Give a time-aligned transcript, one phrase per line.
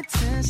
[0.00, 0.42] Muy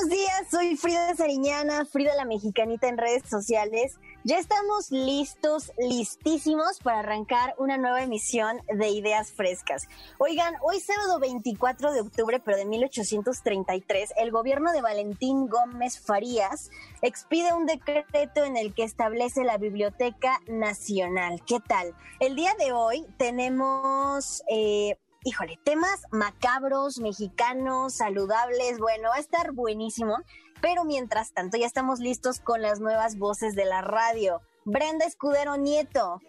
[0.00, 3.98] buenos días, soy Frida Sariñana, Frida la Mexicanita en redes sociales.
[4.24, 9.88] Ya estamos listos, listísimos para arrancar una nueva emisión de Ideas Frescas.
[10.18, 16.70] Oigan, hoy sábado 24 de octubre, pero de 1833, el gobierno de Valentín Gómez Farías
[17.02, 21.42] expide un decreto en el que establece la Biblioteca Nacional.
[21.46, 21.94] ¿Qué tal?
[22.20, 24.42] El día de hoy tenemos...
[24.48, 30.18] Eh, híjole, temas macabros, mexicanos, saludables, bueno, va a estar buenísimo.
[30.60, 34.42] Pero mientras tanto, ya estamos listos con las nuevas voces de la radio.
[34.64, 36.20] Brenda Escudero Nieto.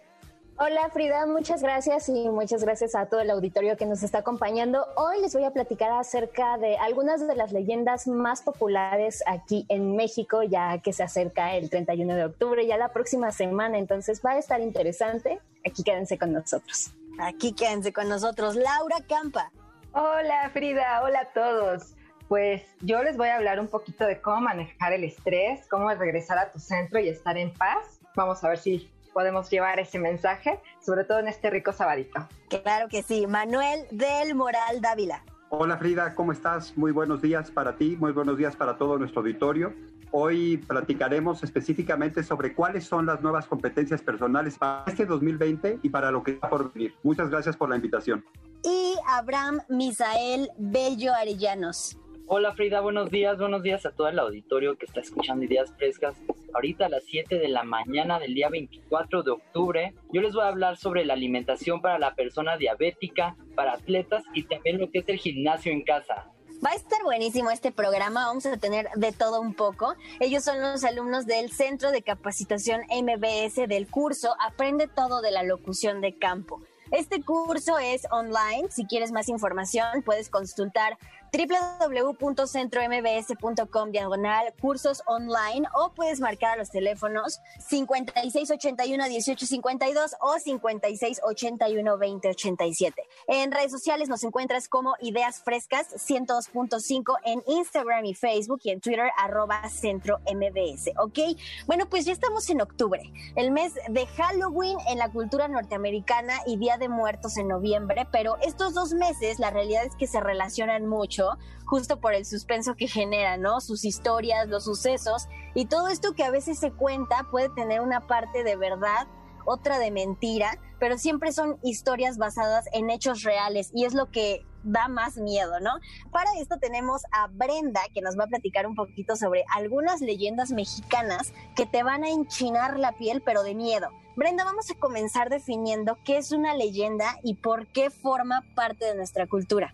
[0.58, 4.86] Hola Frida, muchas gracias y muchas gracias a todo el auditorio que nos está acompañando.
[4.96, 9.96] Hoy les voy a platicar acerca de algunas de las leyendas más populares aquí en
[9.96, 14.32] México, ya que se acerca el 31 de octubre, ya la próxima semana, entonces va
[14.32, 15.40] a estar interesante.
[15.66, 16.92] Aquí quédense con nosotros.
[17.18, 18.56] Aquí quédense con nosotros.
[18.56, 19.50] Laura Campa.
[19.92, 21.94] Hola Frida, hola a todos.
[22.28, 26.38] Pues yo les voy a hablar un poquito de cómo manejar el estrés, cómo regresar
[26.38, 28.00] a tu centro y estar en paz.
[28.16, 32.26] Vamos a ver si podemos llevar ese mensaje, sobre todo en este rico sabadito.
[32.48, 33.26] Claro que sí.
[33.26, 35.22] Manuel del Moral Dávila.
[35.50, 36.78] Hola Frida, ¿cómo estás?
[36.78, 39.74] Muy buenos días para ti, muy buenos días para todo nuestro auditorio.
[40.14, 46.10] Hoy platicaremos específicamente sobre cuáles son las nuevas competencias personales para este 2020 y para
[46.10, 46.94] lo que está por venir.
[47.02, 48.22] Muchas gracias por la invitación.
[48.62, 51.98] Y Abraham Misael Bello Arellanos.
[52.26, 56.14] Hola Frida, buenos días, buenos días a todo el auditorio que está escuchando Ideas Frescas.
[56.52, 60.44] Ahorita a las 7 de la mañana del día 24 de octubre, yo les voy
[60.44, 64.98] a hablar sobre la alimentación para la persona diabética, para atletas y también lo que
[64.98, 66.30] es el gimnasio en casa.
[66.64, 69.96] Va a estar buenísimo este programa, vamos a tener de todo un poco.
[70.20, 75.42] Ellos son los alumnos del Centro de Capacitación MBS del curso Aprende todo de la
[75.42, 76.62] locución de campo.
[76.92, 80.98] Este curso es online, si quieres más información puedes consultar
[81.32, 93.02] www.centrombs.com diagonal cursos online o puedes marcar a los teléfonos 5681 1852 o 5681 2087.
[93.28, 98.82] En redes sociales nos encuentras como Ideas Frescas 102.5 en Instagram y Facebook y en
[98.82, 101.18] Twitter arroba centro MBS, ¿ok?
[101.66, 106.58] Bueno, pues ya estamos en octubre, el mes de Halloween en la cultura norteamericana y
[106.58, 110.86] Día de Muertos en noviembre, pero estos dos meses la realidad es que se relacionan
[110.86, 111.21] mucho
[111.64, 113.60] justo por el suspenso que genera, ¿no?
[113.60, 118.06] Sus historias, los sucesos y todo esto que a veces se cuenta puede tener una
[118.06, 119.06] parte de verdad,
[119.44, 124.44] otra de mentira, pero siempre son historias basadas en hechos reales y es lo que
[124.64, 125.72] da más miedo, ¿no?
[126.10, 130.50] Para esto tenemos a Brenda que nos va a platicar un poquito sobre algunas leyendas
[130.50, 133.88] mexicanas que te van a enchinar la piel, pero de miedo.
[134.14, 138.94] Brenda, vamos a comenzar definiendo qué es una leyenda y por qué forma parte de
[138.94, 139.72] nuestra cultura.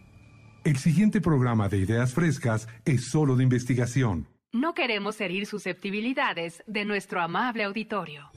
[0.65, 4.27] El siguiente programa de Ideas Frescas es solo de investigación.
[4.53, 8.29] No queremos herir susceptibilidades de nuestro amable auditorio.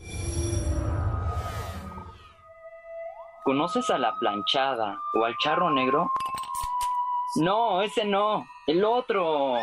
[3.44, 6.12] ¿Conoces a la planchada o al charro negro?
[7.38, 9.56] No, ese no, el otro.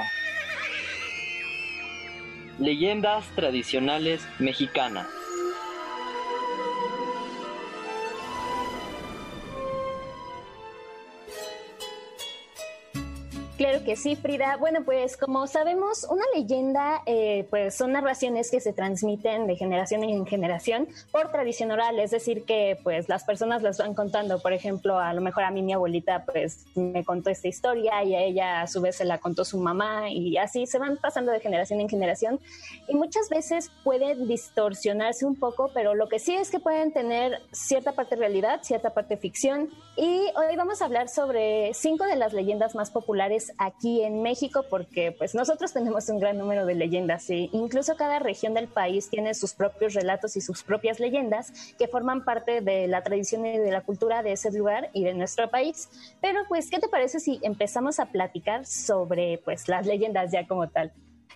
[2.58, 5.06] Leyendas tradicionales mexicanas.
[13.58, 14.56] Claro sí, Frida.
[14.58, 20.02] Bueno, pues como sabemos, una leyenda, eh, pues son narraciones que se transmiten de generación
[20.04, 24.40] en generación por tradición oral, es decir, que pues las personas las van contando.
[24.40, 28.14] Por ejemplo, a lo mejor a mí mi abuelita pues me contó esta historia y
[28.14, 31.30] a ella a su vez se la contó su mamá y así se van pasando
[31.30, 32.40] de generación en generación.
[32.88, 37.40] Y muchas veces pueden distorsionarse un poco, pero lo que sí es que pueden tener
[37.52, 39.70] cierta parte realidad, cierta parte ficción.
[39.96, 44.64] Y hoy vamos a hablar sobre cinco de las leyendas más populares aquí en México
[44.68, 49.08] porque pues nosotros tenemos un gran número de leyendas y incluso cada región del país
[49.08, 53.58] tiene sus propios relatos y sus propias leyendas que forman parte de la tradición y
[53.58, 55.88] de la cultura de ese lugar y de nuestro país.
[56.20, 60.68] Pero pues, ¿qué te parece si empezamos a platicar sobre pues las leyendas ya como
[60.68, 60.92] tal?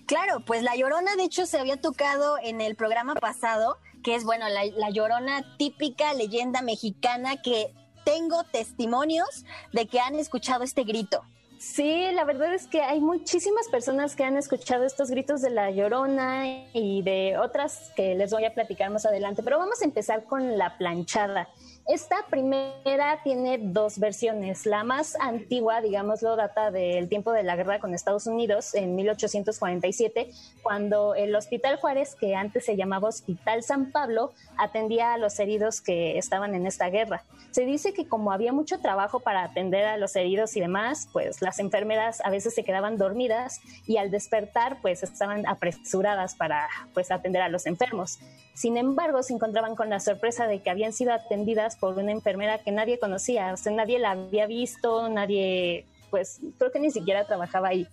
[0.06, 4.24] Claro, pues La Llorona de hecho se había tocado en el programa pasado que es,
[4.24, 7.72] bueno, la, la llorona típica leyenda mexicana que
[8.04, 11.22] tengo testimonios de que han escuchado este grito.
[11.62, 15.70] Sí, la verdad es que hay muchísimas personas que han escuchado estos gritos de la
[15.70, 20.24] llorona y de otras que les voy a platicar más adelante, pero vamos a empezar
[20.24, 21.48] con la planchada.
[21.88, 24.66] Esta primera tiene dos versiones.
[24.66, 30.30] La más antigua, digámoslo, data del tiempo de la guerra con Estados Unidos en 1847,
[30.62, 35.80] cuando el Hospital Juárez, que antes se llamaba Hospital San Pablo, atendía a los heridos
[35.80, 37.24] que estaban en esta guerra.
[37.50, 41.42] Se dice que como había mucho trabajo para atender a los heridos y demás, pues
[41.42, 47.10] las enfermeras a veces se quedaban dormidas y al despertar pues estaban apresuradas para pues
[47.10, 48.20] atender a los enfermos.
[48.54, 52.58] Sin embargo, se encontraban con la sorpresa de que habían sido atendidas por una enfermera
[52.58, 57.26] que nadie conocía, o sea, nadie la había visto, nadie, pues creo que ni siquiera
[57.26, 57.86] trabajaba ahí.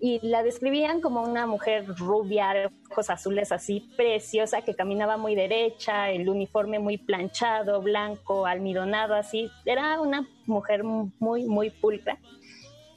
[0.00, 6.10] Y la describían como una mujer rubia, ojos azules así, preciosa, que caminaba muy derecha,
[6.10, 9.50] el uniforme muy planchado, blanco, almidonado, así.
[9.64, 12.18] Era una mujer muy, muy pulcra.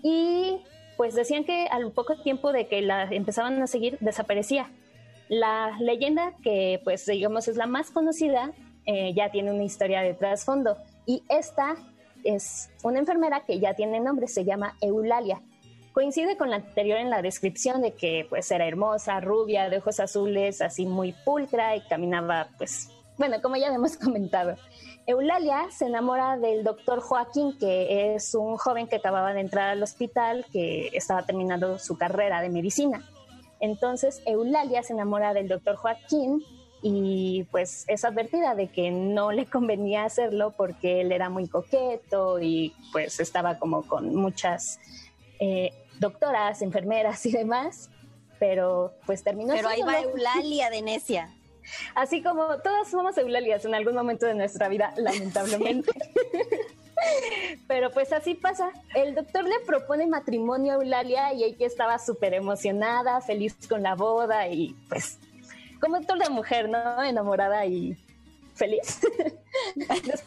[0.04, 0.58] Y
[0.98, 4.70] pues decían que al poco tiempo de que la empezaban a seguir, desaparecía
[5.30, 8.52] la leyenda que, pues, digamos, es la más conocida,
[8.88, 10.78] eh, ya tiene una historia de trasfondo.
[11.06, 11.76] Y esta
[12.24, 15.42] es una enfermera que ya tiene nombre, se llama Eulalia.
[15.94, 20.00] Coincide con la anterior en la descripción de que, pues, era hermosa, rubia, de ojos
[20.00, 24.56] azules, así muy pulcra y caminaba, pues, bueno, como ya hemos comentado.
[25.06, 29.84] Eulalia se enamora del doctor Joaquín, que es un joven que acababa de entrar al
[29.84, 33.04] hospital, que estaba terminando su carrera de medicina.
[33.60, 36.44] Entonces Eulalia se enamora del doctor Joaquín
[36.90, 42.40] y pues es advertida de que no le convenía hacerlo porque él era muy coqueto
[42.40, 44.80] y pues estaba como con muchas
[45.40, 47.90] eh, doctoras, enfermeras y demás,
[48.40, 49.54] pero pues terminó.
[49.54, 51.34] Pero ahí va Eulalia de necia.
[51.94, 55.92] Así como todas somos Eulalias en algún momento de nuestra vida, lamentablemente.
[57.68, 58.72] Pero pues así pasa.
[58.96, 63.96] El doctor le propone matrimonio a Eulalia y ella estaba súper emocionada, feliz con la
[63.96, 65.20] boda y pues
[65.80, 67.04] como toda mujer, ¿no?
[67.04, 67.98] Enamorada y
[68.58, 69.00] feliz.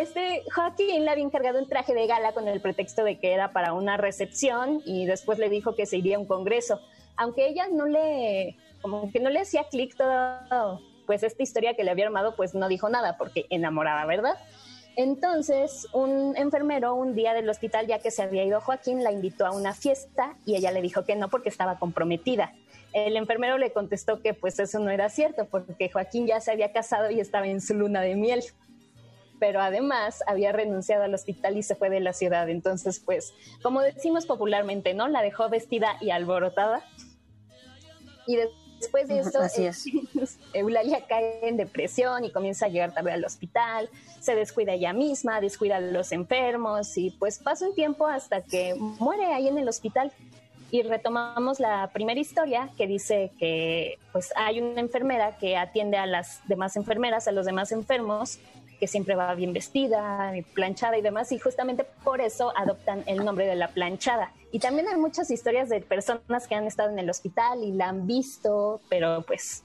[0.00, 3.52] este Joaquín le había encargado un traje de gala con el pretexto de que era
[3.52, 6.80] para una recepción y después le dijo que se iría a un congreso.
[7.16, 11.84] Aunque ella no le, como que no le hacía clic todo, pues esta historia que
[11.84, 14.36] le había armado, pues no dijo nada porque enamorada, ¿verdad?
[14.96, 19.46] Entonces, un enfermero un día del hospital, ya que se había ido Joaquín, la invitó
[19.46, 22.52] a una fiesta y ella le dijo que no porque estaba comprometida.
[22.92, 26.72] El enfermero le contestó que pues eso no era cierto porque Joaquín ya se había
[26.72, 28.42] casado y estaba en su luna de miel.
[29.38, 32.48] Pero además había renunciado al hospital y se fue de la ciudad.
[32.48, 33.32] Entonces, pues,
[33.62, 35.08] como decimos popularmente, ¿no?
[35.08, 36.84] La dejó vestida y alborotada.
[38.26, 38.36] Y
[38.80, 39.40] después de esto,
[40.52, 43.88] Eulalia cae en depresión y comienza a llegar tarde al hospital
[44.20, 48.74] se descuida ella misma, descuida a los enfermos y pues pasa un tiempo hasta que
[48.74, 50.12] muere ahí en el hospital.
[50.70, 56.06] Y retomamos la primera historia que dice que pues hay una enfermera que atiende a
[56.06, 58.38] las demás enfermeras, a los demás enfermos,
[58.78, 63.46] que siempre va bien vestida, planchada y demás, y justamente por eso adoptan el nombre
[63.46, 64.32] de la planchada.
[64.52, 67.88] Y también hay muchas historias de personas que han estado en el hospital y la
[67.88, 69.64] han visto, pero pues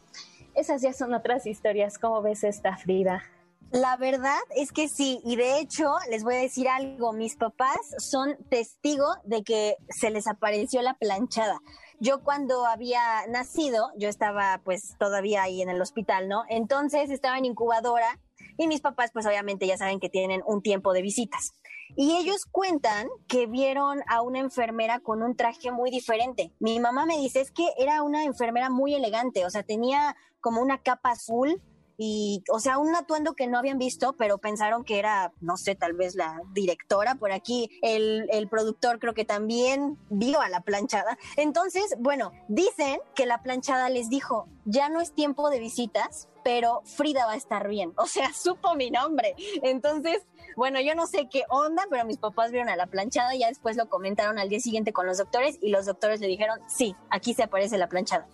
[0.54, 1.98] esas ya son otras historias.
[1.98, 3.24] ¿Cómo ves esta, Frida?
[3.72, 7.80] La verdad es que sí, y de hecho les voy a decir algo, mis papás
[7.98, 11.60] son testigo de que se les apareció la planchada.
[12.00, 16.44] Yo cuando había nacido, yo estaba pues todavía ahí en el hospital, ¿no?
[16.48, 18.20] Entonces estaba en incubadora
[18.58, 21.54] y mis papás pues obviamente ya saben que tienen un tiempo de visitas.
[21.96, 26.54] Y ellos cuentan que vieron a una enfermera con un traje muy diferente.
[26.60, 30.62] Mi mamá me dice es que era una enfermera muy elegante, o sea, tenía como
[30.62, 31.62] una capa azul
[31.98, 35.76] y, o sea, un atuendo que no habían visto, pero pensaron que era, no sé,
[35.76, 40.62] tal vez la directora por aquí, el, el productor creo que también vio a la
[40.62, 41.18] planchada.
[41.38, 46.82] Entonces, bueno, dicen que la planchada les dijo, ya no es tiempo de visitas, pero
[46.86, 47.94] Frida va a estar bien.
[47.98, 49.36] O sea, supo mi nombre.
[49.64, 50.22] Entonces,
[50.56, 53.48] bueno, yo no sé qué onda, pero mis papás vieron a la planchada y ya
[53.48, 56.96] después lo comentaron al día siguiente con los doctores y los doctores le dijeron, sí,
[57.10, 58.28] aquí se aparece la planchada.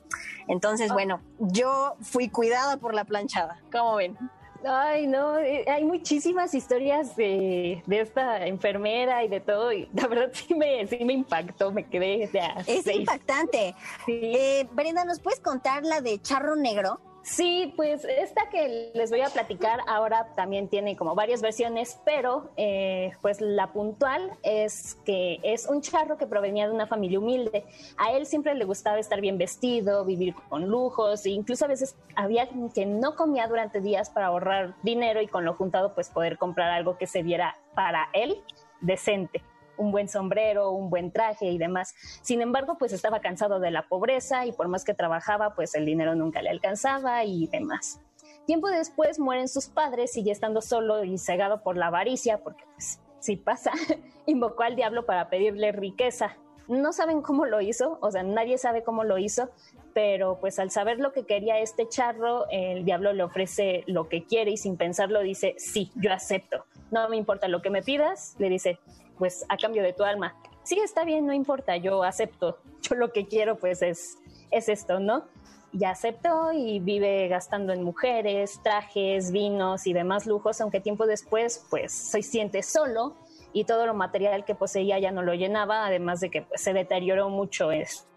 [0.47, 0.93] Entonces, ah.
[0.93, 3.61] bueno, yo fui cuidada por la planchada.
[3.71, 4.17] ¿Cómo ven?
[4.63, 10.29] Ay, no, eh, hay muchísimas historias de, esta enfermera y de todo, y la verdad
[10.33, 12.29] sí me, sí me impactó, me quedé
[12.67, 13.75] Es impactante.
[14.07, 16.99] Eh, Brenda, ¿nos puedes contar la de Charro Negro?
[17.23, 22.49] Sí, pues esta que les voy a platicar ahora también tiene como varias versiones, pero
[22.57, 27.63] eh, pues la puntual es que es un charro que provenía de una familia humilde.
[27.97, 31.95] A él siempre le gustaba estar bien vestido, vivir con lujos, e incluso a veces
[32.15, 36.39] había que no comía durante días para ahorrar dinero y con lo juntado pues poder
[36.39, 38.41] comprar algo que se viera para él
[38.81, 39.43] decente
[39.77, 41.93] un buen sombrero, un buen traje y demás.
[42.21, 45.85] Sin embargo, pues estaba cansado de la pobreza y por más que trabajaba, pues el
[45.85, 47.99] dinero nunca le alcanzaba y demás.
[48.45, 52.99] Tiempo después mueren sus padres, sigue estando solo y cegado por la avaricia, porque pues
[53.19, 53.71] si pasa,
[54.25, 56.37] invocó al diablo para pedirle riqueza.
[56.67, 59.49] No saben cómo lo hizo, o sea, nadie sabe cómo lo hizo,
[59.93, 64.23] pero pues al saber lo que quería este charro, el diablo le ofrece lo que
[64.23, 66.65] quiere y sin pensarlo dice, sí, yo acepto.
[66.89, 68.79] No me importa lo que me pidas, le dice,
[69.21, 70.35] pues a cambio de tu alma.
[70.63, 72.57] Sí, está bien, no importa, yo acepto.
[72.81, 74.17] Yo lo que quiero pues es,
[74.49, 75.25] es esto, ¿no?
[75.73, 81.63] Ya aceptó y vive gastando en mujeres, trajes, vinos y demás lujos, aunque tiempo después
[81.69, 83.13] pues se siente solo
[83.53, 86.73] y todo lo material que poseía ya no lo llenaba, además de que pues, se
[86.73, 88.07] deterioró mucho es,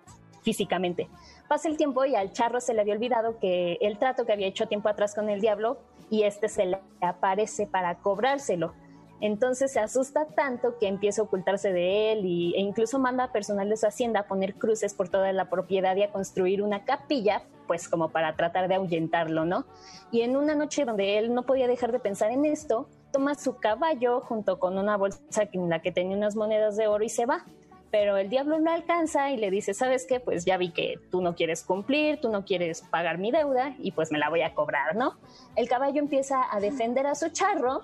[0.40, 1.10] físicamente.
[1.48, 4.46] Pasa el tiempo y al charro se le había olvidado que el trato que había
[4.46, 5.76] hecho tiempo atrás con el diablo
[6.08, 8.72] y este se le aparece para cobrárselo.
[9.20, 13.32] Entonces se asusta tanto que empieza a ocultarse de él y, e incluso manda a
[13.32, 16.84] personal de su hacienda a poner cruces por toda la propiedad y a construir una
[16.84, 19.66] capilla, pues como para tratar de ahuyentarlo, ¿no?
[20.10, 23.56] Y en una noche donde él no podía dejar de pensar en esto, toma su
[23.56, 25.20] caballo junto con una bolsa
[25.52, 27.44] en la que tenía unas monedas de oro y se va.
[27.92, 30.18] Pero el diablo lo alcanza y le dice, ¿sabes qué?
[30.18, 33.92] Pues ya vi que tú no quieres cumplir, tú no quieres pagar mi deuda y
[33.92, 35.16] pues me la voy a cobrar, ¿no?
[35.54, 37.82] El caballo empieza a defender a su charro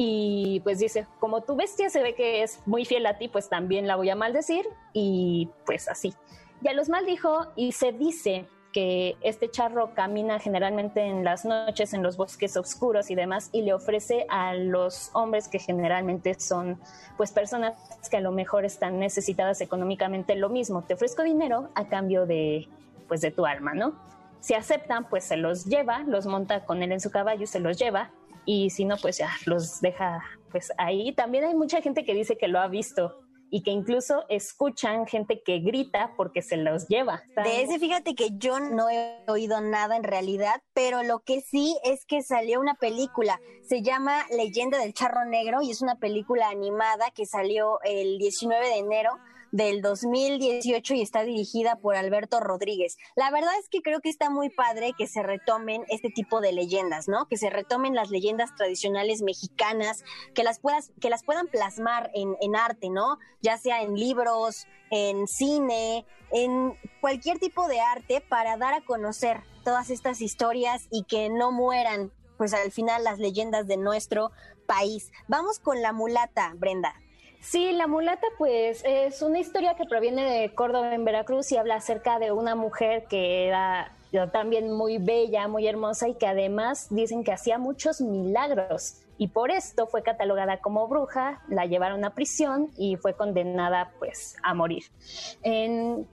[0.00, 3.48] y pues dice, como tu bestia se ve que es muy fiel a ti, pues
[3.48, 6.14] también la voy a maldecir y pues así.
[6.60, 12.04] Ya los maldijo y se dice que este charro camina generalmente en las noches en
[12.04, 16.78] los bosques oscuros y demás y le ofrece a los hombres que generalmente son
[17.16, 17.74] pues personas
[18.08, 22.68] que a lo mejor están necesitadas económicamente lo mismo, te ofrezco dinero a cambio de
[23.08, 23.94] pues de tu alma, ¿no?
[24.38, 27.76] Si aceptan, pues se los lleva, los monta con él en su caballo, se los
[27.76, 28.12] lleva
[28.48, 31.12] y si no, pues ya los deja pues ahí.
[31.12, 35.42] También hay mucha gente que dice que lo ha visto y que incluso escuchan gente
[35.44, 37.22] que grita porque se los lleva.
[37.44, 41.76] De ese, fíjate que yo no he oído nada en realidad, pero lo que sí
[41.84, 43.38] es que salió una película,
[43.68, 48.66] se llama Leyenda del Charro Negro y es una película animada que salió el 19
[48.66, 49.10] de enero
[49.52, 52.98] del 2018 y está dirigida por Alberto Rodríguez.
[53.16, 56.52] La verdad es que creo que está muy padre que se retomen este tipo de
[56.52, 57.26] leyendas, ¿no?
[57.26, 62.36] Que se retomen las leyendas tradicionales mexicanas, que las, puedas, que las puedan plasmar en,
[62.40, 63.18] en arte, ¿no?
[63.40, 69.42] Ya sea en libros, en cine, en cualquier tipo de arte para dar a conocer
[69.64, 74.30] todas estas historias y que no mueran, pues al final las leyendas de nuestro
[74.66, 75.10] país.
[75.26, 76.94] Vamos con la mulata, Brenda.
[77.40, 81.76] Sí, La mulata pues es una historia que proviene de Córdoba en Veracruz y habla
[81.76, 83.92] acerca de una mujer que era
[84.32, 89.50] también muy bella, muy hermosa y que además dicen que hacía muchos milagros y por
[89.50, 94.84] esto fue catalogada como bruja, la llevaron a prisión y fue condenada pues a morir.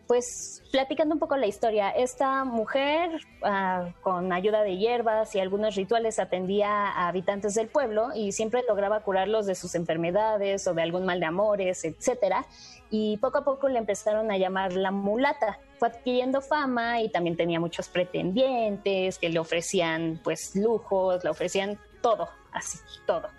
[0.07, 3.12] pues platicando un poco la historia, esta mujer
[3.43, 8.63] ah, con ayuda de hierbas y algunos rituales atendía a habitantes del pueblo y siempre
[8.67, 12.45] lograba curarlos de sus enfermedades o de algún mal de amores, etcétera.
[12.89, 15.59] Y poco a poco le empezaron a llamar la mulata.
[15.77, 21.77] Fue adquiriendo fama y también tenía muchos pretendientes que le ofrecían pues lujos, le ofrecían
[22.05, 23.29] todo, así, todo.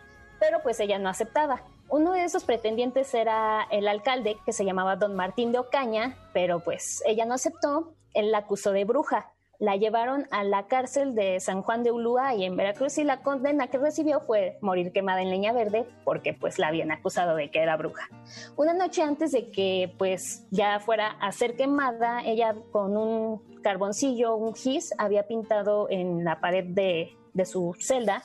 [0.41, 1.63] Pero pues ella no aceptaba.
[1.89, 6.59] Uno de esos pretendientes era el alcalde, que se llamaba don Martín de Ocaña, pero
[6.59, 9.31] pues ella no aceptó, él la acusó de bruja.
[9.61, 13.23] La llevaron a la cárcel de San Juan de Ulúa y en Veracruz y la
[13.23, 17.51] condena que recibió fue morir quemada en leña verde porque pues la habían acusado de
[17.53, 18.09] que era bruja.
[18.57, 24.35] Una noche antes de que pues ya fuera a ser quemada, ella con un carboncillo,
[24.35, 28.25] un gis, había pintado en la pared de, de su celda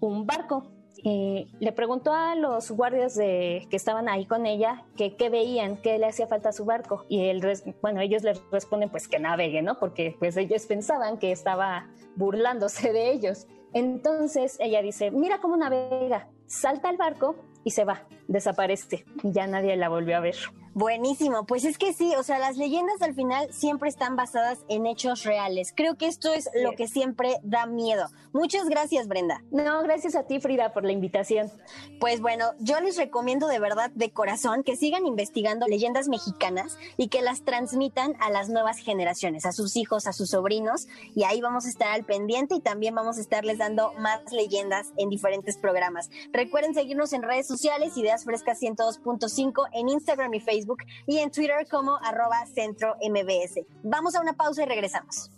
[0.00, 0.70] un barco.
[1.00, 5.76] y le preguntó a los guardias de, que estaban ahí con ella que qué veían,
[5.76, 7.04] qué le hacía falta a su barco.
[7.08, 7.40] Y él,
[7.80, 9.78] bueno, ellos le responden pues que navegue, ¿no?
[9.78, 11.86] Porque pues ellos pensaban que estaba
[12.16, 13.46] burlándose de ellos.
[13.72, 19.04] Entonces ella dice, mira cómo navega, salta al barco y se va, desaparece.
[19.22, 20.36] Ya nadie la volvió a ver.
[20.78, 24.86] Buenísimo, pues es que sí, o sea, las leyendas al final siempre están basadas en
[24.86, 25.72] hechos reales.
[25.74, 28.06] Creo que esto es lo que siempre da miedo.
[28.32, 29.42] Muchas gracias, Brenda.
[29.50, 31.50] No, gracias a ti, Frida, por la invitación.
[31.98, 37.08] Pues bueno, yo les recomiendo de verdad, de corazón, que sigan investigando leyendas mexicanas y
[37.08, 41.40] que las transmitan a las nuevas generaciones, a sus hijos, a sus sobrinos, y ahí
[41.40, 45.56] vamos a estar al pendiente y también vamos a estarles dando más leyendas en diferentes
[45.56, 46.08] programas.
[46.32, 50.67] Recuerden seguirnos en redes sociales, Ideas Frescas 102.5, en Instagram y Facebook
[51.06, 53.64] y en Twitter como arroba centro MBS.
[53.82, 55.30] Vamos a una pausa y regresamos.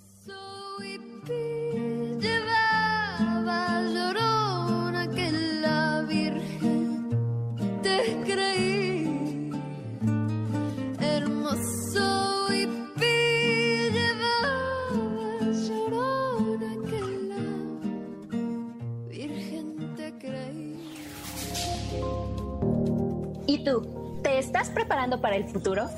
[23.47, 24.00] ¿Y tú?
[24.41, 25.91] ¿Te estás preparando para el futuro?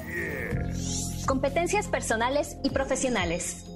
[1.29, 3.72] Competencias personales y profesionales.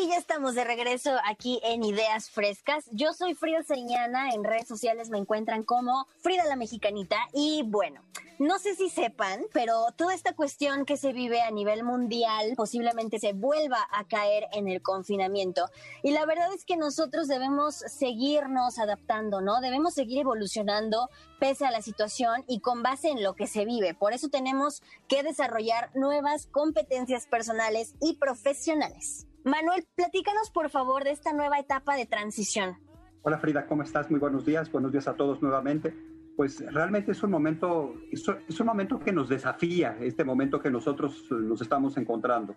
[0.00, 2.88] Y ya estamos de regreso aquí en Ideas Frescas.
[2.92, 8.00] Yo soy Frida Señana, en redes sociales me encuentran como Frida la Mexicanita y bueno,
[8.38, 13.18] no sé si sepan, pero toda esta cuestión que se vive a nivel mundial posiblemente
[13.18, 15.68] se vuelva a caer en el confinamiento.
[16.04, 19.60] Y la verdad es que nosotros debemos seguirnos adaptando, ¿no?
[19.60, 23.94] Debemos seguir evolucionando pese a la situación y con base en lo que se vive.
[23.94, 29.27] Por eso tenemos que desarrollar nuevas competencias personales y profesionales.
[29.44, 32.76] Manuel, platícanos por favor de esta nueva etapa de transición.
[33.22, 34.10] Hola Frida, ¿cómo estás?
[34.10, 34.70] Muy buenos días.
[34.70, 35.94] Buenos días a todos nuevamente
[36.38, 41.26] pues realmente es un momento, es un momento que nos desafía, este momento que nosotros
[41.32, 42.54] nos estamos encontrando.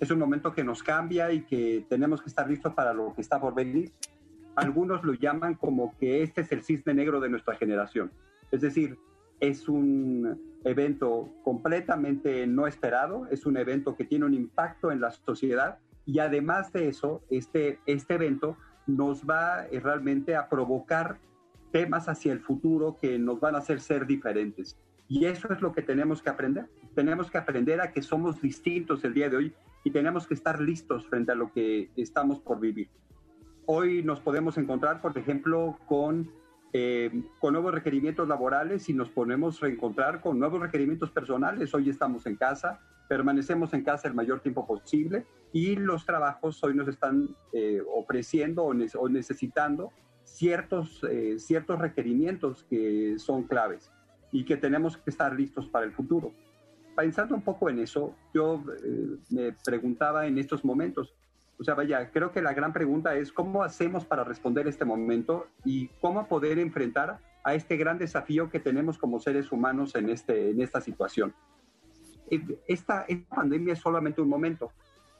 [0.00, 3.20] Es un momento que nos cambia y que tenemos que estar listos para lo que
[3.20, 3.92] está por venir.
[4.56, 8.10] Algunos lo llaman como que este es el cisne negro de nuestra generación.
[8.50, 8.98] Es decir,
[9.40, 15.10] es un evento completamente no esperado, es un evento que tiene un impacto en la
[15.10, 18.56] sociedad y además de eso, este, este evento
[18.86, 21.18] nos va eh, realmente a provocar
[21.70, 24.78] temas hacia el futuro que nos van a hacer ser diferentes.
[25.08, 26.66] Y eso es lo que tenemos que aprender.
[26.94, 29.54] Tenemos que aprender a que somos distintos el día de hoy
[29.84, 32.88] y tenemos que estar listos frente a lo que estamos por vivir.
[33.66, 36.30] Hoy nos podemos encontrar, por ejemplo, con,
[36.72, 41.72] eh, con nuevos requerimientos laborales y nos podemos reencontrar con nuevos requerimientos personales.
[41.74, 42.80] Hoy estamos en casa,
[43.12, 48.64] permanecemos en casa el mayor tiempo posible y los trabajos hoy nos están eh, ofreciendo
[48.64, 49.92] o necesitando
[50.24, 53.92] ciertos, eh, ciertos requerimientos que son claves
[54.30, 56.32] y que tenemos que estar listos para el futuro.
[56.96, 61.14] Pensando un poco en eso, yo eh, me preguntaba en estos momentos,
[61.58, 65.48] o sea, vaya, creo que la gran pregunta es cómo hacemos para responder este momento
[65.66, 70.48] y cómo poder enfrentar a este gran desafío que tenemos como seres humanos en, este,
[70.48, 71.34] en esta situación.
[72.66, 74.72] Esta, esta pandemia es solamente un momento,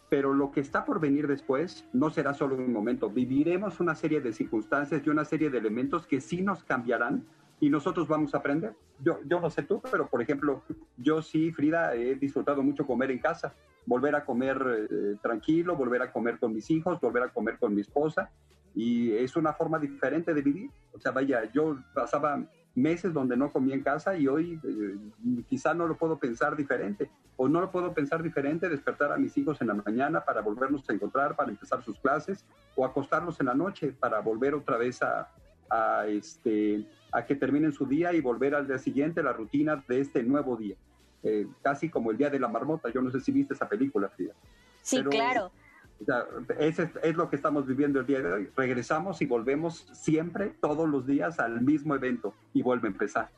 [0.08, 3.10] pero lo que está por venir después no será solo un momento.
[3.10, 7.24] Viviremos una serie de circunstancias y una serie de elementos que sí nos cambiarán
[7.60, 8.74] y nosotros vamos a aprender.
[9.00, 10.62] Yo, yo no sé tú, pero por ejemplo,
[10.96, 13.54] yo sí, Frida, he disfrutado mucho comer en casa,
[13.86, 17.74] volver a comer eh, tranquilo, volver a comer con mis hijos, volver a comer con
[17.74, 18.30] mi esposa
[18.74, 20.70] y es una forma diferente de vivir.
[20.92, 22.42] O sea, vaya, yo pasaba
[22.74, 27.10] meses donde no comía en casa y hoy eh, quizá no lo puedo pensar diferente.
[27.36, 30.88] O no lo puedo pensar diferente despertar a mis hijos en la mañana para volvernos
[30.88, 32.44] a encontrar para empezar sus clases
[32.76, 35.30] o acostarlos en la noche para volver otra vez a,
[35.70, 40.00] a este a que terminen su día y volver al día siguiente la rutina de
[40.00, 40.76] este nuevo día.
[41.22, 42.90] Eh, casi como el día de la marmota.
[42.90, 44.34] Yo no sé si viste esa película Frida.
[44.82, 45.52] Sí claro
[46.58, 48.48] es, lo que estamos viviendo el día de hoy.
[48.56, 53.30] Regresamos y volvemos siempre, todos los días, al mismo evento y vuelve a empezar.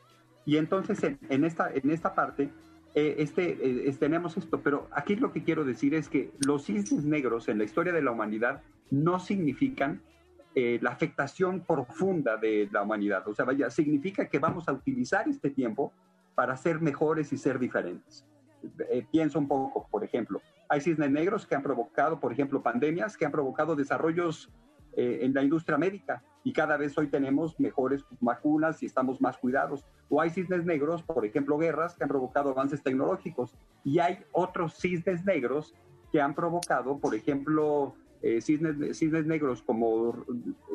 [0.46, 2.50] Y entonces en, esta, en esta parte
[2.94, 7.05] eh, este, eh, tenemos esto, pero aquí lo que quiero decir es que los cisnes
[7.05, 10.00] negros en la historia de la humanidad no significan
[10.55, 13.27] eh, la afectación profunda de la humanidad.
[13.27, 15.92] O sea, vaya, significa que vamos a utilizar este tiempo
[16.37, 18.24] para ser mejores y ser diferentes.
[19.11, 23.24] pienso un poco, por ejemplo, hay cisnes negros que han provocado, por ejemplo, pandemias, que
[23.24, 24.50] han provocado desarrollos
[24.96, 29.38] eh, en la industria médica y cada vez hoy tenemos mejores vacunas y estamos más
[29.38, 29.85] cuidados.
[30.11, 33.57] O hay cisnes negros, por ejemplo, guerras que han provocado avances tecnológicos.
[33.83, 35.74] Y hay otros cisnes negros
[36.12, 40.24] que han provocado, por ejemplo, eh, cisnes, cisnes, negros como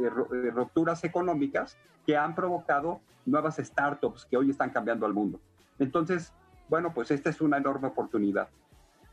[0.04, 5.40] eh, rupturas económicas que han provocado nuevas startups que hoy están cambiando al mundo.
[5.78, 6.34] Entonces,
[6.68, 8.50] bueno, pues esta es una enorme oportunidad.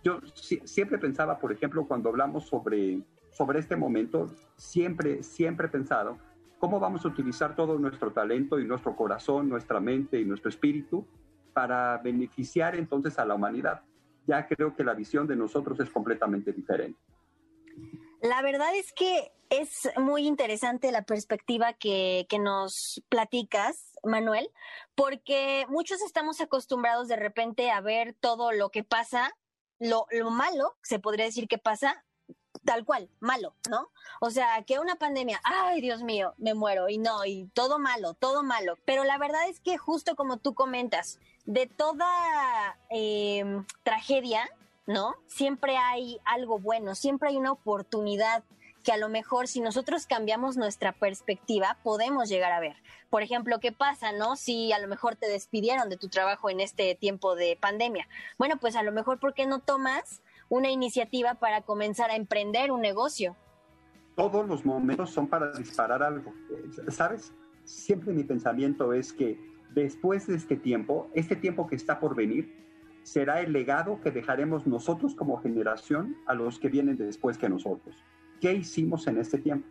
[0.06, 0.20] Yo
[0.64, 3.00] siempre pensaba, por ejemplo, cuando hablamos sobre,
[3.32, 6.16] sobre este momento, siempre, siempre he pensado
[6.58, 11.06] ¿Cómo vamos a utilizar todo nuestro talento y nuestro corazón, nuestra mente y nuestro espíritu
[11.52, 13.82] para beneficiar entonces a la humanidad?
[14.26, 16.98] Ya creo que la visión de nosotros es completamente diferente.
[18.22, 24.48] La verdad es que es muy interesante la perspectiva que, que, nos platicas, Manuel,
[24.94, 29.30] porque muchos estamos acostumbrados de repente a ver todo lo que pasa,
[29.78, 32.04] lo, lo malo, se podría decir que pasa,
[32.64, 33.90] tal cual, malo, ¿no?
[34.20, 38.14] O sea, que una pandemia, ay Dios mío, me muero y no, y todo malo,
[38.14, 38.78] todo malo.
[38.84, 44.50] Pero la verdad es que justo como tú comentas, de toda eh, tragedia,
[44.86, 45.14] ¿no?
[45.26, 48.44] Siempre hay algo bueno, siempre hay una oportunidad
[48.86, 52.76] que a lo mejor si nosotros cambiamos nuestra perspectiva podemos llegar a ver.
[53.10, 54.36] Por ejemplo, ¿qué pasa, no?
[54.36, 58.08] Si a lo mejor te despidieron de tu trabajo en este tiempo de pandemia.
[58.38, 62.70] Bueno, pues a lo mejor ¿por qué no tomas una iniciativa para comenzar a emprender
[62.70, 63.36] un negocio.
[64.14, 66.32] Todos los momentos son para disparar algo.
[66.88, 67.32] ¿Sabes?
[67.64, 69.38] Siempre mi pensamiento es que
[69.74, 72.64] después de este tiempo, este tiempo que está por venir,
[73.02, 77.94] será el legado que dejaremos nosotros como generación a los que vienen después que nosotros.
[78.40, 79.68] ¿Qué hicimos en este tiempo?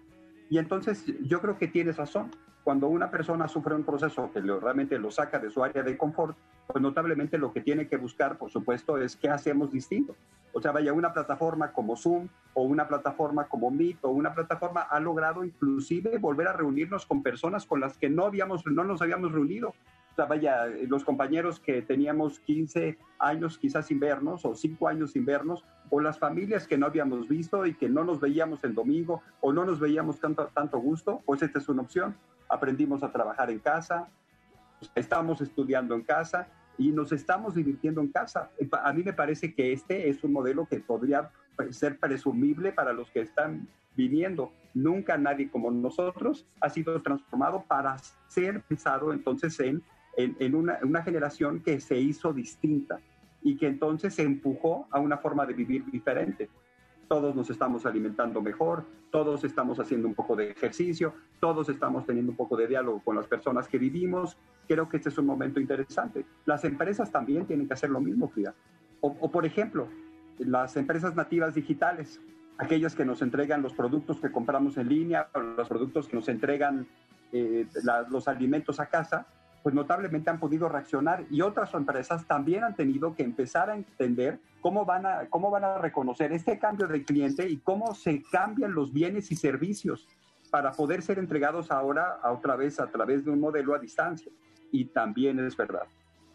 [0.49, 2.32] Y entonces yo creo que tienes razón.
[2.63, 6.36] Cuando una persona sufre un proceso que realmente lo saca de su área de confort,
[6.65, 10.15] pues notablemente lo que tiene que buscar, por supuesto, es qué hacemos distinto.
[10.51, 14.82] O sea, vaya, una plataforma como Zoom o una plataforma como Meet o una plataforma
[14.82, 19.01] ha logrado inclusive volver a reunirnos con personas con las que no, habíamos, no nos
[19.01, 19.75] habíamos reunido.
[20.17, 25.65] Vaya, los compañeros que teníamos 15 años quizás sin vernos o 5 años sin vernos,
[25.89, 29.51] o las familias que no habíamos visto y que no nos veíamos el domingo o
[29.54, 32.15] no nos veíamos tanto, tanto gusto, pues esta es una opción.
[32.49, 34.08] Aprendimos a trabajar en casa,
[34.95, 36.47] estamos estudiando en casa
[36.78, 38.51] y nos estamos divirtiendo en casa.
[38.84, 41.32] A mí me parece que este es un modelo que podría
[41.69, 44.51] ser presumible para los que están viniendo.
[44.73, 47.97] Nunca nadie como nosotros ha sido transformado para
[48.28, 49.82] ser pensado entonces en,
[50.17, 52.99] en, una, generación que se hizo distinta
[53.41, 56.49] y que entonces se empujó a una forma de vivir diferente
[57.08, 62.32] todos nos estamos alimentando mejor, todos estamos haciendo un poco de ejercicio, todos estamos teniendo
[62.32, 64.38] un poco de diálogo con las personas que vivimos.
[64.67, 66.25] Creo que este es un momento interesante.
[66.45, 68.54] Las empresas también tienen que hacer lo mismo, Frida.
[69.01, 69.88] O, por ejemplo,
[70.39, 72.19] las empresas nativas digitales,
[72.58, 76.88] aquellas que nos entregan los productos que compramos en línea, los productos que nos entregan
[77.32, 77.67] eh,
[78.10, 79.28] los alimentos a casa,
[79.65, 84.38] pues notablemente han podido reaccionar y otras empresas también han tenido que empezar a entender
[84.62, 88.75] cómo van a, cómo van a reconocer este cambio del cliente y cómo se cambian
[88.75, 90.08] los bienes y servicios
[90.51, 94.32] para poder ser entregados ahora a otra vez a través de un modelo a distancia.
[94.71, 95.88] Y también es verdad,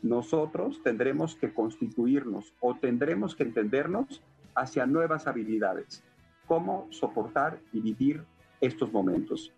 [0.02, 4.20] nosotros tendremos que constituirnos o tendremos que entendernos
[4.56, 6.02] hacia nuevas habilidades,
[6.48, 8.24] cómo soportar y vivir
[8.60, 9.52] estos momentos.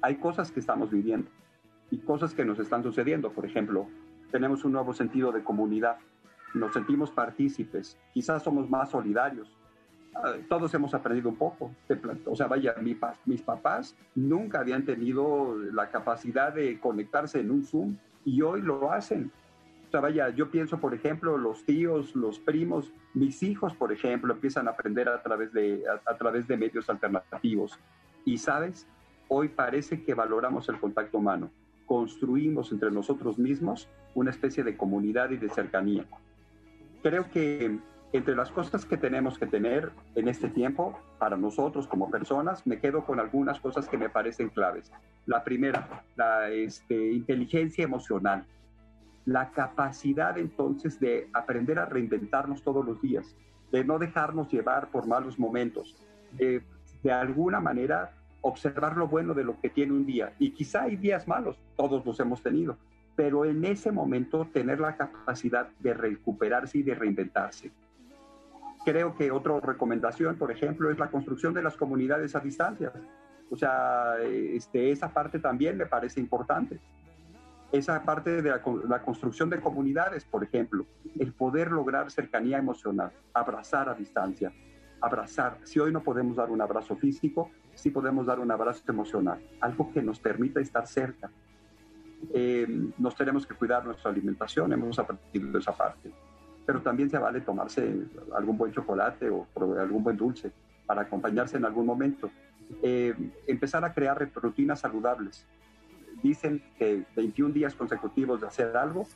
[0.00, 1.28] Hay cosas que estamos viviendo
[1.90, 3.30] y cosas que nos están sucediendo.
[3.30, 3.86] Por ejemplo,
[4.30, 5.96] tenemos un nuevo sentido de comunidad,
[6.54, 9.54] nos sentimos partícipes, quizás somos más solidarios.
[10.14, 11.70] Ah, todos hemos aprendido un poco.
[12.26, 12.74] O sea, vaya,
[13.24, 18.90] mis papás nunca habían tenido la capacidad de conectarse en un Zoom y hoy lo
[18.90, 19.30] hacen.
[19.86, 24.34] O sea, vaya, yo pienso, por ejemplo, los tíos, los primos, mis hijos, por ejemplo,
[24.34, 27.78] empiezan a aprender a través de, a través de medios alternativos.
[28.24, 28.86] Y sabes,
[29.28, 31.50] hoy parece que valoramos el contacto humano
[31.88, 36.04] construimos entre nosotros mismos una especie de comunidad y de cercanía.
[37.02, 37.78] Creo que
[38.12, 42.78] entre las cosas que tenemos que tener en este tiempo, para nosotros como personas, me
[42.78, 44.92] quedo con algunas cosas que me parecen claves.
[45.26, 48.46] La primera, la este, inteligencia emocional,
[49.26, 53.36] la capacidad entonces de aprender a reinventarnos todos los días,
[53.72, 55.96] de no dejarnos llevar por malos momentos,
[56.32, 56.62] de,
[57.02, 60.32] de alguna manera observar lo bueno de lo que tiene un día.
[60.38, 62.76] Y quizá hay días malos, todos los hemos tenido,
[63.16, 67.72] pero en ese momento tener la capacidad de recuperarse y de reinventarse.
[68.84, 72.92] Creo que otra recomendación, por ejemplo, es la construcción de las comunidades a distancia.
[73.50, 76.78] O sea, este, esa parte también me parece importante.
[77.72, 80.86] Esa parte de la, la construcción de comunidades, por ejemplo,
[81.18, 84.52] el poder lograr cercanía emocional, abrazar a distancia,
[85.00, 85.58] abrazar.
[85.64, 89.92] Si hoy no podemos dar un abrazo físico, sí podemos dar un abrazo emocional, algo
[89.92, 91.30] que nos permita estar cerca.
[92.34, 92.66] Eh,
[92.98, 96.10] nos tenemos que cuidar nuestra alimentación, hemos aprendido esa parte,
[96.66, 97.94] pero también se vale tomarse
[98.34, 99.46] algún buen chocolate o
[99.78, 100.50] algún buen dulce
[100.86, 102.30] para acompañarse en algún momento.
[102.82, 103.14] Eh,
[103.46, 105.46] empezar a crear rutinas saludables.
[106.20, 109.06] Dicen que 21 días consecutivos de hacer algo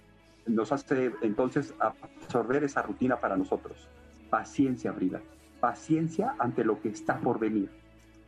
[0.47, 3.89] nos hace entonces absorber esa rutina para nosotros.
[4.31, 5.21] Paciencia, Frida.
[5.61, 7.82] Paciencia ante lo que está por venir.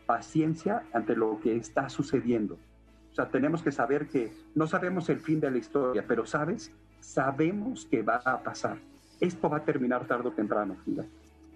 [0.06, 2.58] Paciencia ante lo que está sucediendo.
[3.12, 6.72] O sea, tenemos que saber que no sabemos el fin de la historia, pero sabes,
[7.00, 8.78] sabemos que va a pasar.
[9.20, 10.76] Esto va a terminar tarde o temprano.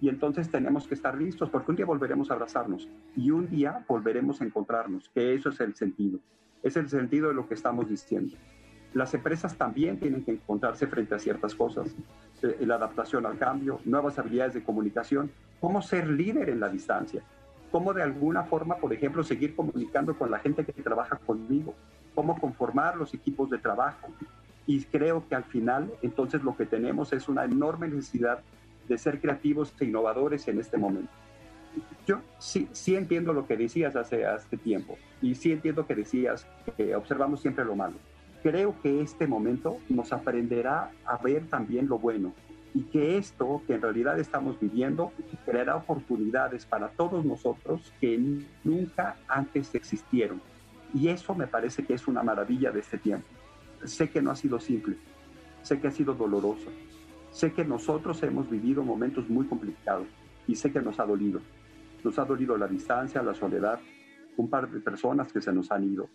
[0.01, 3.83] Y entonces tenemos que estar listos porque un día volveremos a abrazarnos y un día
[3.87, 6.19] volveremos a encontrarnos, que eso es el sentido.
[6.63, 8.37] Es el sentido de lo que estamos diciendo.
[8.93, 11.93] Las empresas también tienen que encontrarse frente a ciertas cosas.
[12.41, 17.21] Eh, la adaptación al cambio, nuevas habilidades de comunicación, cómo ser líder en la distancia,
[17.71, 21.75] cómo de alguna forma, por ejemplo, seguir comunicando con la gente que trabaja conmigo,
[22.15, 24.09] cómo conformar los equipos de trabajo.
[24.65, 28.39] Y creo que al final, entonces lo que tenemos es una enorme necesidad
[28.87, 31.11] de ser creativos e innovadores en este momento.
[32.05, 36.47] Yo sí, sí entiendo lo que decías hace, hace tiempo y sí entiendo que decías
[36.75, 37.97] que observamos siempre lo malo.
[38.41, 42.33] Creo que este momento nos aprenderá a ver también lo bueno
[42.73, 45.11] y que esto que en realidad estamos viviendo
[45.45, 48.19] creará oportunidades para todos nosotros que
[48.63, 50.41] nunca antes existieron.
[50.93, 53.27] Y eso me parece que es una maravilla de este tiempo.
[53.83, 54.97] Sé que no ha sido simple,
[55.61, 56.69] sé que ha sido doloroso,
[57.31, 60.07] sé que nosotros hemos vivido momentos muy complicados
[60.47, 61.41] y sé que nos ha dolido.
[62.03, 63.79] Nos ha dolido la distancia, la soledad,
[64.37, 66.07] un par de personas que se nos han ido.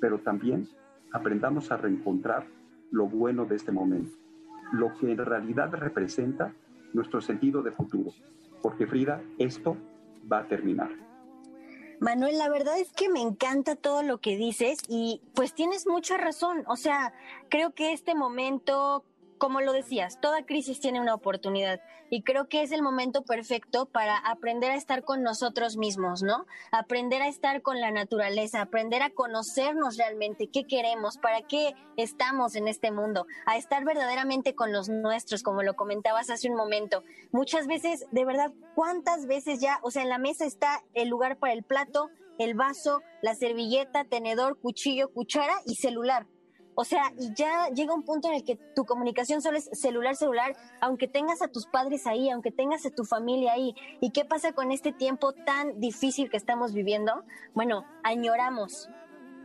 [0.00, 0.68] Pero también
[1.12, 2.46] aprendamos a reencontrar
[2.90, 4.21] lo bueno de este momento
[4.72, 6.52] lo que en realidad representa
[6.92, 8.10] nuestro sentido de futuro.
[8.62, 9.76] Porque Frida, esto
[10.30, 10.90] va a terminar.
[12.00, 16.16] Manuel, la verdad es que me encanta todo lo que dices y pues tienes mucha
[16.16, 16.64] razón.
[16.66, 17.14] O sea,
[17.48, 19.04] creo que este momento
[19.42, 23.86] como lo decías, toda crisis tiene una oportunidad y creo que es el momento perfecto
[23.86, 26.46] para aprender a estar con nosotros mismos, ¿no?
[26.70, 32.54] Aprender a estar con la naturaleza, aprender a conocernos realmente, qué queremos, para qué estamos
[32.54, 37.02] en este mundo, a estar verdaderamente con los nuestros, como lo comentabas hace un momento.
[37.32, 41.36] Muchas veces, de verdad, ¿cuántas veces ya, o sea, en la mesa está el lugar
[41.38, 46.28] para el plato, el vaso, la servilleta, tenedor, cuchillo, cuchara y celular?
[46.74, 50.16] O sea, y ya llega un punto en el que tu comunicación solo es celular,
[50.16, 53.74] celular, aunque tengas a tus padres ahí, aunque tengas a tu familia ahí.
[54.00, 57.24] ¿Y qué pasa con este tiempo tan difícil que estamos viviendo?
[57.54, 58.88] Bueno, añoramos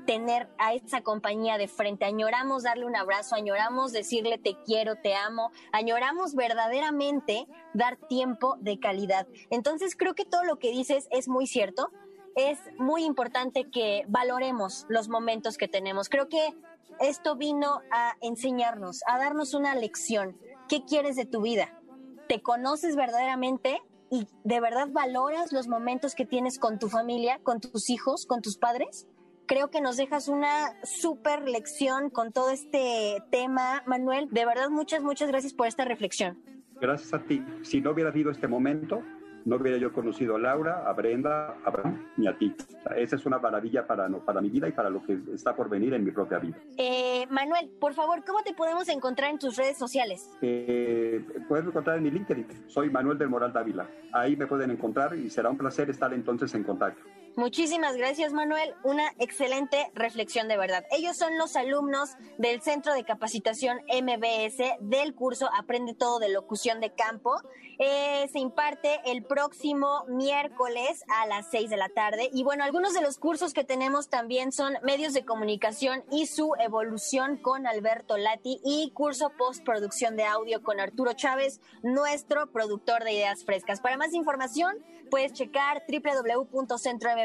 [0.07, 5.13] tener a esa compañía de frente, añoramos darle un abrazo, añoramos decirle te quiero, te
[5.13, 9.27] amo, añoramos verdaderamente dar tiempo de calidad.
[9.49, 11.91] Entonces creo que todo lo que dices es muy cierto.
[12.37, 16.07] Es muy importante que valoremos los momentos que tenemos.
[16.07, 16.53] Creo que
[16.99, 20.37] esto vino a enseñarnos, a darnos una lección.
[20.69, 21.81] ¿Qué quieres de tu vida?
[22.29, 27.59] ¿Te conoces verdaderamente y de verdad valoras los momentos que tienes con tu familia, con
[27.59, 29.07] tus hijos, con tus padres?
[29.47, 34.27] Creo que nos dejas una súper lección con todo este tema, Manuel.
[34.29, 36.37] De verdad, muchas, muchas gracias por esta reflexión.
[36.79, 37.43] Gracias a ti.
[37.63, 39.01] Si no hubiera habido este momento,
[39.47, 42.53] no hubiera yo conocido a Laura, a Brenda, a Abraham, ni a ti.
[42.97, 45.93] esa es una maravilla para, para mi vida y para lo que está por venir
[45.93, 46.57] en mi propia vida.
[46.77, 50.29] Eh, Manuel, por favor, ¿cómo te podemos encontrar en tus redes sociales?
[50.41, 52.45] Eh, puedes encontrar en mi LinkedIn.
[52.67, 53.87] Soy Manuel del Moral Dávila.
[54.11, 57.01] Ahí me pueden encontrar y será un placer estar entonces en contacto.
[57.37, 58.73] Muchísimas gracias, Manuel.
[58.83, 60.83] Una excelente reflexión de verdad.
[60.89, 66.79] Ellos son los alumnos del Centro de Capacitación MBS del curso Aprende todo de locución
[66.79, 67.35] de campo.
[67.77, 72.31] Eh, se imparte el próximo miércoles a las 6 de la tarde.
[72.33, 76.55] Y bueno, algunos de los cursos que tenemos también son medios de comunicación y su
[76.59, 83.13] evolución con Alberto Lati y curso postproducción de audio con Arturo Chávez, nuestro productor de
[83.13, 83.79] ideas frescas.
[83.79, 85.85] Para más información, puedes checar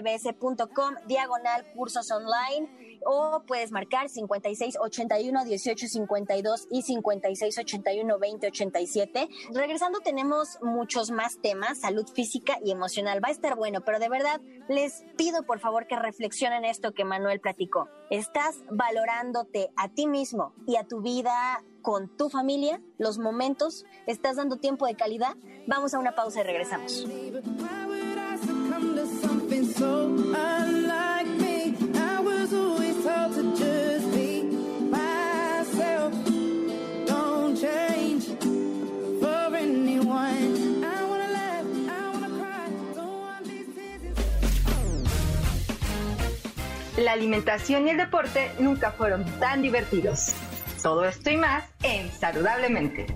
[0.03, 2.69] www.centrombs.com diagonal cursos online
[3.05, 9.29] o puedes marcar 5681 1852 y 5681 2087.
[9.53, 13.23] Regresando tenemos muchos más temas, salud física y emocional.
[13.23, 17.05] Va a estar bueno, pero de verdad les pido por favor que reflexionen esto que
[17.05, 17.89] Manuel platicó.
[18.11, 23.85] ¿Estás valorándote a ti mismo y a tu vida con tu familia, los momentos?
[24.07, 25.37] ¿Estás dando tiempo de calidad?
[25.67, 27.05] Vamos a una pausa y regresamos.
[47.03, 50.35] La alimentación y el deporte nunca fueron tan divertidos.
[50.83, 53.07] Todo esto y más en Saludablemente.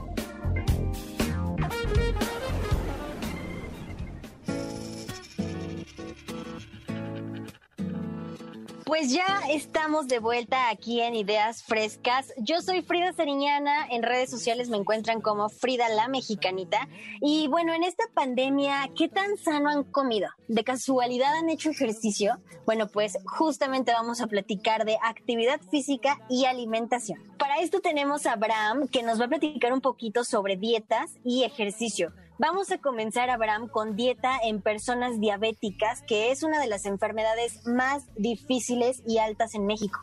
[8.87, 12.33] Pues ya estamos de vuelta aquí en Ideas Frescas.
[12.39, 16.89] Yo soy Frida Sariñana, en redes sociales me encuentran como Frida la Mexicanita.
[17.21, 20.29] Y bueno, en esta pandemia, ¿qué tan sano han comido?
[20.47, 22.39] ¿De casualidad han hecho ejercicio?
[22.65, 27.19] Bueno, pues justamente vamos a platicar de actividad física y alimentación.
[27.39, 31.43] Para esto tenemos a Abraham, que nos va a platicar un poquito sobre dietas y
[31.43, 32.13] ejercicio.
[32.39, 37.67] Vamos a comenzar, Abraham, con dieta en personas diabéticas, que es una de las enfermedades
[37.67, 39.99] más difíciles y altas en México.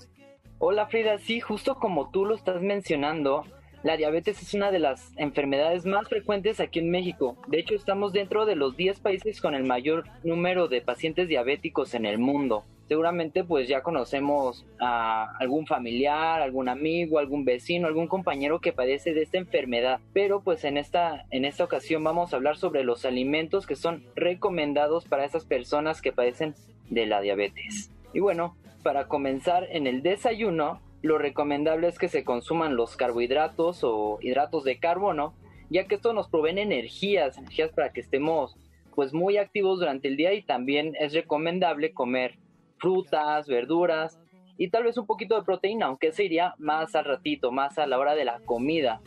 [0.57, 3.45] Hola Frida, sí, justo como tú lo estás mencionando,
[3.83, 7.37] la diabetes es una de las enfermedades más frecuentes aquí en México.
[7.45, 11.93] De hecho, estamos dentro de los 10 países con el mayor número de pacientes diabéticos
[11.93, 18.07] en el mundo seguramente pues ya conocemos a algún familiar, algún amigo, algún vecino, algún
[18.07, 19.99] compañero que padece de esta enfermedad.
[20.13, 24.03] Pero pues en esta, en esta ocasión vamos a hablar sobre los alimentos que son
[24.15, 26.53] recomendados para esas personas que padecen
[26.91, 27.91] de la diabetes.
[28.13, 33.83] Y bueno, para comenzar en el desayuno, lo recomendable es que se consuman los carbohidratos
[33.83, 35.33] o hidratos de carbono,
[35.71, 38.55] ya que esto nos provee energías, energías para que estemos
[38.93, 42.37] pues muy activos durante el día y también es recomendable comer
[42.77, 44.19] frutas, verduras
[44.57, 47.87] y tal vez un poquito de proteína, aunque se iría más al ratito, más a
[47.87, 49.01] la hora de la comida.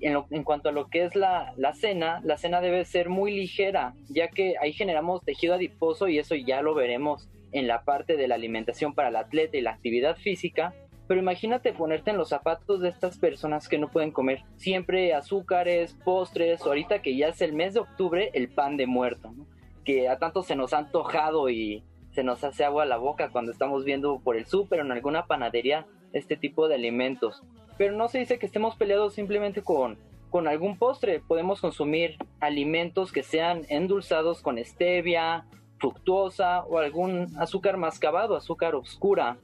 [0.00, 3.94] En, cuanto a lo que es la, la, cena, la cena debe ser muy ligera,
[4.08, 8.26] ya que ahí generamos tejido adiposo y eso ya lo veremos en la parte de
[8.26, 10.72] la alimentación para el atleta y la actividad física.
[11.06, 15.98] Pero imagínate ponerte en los zapatos de estas personas que no pueden comer siempre azúcares,
[16.04, 19.34] postres, ahorita que ya es el mes de octubre, el pan de muerto,
[19.84, 23.30] que a tanto se nos ha antojado y, se nos hace agua a la boca
[23.30, 27.42] cuando estamos viendo por el súper o en alguna panadería este tipo de alimentos.
[27.78, 31.20] Pero no se dice que estemos peleados simplemente con, con algún postre.
[31.20, 35.46] Podemos consumir alimentos que sean endulzados con stevia,
[35.78, 39.38] fructuosa o algún azúcar mascabado, azúcar oscura.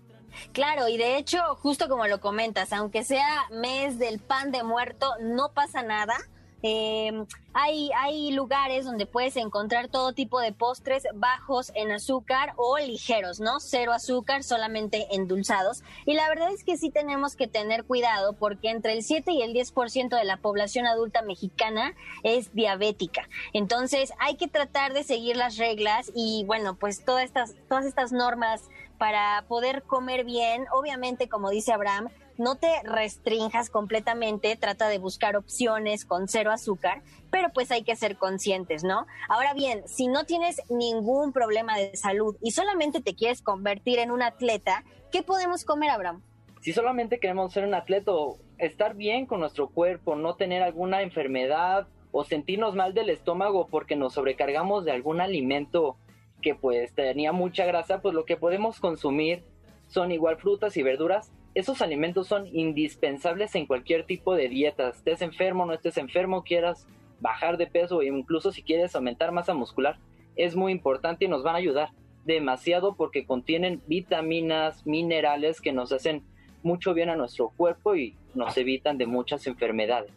[0.52, 5.06] Claro, y de hecho, justo como lo comentas, aunque sea mes del pan de muerto,
[5.20, 6.16] no pasa nada
[6.62, 12.78] eh, hay, hay lugares donde puedes encontrar todo tipo de postres bajos en azúcar o
[12.78, 13.60] ligeros, ¿no?
[13.60, 15.82] Cero azúcar, solamente endulzados.
[16.04, 19.42] Y la verdad es que sí tenemos que tener cuidado porque entre el 7 y
[19.42, 23.28] el 10% de la población adulta mexicana es diabética.
[23.52, 28.12] Entonces hay que tratar de seguir las reglas y bueno, pues todas estas, todas estas
[28.12, 28.62] normas
[28.98, 35.36] para poder comer bien, obviamente como dice Abraham, no te restrinjas completamente, trata de buscar
[35.36, 39.06] opciones con cero azúcar, pero pues hay que ser conscientes, ¿no?
[39.28, 44.10] Ahora bien, si no tienes ningún problema de salud y solamente te quieres convertir en
[44.10, 46.22] un atleta, ¿qué podemos comer, Abraham?
[46.60, 51.02] Si solamente queremos ser un atleta o estar bien con nuestro cuerpo, no tener alguna
[51.02, 55.96] enfermedad o sentirnos mal del estómago porque nos sobrecargamos de algún alimento
[56.42, 59.44] que pues tenía mucha grasa, pues lo que podemos consumir
[59.86, 64.90] son igual frutas y verduras esos alimentos son indispensables en cualquier tipo de dieta.
[64.90, 66.86] Estés enfermo, no estés enfermo, quieras
[67.18, 69.98] bajar de peso o incluso si quieres aumentar masa muscular,
[70.36, 71.88] es muy importante y nos van a ayudar
[72.26, 76.24] demasiado porque contienen vitaminas, minerales que nos hacen
[76.62, 80.12] mucho bien a nuestro cuerpo y nos evitan de muchas enfermedades.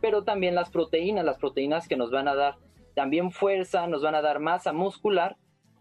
[0.00, 2.54] Pero también las proteínas, las proteínas que nos van a dar
[2.94, 5.34] también fuerza, nos van a dar masa muscular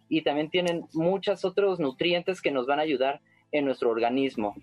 [0.10, 3.22] y también tienen muchos otros nutrientes que nos van a ayudar
[3.52, 4.56] en nuestro organismo.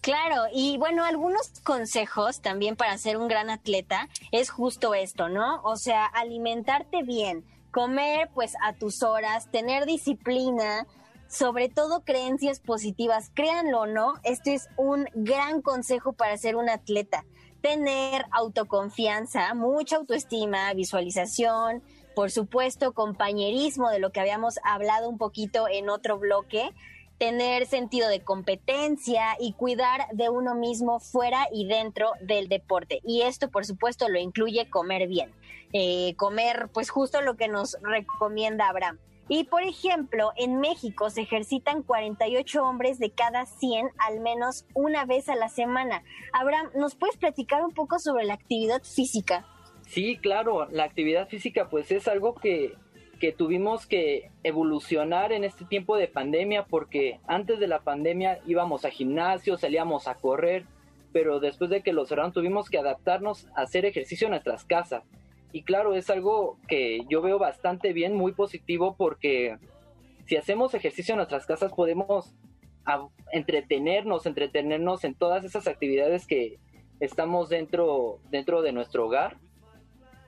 [0.00, 5.62] Claro, y bueno, algunos consejos también para ser un gran atleta es justo esto, ¿no?
[5.62, 10.86] O sea, alimentarte bien, comer pues a tus horas, tener disciplina,
[11.28, 13.30] sobre todo creencias positivas.
[13.34, 17.24] Créanlo o no, este es un gran consejo para ser un atleta.
[17.60, 21.82] Tener autoconfianza, mucha autoestima, visualización,
[22.14, 26.72] por supuesto, compañerismo, de lo que habíamos hablado un poquito en otro bloque
[27.18, 33.00] tener sentido de competencia y cuidar de uno mismo fuera y dentro del deporte.
[33.04, 35.32] Y esto, por supuesto, lo incluye comer bien.
[35.72, 38.98] Eh, comer, pues justo lo que nos recomienda Abraham.
[39.28, 45.06] Y por ejemplo, en México se ejercitan 48 hombres de cada 100 al menos una
[45.06, 46.02] vez a la semana.
[46.32, 49.46] Abraham, ¿nos puedes platicar un poco sobre la actividad física?
[49.86, 52.74] Sí, claro, la actividad física pues es algo que
[53.24, 58.84] que tuvimos que evolucionar en este tiempo de pandemia porque antes de la pandemia íbamos
[58.84, 60.66] a gimnasio, salíamos a correr,
[61.10, 65.04] pero después de que lo cerraron tuvimos que adaptarnos a hacer ejercicio en nuestras casas.
[65.52, 69.56] Y claro, es algo que yo veo bastante bien, muy positivo porque
[70.26, 72.34] si hacemos ejercicio en nuestras casas podemos
[73.32, 76.58] entretenernos, entretenernos en todas esas actividades que
[77.00, 79.38] estamos dentro, dentro de nuestro hogar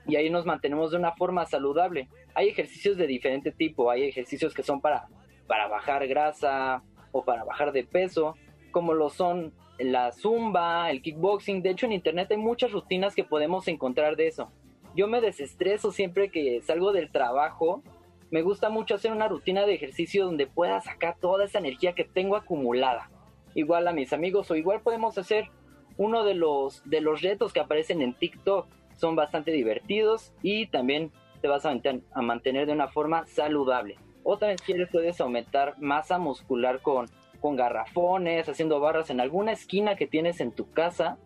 [0.07, 2.07] y ahí nos mantenemos de una forma saludable.
[2.33, 5.07] Hay ejercicios de diferente tipo, hay ejercicios que son para,
[5.47, 8.35] para bajar grasa, o para bajar de peso,
[8.71, 11.61] como lo son la zumba, el kickboxing.
[11.61, 14.51] De hecho, en internet hay muchas rutinas que podemos encontrar de eso.
[14.95, 17.83] Yo me desestreso siempre que salgo del trabajo.
[18.31, 22.03] Me gusta mucho hacer una rutina de ejercicio donde pueda sacar toda esa energía que
[22.03, 23.09] tengo acumulada.
[23.53, 25.49] Igual a mis amigos o igual podemos hacer
[25.97, 28.67] uno de los, de los retos que aparecen en TikTok.
[28.97, 31.73] Son bastante divertidos y también te vas a,
[32.21, 33.95] mantener de una forma saludable.
[34.23, 37.07] O también quieres puedes aumentar masa muscular con
[37.39, 41.17] con garrafones, haciendo barras en alguna esquina que tienes en tu casa.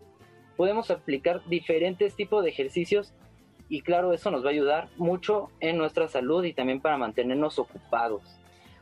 [0.56, 3.12] Podemos aplicar diferentes tipos de ejercicios
[3.68, 7.58] y claro, eso nos va a ayudar mucho en nuestra salud y también para mantenernos
[7.58, 8.22] ocupados.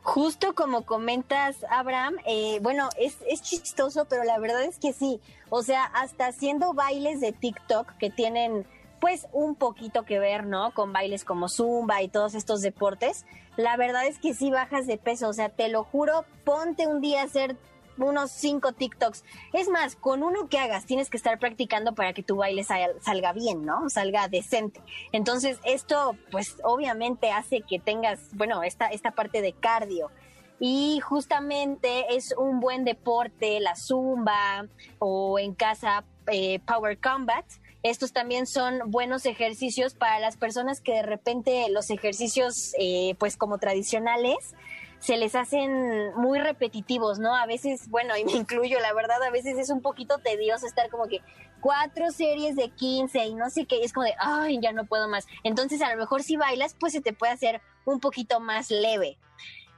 [0.03, 5.21] Justo como comentas, Abraham, eh, bueno, es, es chistoso, pero la verdad es que sí.
[5.49, 8.65] O sea, hasta haciendo bailes de TikTok que tienen
[9.01, 10.71] pues un poquito que ver, ¿no?
[10.73, 13.25] Con bailes como Zumba y todos estos deportes.
[13.57, 17.01] La verdad es que sí bajas de peso, o sea, te lo juro, ponte un
[17.01, 17.57] día a hacer
[17.97, 19.23] unos cinco TikToks.
[19.53, 23.33] Es más, con uno que hagas tienes que estar practicando para que tu baile salga
[23.33, 23.89] bien, ¿no?
[23.89, 24.81] Salga decente.
[25.11, 30.11] Entonces, esto, pues, obviamente hace que tengas, bueno, esta, esta parte de cardio.
[30.59, 34.67] Y justamente es un buen deporte, la zumba
[34.99, 37.45] o en casa eh, Power Combat,
[37.83, 43.37] estos también son buenos ejercicios para las personas que de repente los ejercicios, eh, pues
[43.37, 44.55] como tradicionales,
[44.99, 47.35] se les hacen muy repetitivos, ¿no?
[47.35, 50.89] A veces, bueno, y me incluyo, la verdad, a veces es un poquito tedioso estar
[50.89, 51.21] como que
[51.59, 55.07] cuatro series de 15 y no sé qué, es como de, ay, ya no puedo
[55.07, 55.25] más.
[55.43, 59.17] Entonces, a lo mejor si bailas, pues se te puede hacer un poquito más leve.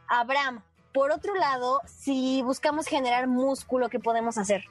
[0.09, 0.61] Abraham,
[0.93, 4.65] por otro lado, si buscamos generar músculo, ¿qué podemos hacer?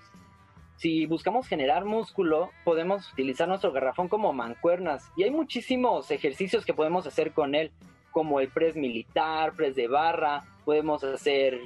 [0.83, 5.09] Si buscamos generar músculo, podemos utilizar nuestro garrafón como mancuernas.
[5.15, 7.71] Y hay muchísimos ejercicios que podemos hacer con él,
[8.11, 11.61] como el press militar, press de barra, podemos hacer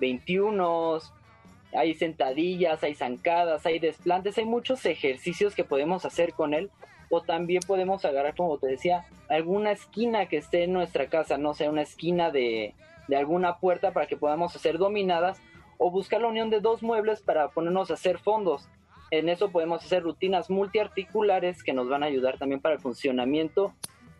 [0.00, 0.98] 21,
[1.72, 6.72] hay sentadillas, hay zancadas, hay desplantes, hay muchos ejercicios que podemos hacer con él.
[7.08, 11.54] O también podemos agarrar, como te decía, alguna esquina que esté en nuestra casa, no
[11.54, 12.74] sé, una esquina de,
[13.06, 15.40] de alguna puerta para que podamos hacer dominadas
[15.82, 18.68] o buscar la unión de dos muebles para ponernos a hacer fondos.
[19.10, 23.74] En eso podemos hacer rutinas multiarticulares que nos van a ayudar también para el funcionamiento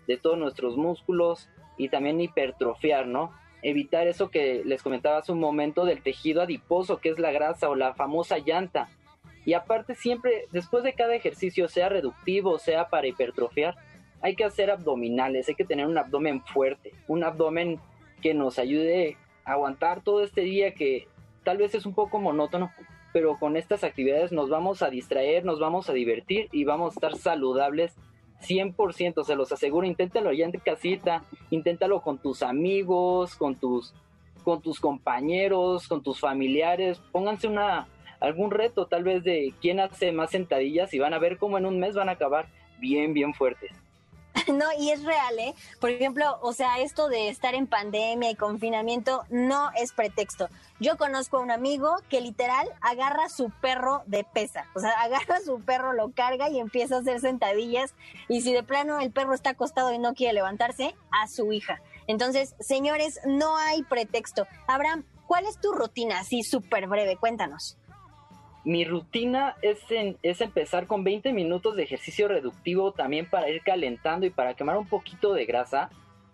[0.08, 3.30] de todos nuestros músculos y también hipertrofiar, ¿no?
[3.60, 7.68] Evitar eso que les comentaba hace un momento del tejido adiposo, que es la grasa
[7.68, 8.88] o la famosa llanta.
[9.44, 13.76] Y aparte siempre, después de cada ejercicio, sea reductivo, sea para hipertrofiar,
[14.22, 17.78] hay que hacer abdominales, hay que tener un abdomen fuerte, un abdomen
[18.22, 21.06] que nos ayude a aguantar todo este día que
[21.44, 22.72] tal vez es un poco monótono,
[23.12, 26.94] pero con estas actividades nos vamos a distraer, nos vamos a divertir y vamos a
[26.94, 27.96] estar saludables
[28.42, 33.94] 100%, se los aseguro, inténtalo ya en casita, inténtalo con tus amigos, con tus
[34.42, 37.88] con tus compañeros, con tus familiares, pónganse una
[38.20, 41.66] algún reto tal vez de quién hace más sentadillas y van a ver cómo en
[41.66, 42.46] un mes van a acabar
[42.78, 43.70] bien bien fuertes.
[44.52, 45.54] No, y es real, ¿eh?
[45.80, 50.48] Por ejemplo, o sea, esto de estar en pandemia y confinamiento no es pretexto.
[50.78, 55.40] Yo conozco a un amigo que literal agarra su perro de pesa, o sea, agarra
[55.44, 57.94] su perro, lo carga y empieza a hacer sentadillas.
[58.28, 61.80] Y si de plano el perro está acostado y no quiere levantarse, a su hija.
[62.06, 64.46] Entonces, señores, no hay pretexto.
[64.66, 66.20] Abraham, ¿cuál es tu rutina?
[66.20, 67.76] Así súper breve, cuéntanos.
[68.64, 69.78] Mi rutina es,
[70.22, 74.76] es empezar con 20 minutos de ejercicio reductivo también para ir calentando y para quemar
[74.76, 75.90] un poquito de grasa.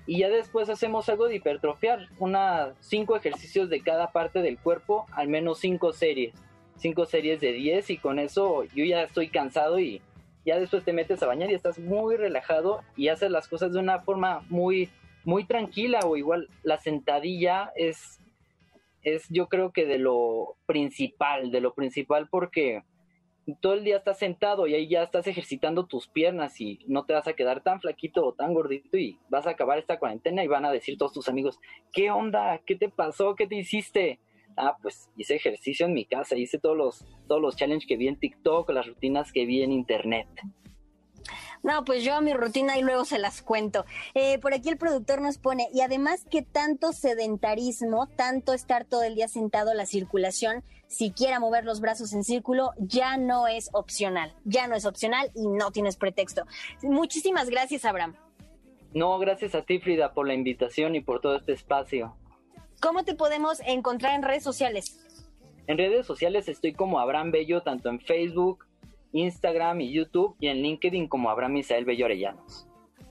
[0.06, 5.06] Y ya después hacemos algo de hipertrofiar, unas 5 ejercicios de cada parte del cuerpo,
[5.12, 6.34] al menos 5 series.
[6.78, 10.02] 5 series de 10 y con eso yo ya estoy cansado y
[10.44, 13.80] ya después te metes a bañar y estás muy relajado y haces las cosas de
[13.80, 14.90] una forma muy,
[15.24, 18.20] muy tranquila o igual la sentadilla es
[19.06, 22.82] es yo creo que de lo principal, de lo principal porque
[23.60, 27.12] todo el día estás sentado y ahí ya estás ejercitando tus piernas y no te
[27.12, 30.48] vas a quedar tan flaquito o tan gordito y vas a acabar esta cuarentena y
[30.48, 31.60] van a decir todos tus amigos,
[31.92, 32.60] ¿qué onda?
[32.66, 33.36] ¿Qué te pasó?
[33.36, 34.18] ¿Qué te hiciste?
[34.56, 38.08] Ah, pues hice ejercicio en mi casa, hice todos los, todos los challenges que vi
[38.08, 40.26] en TikTok, las rutinas que vi en internet.
[41.62, 43.84] No, pues yo a mi rutina y luego se las cuento.
[44.14, 49.02] Eh, por aquí el productor nos pone, y además que tanto sedentarismo, tanto estar todo
[49.02, 54.34] el día sentado, la circulación, siquiera mover los brazos en círculo, ya no es opcional.
[54.44, 56.44] Ya no es opcional y no tienes pretexto.
[56.82, 58.14] Muchísimas gracias, Abraham.
[58.92, 62.16] No, gracias a ti, Frida, por la invitación y por todo este espacio.
[62.80, 65.02] ¿Cómo te podemos encontrar en redes sociales?
[65.66, 68.65] En redes sociales estoy como Abraham Bello, tanto en Facebook,
[69.18, 72.66] Instagram y YouTube y en LinkedIn como Abraham Misael Bello Arellanos.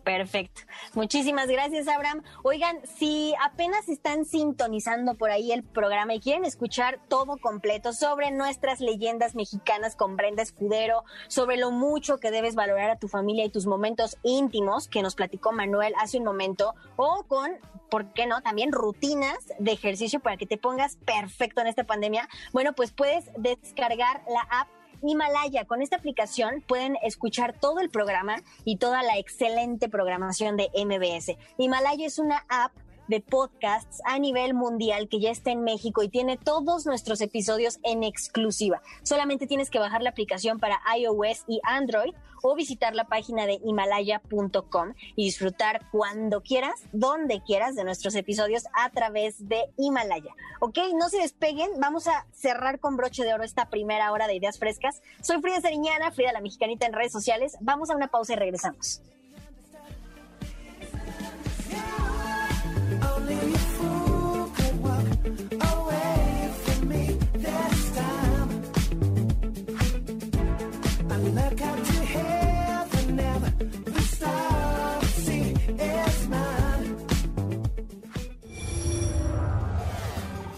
[0.06, 0.62] Perfecto.
[0.94, 2.22] Muchísimas gracias, Abraham.
[2.44, 8.30] Oigan, si apenas están sintonizando por ahí el programa y quieren escuchar todo completo sobre
[8.30, 13.46] nuestras leyendas mexicanas con Brenda Escudero, sobre lo mucho que debes valorar a tu familia
[13.46, 17.54] y tus momentos íntimos que nos platicó Manuel hace un momento, o con,
[17.90, 18.42] ¿por qué no?
[18.42, 22.30] También rutinas de ejercicio para que te pongas perfecto en esta pandemia.
[22.54, 24.68] Bueno, pues puedes descargar la app
[25.08, 25.66] Himalaya.
[25.66, 31.38] Con esta aplicación pueden escuchar todo el programa y toda la excelente programación de MBS.
[31.58, 32.72] Himalaya es una app
[33.08, 37.80] de podcasts a nivel mundial que ya está en México y tiene todos nuestros episodios
[37.84, 38.82] en exclusiva.
[39.04, 43.60] Solamente tienes que bajar la aplicación para iOS y Android o visitar la página de
[43.64, 50.34] himalaya.com y disfrutar cuando quieras, donde quieras de nuestros episodios a través de Himalaya.
[50.60, 54.36] Ok, no se despeguen, vamos a cerrar con broche de oro esta primera hora de
[54.36, 55.02] ideas frescas.
[55.22, 57.58] Soy Frida Seriñana, Frida la Mexicanita en redes sociales.
[57.62, 59.02] Vamos a una pausa y regresamos.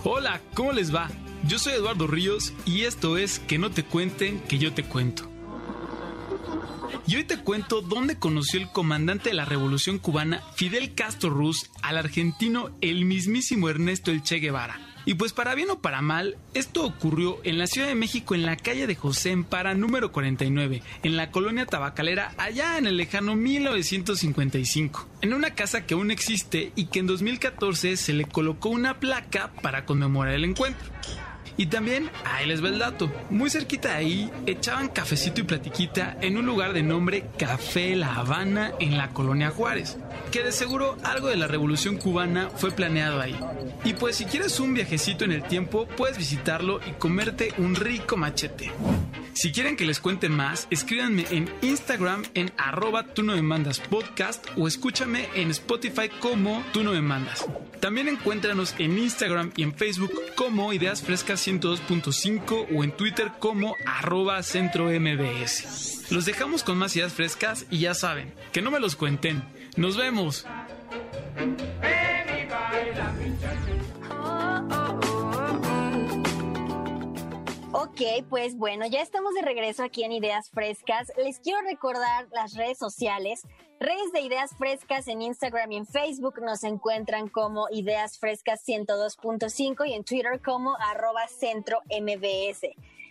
[0.04, 1.10] Hola, ¿cómo les va?
[1.44, 5.37] Yo soy Eduardo Ríos y esto es Que no te cuenten, que yo te cuento.
[7.08, 11.70] Y hoy te cuento dónde conoció el comandante de la Revolución Cubana, Fidel Castro Ruz,
[11.82, 14.78] al argentino el mismísimo Ernesto El Che Guevara.
[15.06, 18.46] Y pues para bien o para mal, esto ocurrió en la Ciudad de México en
[18.46, 23.38] la calle de José Empara número 49, en la colonia tabacalera allá en el lejano
[23.38, 29.00] 1955, en una casa que aún existe y que en 2014 se le colocó una
[29.00, 30.90] placa para conmemorar el encuentro.
[31.58, 36.18] Y también, ahí les va el dato, muy cerquita de ahí echaban cafecito y platiquita
[36.22, 39.98] en un lugar de nombre Café La Habana en la colonia Juárez,
[40.32, 43.38] que de seguro algo de la revolución cubana fue planeado ahí.
[43.84, 48.18] Y pues si quieres un viajecito en el tiempo, puedes visitarlo y comerte un rico
[48.18, 48.72] machete.
[49.34, 53.80] Si quieren que les cuente más, escríbanme en Instagram en arroba tú no me mandas
[53.80, 57.46] podcast o escúchame en Spotify como tú no me mandas.
[57.80, 63.76] También encuéntranos en Instagram y en Facebook como Ideas Frescas 102.5 o en Twitter como
[63.86, 64.90] arroba centro.
[66.10, 69.42] Los dejamos con más ideas frescas y ya saben, que no me los cuenten.
[69.78, 70.46] Nos vemos.
[77.72, 81.12] Ok, pues bueno, ya estamos de regreso aquí en Ideas Frescas.
[81.24, 83.42] Les quiero recordar las redes sociales.
[83.80, 89.88] Redes de Ideas Frescas en Instagram y en Facebook nos encuentran como Ideas Frescas 102.5
[89.88, 92.64] y en Twitter como arroba centro MBS.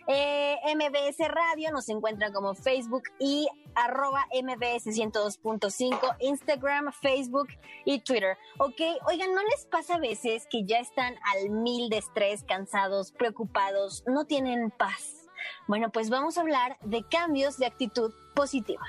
[0.09, 7.47] Eh, MBS Radio nos encuentran como Facebook y arroba MBS 102.5, Instagram, Facebook
[7.85, 8.37] y Twitter.
[8.57, 13.13] Ok, oigan, ¿no les pasa a veces que ya están al mil de estrés, cansados,
[13.13, 15.29] preocupados, no tienen paz?
[15.65, 18.85] Bueno, pues vamos a hablar de cambios de actitud positiva.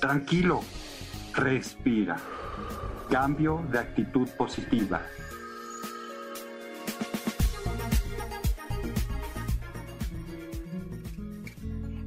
[0.00, 0.60] Tranquilo,
[1.34, 2.16] respira.
[3.10, 5.02] Cambio de actitud positiva.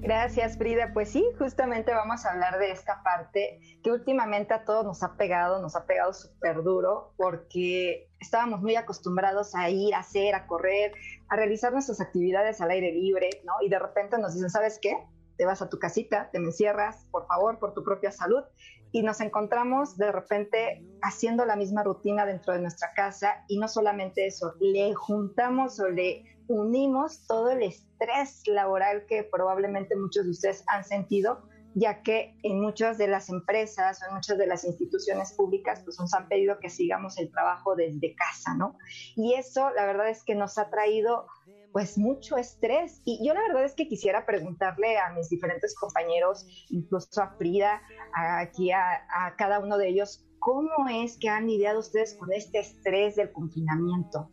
[0.02, 0.92] Gracias, Frida.
[0.94, 5.16] Pues sí, justamente vamos a hablar de esta parte que últimamente a todos nos ha
[5.16, 10.48] pegado, nos ha pegado súper duro, porque estábamos muy acostumbrados a ir, a hacer, a
[10.48, 10.94] correr,
[11.28, 13.54] a realizar nuestras actividades al aire libre, ¿no?
[13.62, 14.98] Y de repente nos dicen, ¿sabes qué?
[15.42, 18.44] Te vas a tu casita, te me encierras, por favor, por tu propia salud.
[18.92, 23.68] Y nos encontramos de repente haciendo la misma rutina dentro de nuestra casa y no
[23.68, 30.30] solamente eso, le juntamos o le unimos todo el estrés laboral que probablemente muchos de
[30.30, 31.42] ustedes han sentido,
[31.74, 36.00] ya que en muchas de las empresas o en muchas de las instituciones públicas pues
[36.00, 38.78] nos han pedido que sigamos el trabajo desde casa, ¿no?
[39.16, 41.26] Y eso la verdad es que nos ha traído
[41.72, 43.02] pues mucho estrés.
[43.06, 47.82] Y yo la verdad es que quisiera preguntarle a mis diferentes compañeros, incluso a Frida,
[48.14, 52.60] aquí a, a cada uno de ellos, ¿cómo es que han lidiado ustedes con este
[52.60, 54.30] estrés del confinamiento?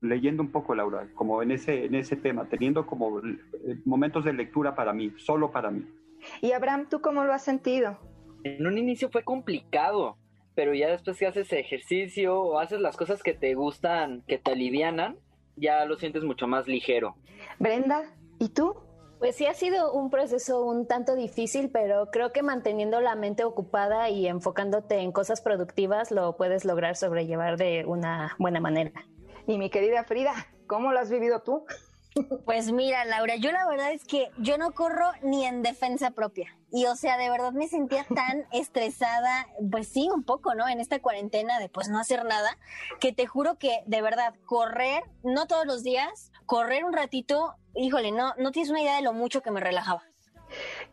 [0.00, 3.38] leyendo un poco, Laura, como en ese, en ese tema, teniendo como eh,
[3.84, 5.84] momentos de lectura para mí, solo para mí.
[6.40, 7.98] Y Abraham, ¿tú cómo lo has sentido?
[8.44, 10.16] En un inicio fue complicado,
[10.54, 14.52] pero ya después que haces ejercicio o haces las cosas que te gustan, que te
[14.52, 15.18] alivianan,
[15.56, 17.16] ya lo sientes mucho más ligero.
[17.58, 18.02] Brenda,
[18.38, 18.76] ¿y tú?
[19.18, 23.44] Pues sí ha sido un proceso un tanto difícil, pero creo que manteniendo la mente
[23.44, 28.92] ocupada y enfocándote en cosas productivas lo puedes lograr sobrellevar de una buena manera.
[29.46, 30.34] Y mi querida Frida,
[30.66, 31.64] ¿cómo lo has vivido tú?
[32.44, 36.56] Pues mira, Laura, yo la verdad es que yo no corro ni en defensa propia.
[36.72, 40.66] Y o sea, de verdad me sentía tan estresada, pues sí, un poco, ¿no?
[40.66, 42.56] En esta cuarentena de pues no hacer nada,
[43.00, 48.12] que te juro que de verdad correr, no todos los días, correr un ratito, híjole,
[48.12, 50.02] no, no tienes una idea de lo mucho que me relajaba.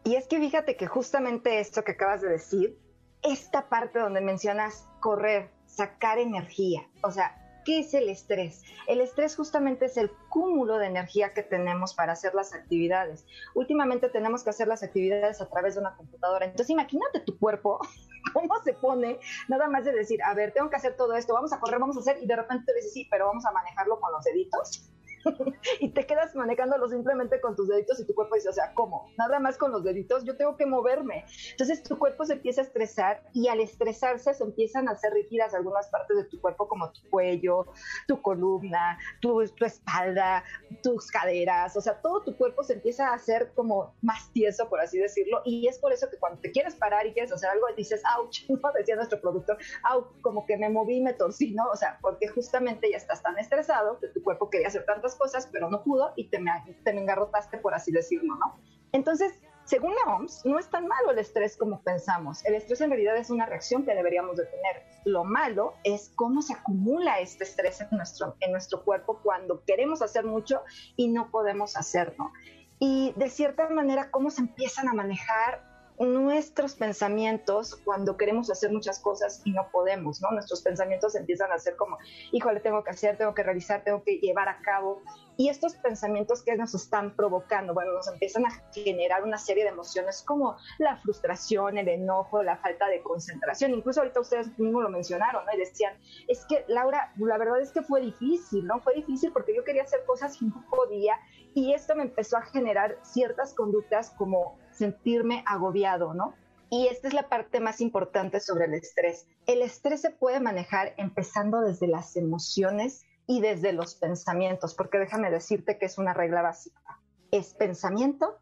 [0.03, 2.78] Y es que fíjate que justamente esto que acabas de decir,
[3.21, 8.64] esta parte donde mencionas correr, sacar energía, o sea, ¿Qué es el estrés?
[8.88, 13.26] El estrés justamente es el cúmulo de energía que tenemos para hacer las actividades.
[13.55, 16.45] Últimamente tenemos que hacer las actividades a través de una computadora.
[16.45, 17.80] Entonces imagínate tu cuerpo,
[18.34, 21.53] cómo se pone, nada más de decir, a ver, tengo que hacer todo esto, vamos
[21.53, 23.99] a correr, vamos a hacer, y de repente te dices, sí, pero vamos a manejarlo
[23.99, 24.89] con los deditos.
[25.80, 29.09] y te quedas manejando simplemente con tus deditos y tu cuerpo dice, o sea, ¿cómo?
[29.17, 31.26] Nada más con los deditos, yo tengo que moverme.
[31.51, 35.53] Entonces tu cuerpo se empieza a estresar y al estresarse se empiezan a hacer rígidas
[35.53, 37.67] algunas partes de tu cuerpo como tu cuello,
[38.07, 40.43] tu columna, tu, tu espalda,
[40.82, 44.80] tus caderas, o sea, todo tu cuerpo se empieza a hacer como más tieso, por
[44.80, 47.67] así decirlo, y es por eso que cuando te quieres parar y quieres hacer algo,
[47.76, 48.71] dices, ouch, ¿no?
[48.74, 49.57] Decía nuestro productor,
[49.91, 51.69] ouch, como que me moví, me torcí, ¿no?
[51.69, 55.47] O sea, porque justamente ya estás tan estresado que tu cuerpo quería hacer tantas cosas,
[55.51, 56.51] pero no pudo y te me,
[56.84, 58.59] te me engarrotaste, por así decirlo, ¿no?
[58.91, 59.34] Entonces,
[59.66, 62.43] según la OMS, no es tan malo el estrés como pensamos.
[62.45, 64.84] El estrés en realidad es una reacción que deberíamos de tener.
[65.05, 70.01] Lo malo es cómo se acumula este estrés en nuestro, en nuestro cuerpo cuando queremos
[70.01, 70.64] hacer mucho
[70.97, 72.32] y no podemos hacerlo.
[72.80, 79.00] Y de cierta manera, cómo se empiezan a manejar nuestros pensamientos cuando queremos hacer muchas
[79.00, 80.32] cosas y no podemos, ¿no?
[80.32, 81.98] Nuestros pensamientos empiezan a ser como,
[82.32, 85.02] híjole, tengo que hacer, tengo que realizar, tengo que llevar a cabo.
[85.38, 89.70] Y estos pensamientos que nos están provocando, bueno, nos empiezan a generar una serie de
[89.70, 93.72] emociones como la frustración, el enojo, la falta de concentración.
[93.72, 95.54] Incluso ahorita ustedes mismos lo mencionaron, ¿no?
[95.54, 98.80] Y decían, es que Laura, la verdad es que fue difícil, ¿no?
[98.82, 101.16] Fue difícil porque yo quería hacer cosas y no podía.
[101.56, 106.34] Y esto me empezó a generar ciertas conductas como sentirme agobiado, ¿no?
[106.69, 109.27] Y esta es la parte más importante sobre el estrés.
[109.45, 115.31] El estrés se puede manejar empezando desde las emociones y desde los pensamientos, porque déjame
[115.31, 116.99] decirte que es una regla básica.
[117.31, 118.39] Es pensamiento,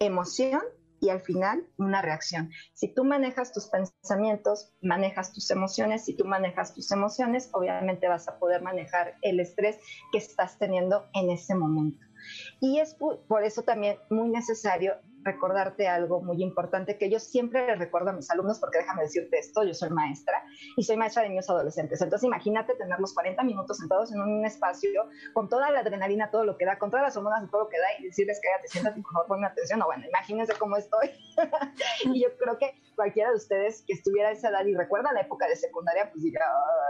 [0.00, 0.62] emoción
[1.00, 2.50] y al final una reacción.
[2.72, 8.26] Si tú manejas tus pensamientos, manejas tus emociones, si tú manejas tus emociones, obviamente vas
[8.26, 9.78] a poder manejar el estrés
[10.10, 12.04] que estás teniendo en ese momento.
[12.60, 14.94] Y es por eso también muy necesario
[15.24, 19.38] recordarte algo muy importante que yo siempre les recuerdo a mis alumnos, porque déjame decirte
[19.38, 20.44] esto, yo soy maestra
[20.76, 22.00] y soy maestra de niños adolescentes.
[22.02, 26.44] Entonces imagínate tener los 40 minutos sentados en un espacio con toda la adrenalina, todo
[26.44, 28.48] lo que da, con todas las hormonas y todo lo que da y decirles que
[28.62, 29.80] te siéntate, por favor, ponme atención.
[29.82, 31.10] O bueno, imagínense cómo estoy.
[32.04, 35.22] y yo creo que cualquiera de ustedes que estuviera a esa edad y recuerda la
[35.22, 36.40] época de secundaria, pues diría,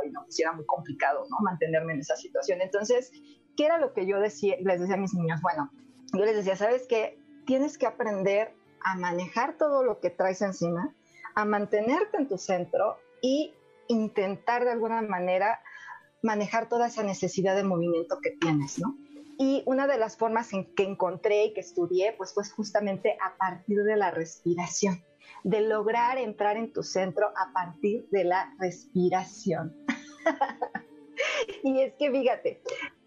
[0.02, 1.36] ay, no, pues era muy complicado, ¿no?
[1.42, 2.60] Mantenerme en esa situación.
[2.60, 3.12] Entonces,
[3.56, 5.40] ¿qué era lo que yo decía, les decía a mis niños?
[5.40, 5.70] Bueno,
[6.12, 7.18] yo les decía, ¿sabes qué?
[7.46, 10.94] Tienes que aprender a manejar todo lo que traes encima,
[11.34, 13.54] a mantenerte en tu centro y
[13.88, 15.60] intentar de alguna manera
[16.22, 18.96] manejar toda esa necesidad de movimiento que tienes, ¿no?
[19.38, 23.36] Y una de las formas en que encontré y que estudié, pues fue justamente a
[23.36, 25.04] partir de la respiración,
[25.42, 29.76] de lograr entrar en tu centro a partir de la respiración.
[31.64, 32.62] y es que fíjate,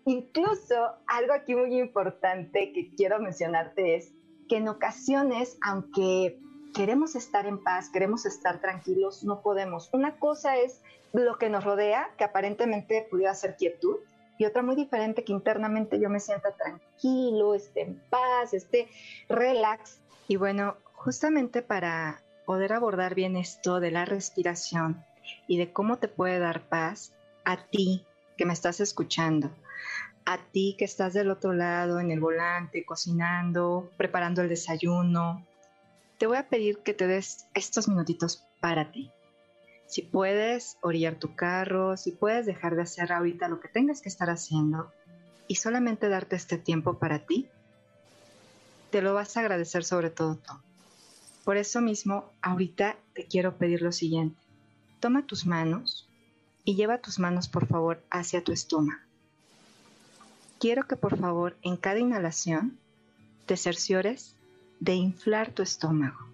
[0.06, 0.76] incluso
[1.08, 4.14] algo aquí muy importante que quiero mencionarte es
[4.48, 6.40] que en ocasiones, aunque
[6.74, 9.90] queremos estar en paz, queremos estar tranquilos, no podemos.
[9.94, 10.82] Una cosa es
[11.14, 13.98] lo que nos rodea, que aparentemente pudiera ser quietud,
[14.38, 18.88] y otra muy diferente que internamente yo me sienta tranquilo, esté en paz, esté
[19.28, 20.00] relax.
[20.28, 25.04] Y bueno, justamente para poder abordar bien esto de la respiración
[25.48, 27.14] y de cómo te puede dar paz
[27.46, 28.06] a ti
[28.38, 29.50] que me estás escuchando,
[30.28, 35.48] a ti que estás del otro lado en el volante, cocinando, preparando el desayuno,
[36.18, 39.10] te voy a pedir que te des estos minutitos para ti.
[39.86, 44.10] Si puedes orillar tu carro, si puedes dejar de hacer ahorita lo que tengas que
[44.10, 44.92] estar haciendo
[45.48, 47.48] y solamente darte este tiempo para ti,
[48.92, 50.54] te lo vas a agradecer sobre todo tú.
[51.46, 54.42] Por eso mismo, ahorita te quiero pedir lo siguiente.
[55.00, 56.10] Toma tus manos
[56.66, 59.07] y lleva tus manos por favor hacia tu estómago
[60.60, 62.80] quiero que por favor en cada inhalación
[63.46, 64.36] te cerciores
[64.80, 66.28] de inflar tu estómago.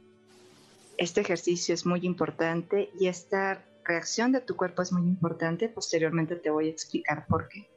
[0.98, 5.70] Este ejercicio es muy importante y esta reacción de tu cuerpo es muy importante.
[5.70, 7.68] Posteriormente te voy a explicar por qué.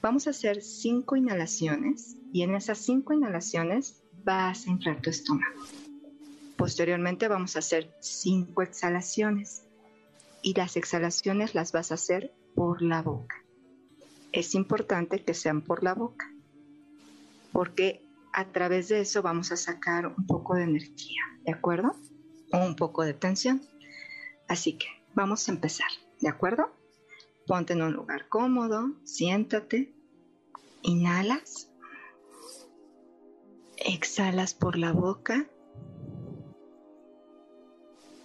[0.00, 5.62] Vamos a hacer cinco inhalaciones y en esas cinco inhalaciones vas a inflar tu estómago.
[6.56, 9.62] Posteriormente vamos a hacer cinco exhalaciones
[10.42, 13.42] y las exhalaciones las vas a hacer por la boca
[14.32, 16.28] es importante que sean por la boca.
[17.52, 18.02] porque
[18.32, 21.94] a través de eso vamos a sacar un poco de energía, ¿de acuerdo?
[22.50, 23.60] O un poco de tensión.
[24.48, 26.72] Así que vamos a empezar, ¿de acuerdo?
[27.46, 29.94] Ponte en un lugar cómodo, siéntate,
[30.80, 31.68] inhalas,
[33.76, 35.46] exhalas por la boca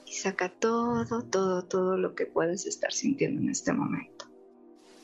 [0.05, 4.25] y saca todo, todo, todo lo que puedes estar sintiendo en este momento.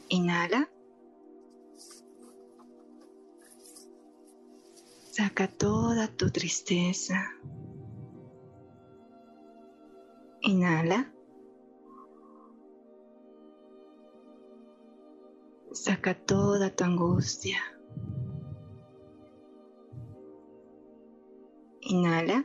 [0.08, 0.70] Inhala.
[5.14, 7.14] Saca toda tu tristeza.
[10.42, 11.14] Inhala.
[15.72, 17.62] Saca toda tu angustia.
[21.82, 22.44] Inhala.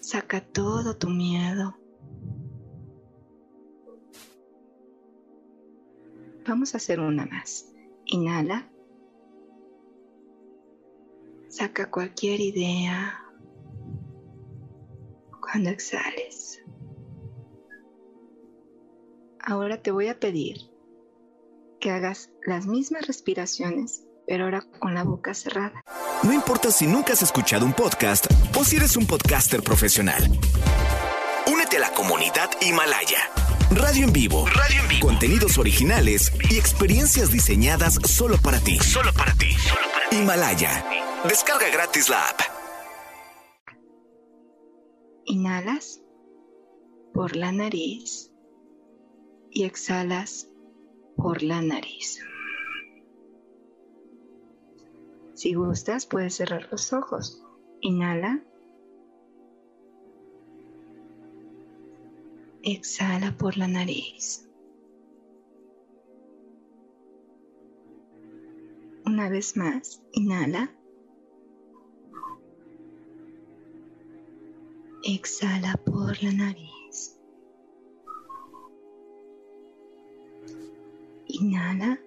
[0.00, 1.76] Saca todo tu miedo.
[6.48, 7.72] Vamos a hacer una más.
[8.06, 8.73] Inhala.
[11.56, 13.22] Saca cualquier idea
[15.40, 16.60] cuando exhales.
[19.38, 20.56] Ahora te voy a pedir
[21.78, 25.84] que hagas las mismas respiraciones, pero ahora con la boca cerrada.
[26.24, 28.26] No importa si nunca has escuchado un podcast
[28.58, 30.24] o si eres un podcaster profesional.
[31.46, 33.30] Únete a la comunidad Himalaya.
[33.70, 34.44] Radio en vivo.
[34.48, 35.06] Radio en vivo.
[35.06, 38.76] Contenidos originales y experiencias diseñadas solo para ti.
[38.80, 39.54] Solo para ti.
[40.10, 40.84] Himalaya.
[41.28, 42.40] Descarga gratis la app.
[45.24, 46.02] Inhalas
[47.14, 48.30] por la nariz
[49.50, 50.50] y exhalas
[51.16, 52.22] por la nariz.
[55.32, 57.42] Si gustas, puedes cerrar los ojos.
[57.80, 58.44] Inhala.
[62.62, 64.46] Exhala por la nariz.
[69.06, 70.70] Una vez más, inhala.
[75.06, 77.20] Exhala por la nariz.
[81.26, 82.00] Inhala.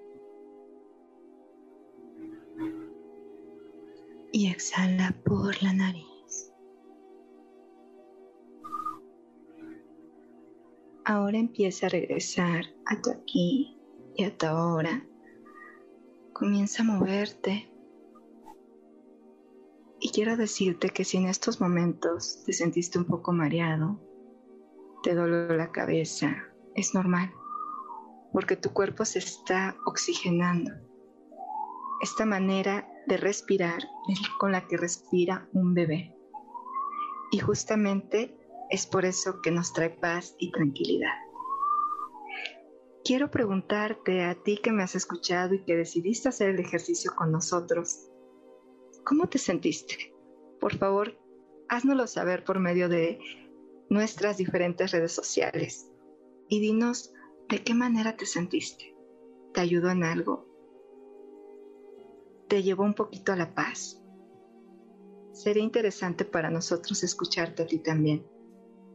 [4.31, 6.51] Y exhala por la nariz.
[11.05, 13.77] Ahora empieza a regresar a tu aquí
[14.15, 15.05] y a tu ahora.
[16.33, 17.71] Comienza a moverte
[19.99, 23.99] y quiero decirte que si en estos momentos te sentiste un poco mareado,
[25.03, 26.35] te dolió la cabeza,
[26.75, 27.31] es normal,
[28.31, 30.71] porque tu cuerpo se está oxigenando.
[32.01, 33.79] Esta manera de respirar
[34.09, 36.15] es con la que respira un bebé.
[37.31, 38.37] Y justamente
[38.69, 41.13] es por eso que nos trae paz y tranquilidad.
[43.03, 47.31] Quiero preguntarte a ti que me has escuchado y que decidiste hacer el ejercicio con
[47.31, 48.06] nosotros,
[49.07, 50.13] ¿Cómo te sentiste?
[50.59, 51.17] Por favor,
[51.69, 53.19] háznoslo saber por medio de
[53.89, 55.89] nuestras diferentes redes sociales
[56.49, 57.13] y dinos
[57.47, 58.93] de qué manera te sentiste.
[59.53, 60.45] ¿Te ayudó en algo?
[62.49, 64.03] ¿Te llevó un poquito a la paz?
[65.31, 68.27] Sería interesante para nosotros escucharte a ti también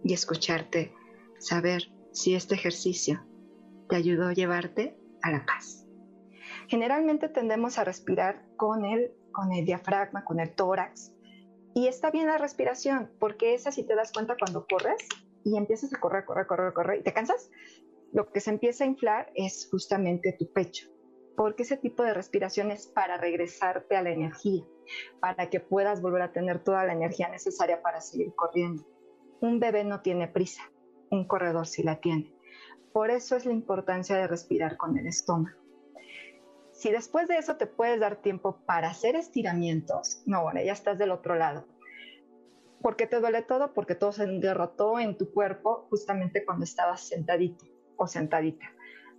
[0.04, 0.92] y escucharte
[1.38, 3.24] saber si este ejercicio
[3.88, 5.86] te ayudó a llevarte a la paz.
[6.68, 11.12] Generalmente tendemos a respirar con el con el diafragma, con el tórax.
[11.74, 15.08] Y está bien la respiración, porque esa si te das cuenta cuando corres
[15.44, 17.50] y empiezas a correr, correr, correr, correr y te cansas,
[18.12, 20.88] lo que se empieza a inflar es justamente tu pecho,
[21.34, 24.64] porque ese tipo de respiración es para regresarte a la energía,
[25.20, 28.86] para que puedas volver a tener toda la energía necesaria para seguir corriendo.
[29.40, 30.62] Un bebé no tiene prisa,
[31.10, 32.34] un corredor sí la tiene.
[32.92, 35.61] Por eso es la importancia de respirar con el estómago.
[36.82, 40.98] Si después de eso te puedes dar tiempo para hacer estiramientos, no, bueno, ya estás
[40.98, 41.64] del otro lado.
[42.80, 43.72] ¿Por qué te duele todo?
[43.72, 47.66] Porque todo se derrotó en tu cuerpo justamente cuando estabas sentadito
[47.96, 48.66] o sentadita.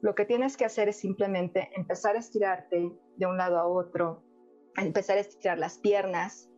[0.02, 4.26] Lo que tienes que hacer es simplemente empezar a estirarte de un lado a otro,
[4.76, 6.50] empezar a estirar las piernas,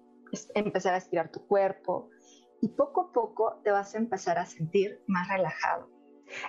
[0.56, 2.10] empezar a estirar tu cuerpo
[2.62, 5.88] y poco a poco te vas a empezar a sentir más relajado.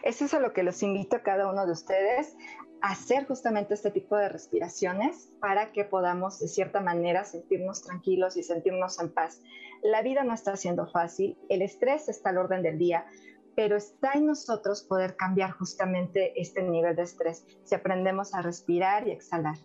[0.02, 2.34] Eso es a lo que los invito a cada uno de ustedes
[2.83, 8.43] hacer justamente este tipo de respiraciones para que podamos de cierta manera sentirnos tranquilos y
[8.43, 9.43] sentirnos en paz.
[9.83, 13.07] La vida no está siendo fácil, el estrés está al orden del día,
[13.55, 19.09] pero está en nosotros poder cambiar justamente este nivel de estrés si aprendemos a respirar
[19.09, 19.57] y exhalar.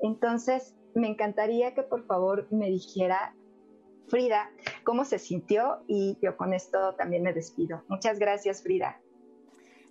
[0.00, 3.34] Entonces, me encantaría que por favor me dijera
[4.08, 4.50] Frida,
[4.84, 5.82] ¿cómo se sintió?
[5.86, 7.82] Y yo con esto también me despido.
[7.88, 9.00] Muchas gracias, Frida.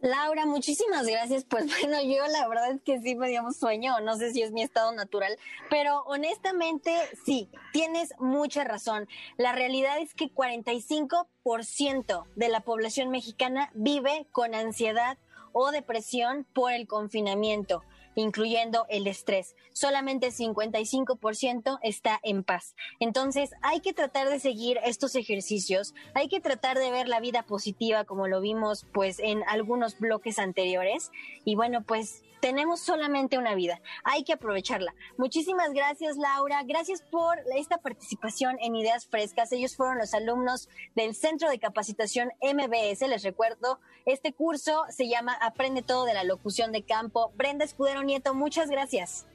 [0.01, 1.45] Laura, muchísimas gracias.
[1.45, 4.51] Pues bueno, yo la verdad es que sí me dio sueño, no sé si es
[4.51, 5.37] mi estado natural,
[5.69, 6.91] pero honestamente
[7.23, 9.07] sí, tienes mucha razón.
[9.37, 15.17] La realidad es que 45% de la población mexicana vive con ansiedad
[15.53, 17.83] o depresión por el confinamiento
[18.16, 19.55] incluyendo el estrés.
[19.74, 22.76] Solamente 55% está en paz.
[22.99, 27.43] Entonces hay que tratar de seguir estos ejercicios, hay que tratar de ver la vida
[27.43, 31.12] positiva como lo vimos pues en algunos bloques anteriores
[31.45, 34.95] y bueno pues tenemos solamente una vida, hay que aprovecharla.
[35.18, 39.51] Muchísimas gracias Laura, gracias por esta participación en Ideas Frescas.
[39.51, 45.34] Ellos fueron los alumnos del Centro de Capacitación MBS, les recuerdo, este curso se llama
[45.34, 47.32] Aprende todo de la locución de campo.
[47.36, 49.25] Brenda Escudero Nieto, muchas gracias.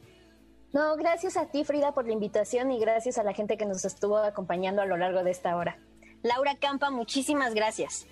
[0.72, 3.84] No, gracias a ti Frida por la invitación y gracias a la gente que nos
[3.84, 5.78] estuvo acompañando a lo largo de esta hora.
[6.22, 8.06] Laura Campa, muchísimas gracias.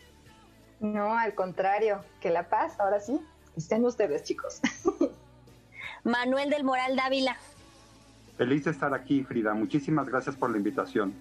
[0.81, 3.21] No, al contrario, que la paz, ahora sí,
[3.57, 4.61] estén ustedes chicos.
[6.05, 7.37] Manuel del Moral Dávila.
[8.37, 9.55] Feliz de estar aquí, Frida.
[9.55, 11.15] Muchísimas gracias por la invitación.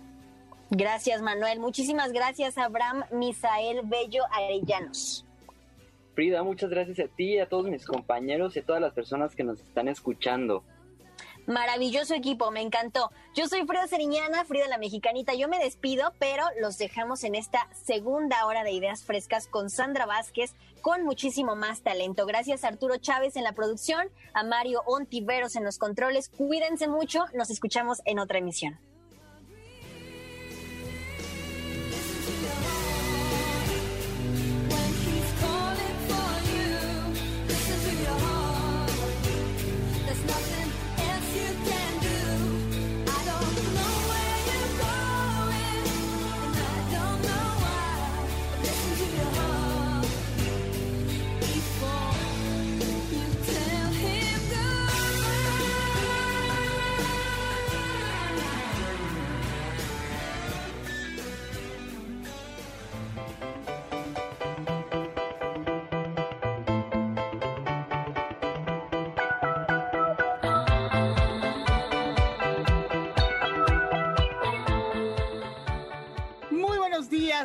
[0.70, 1.60] Gracias, Manuel.
[1.60, 5.26] Muchísimas gracias, Abraham Misael Bello Arellanos.
[6.14, 9.44] Frida, muchas gracias a ti, a todos mis compañeros y a todas las personas que
[9.44, 10.64] nos están escuchando.
[11.46, 13.12] Maravilloso equipo, me encantó.
[13.36, 15.34] Yo soy Frida Seriñana, Frida la Mexicanita.
[15.34, 20.06] Yo me despido, pero los dejamos en esta segunda hora de ideas frescas con Sandra
[20.06, 22.26] Vázquez, con muchísimo más talento.
[22.26, 26.30] Gracias a Arturo Chávez en la producción, a Mario Ontiveros en los controles.
[26.30, 28.80] Cuídense mucho, nos escuchamos en otra emisión.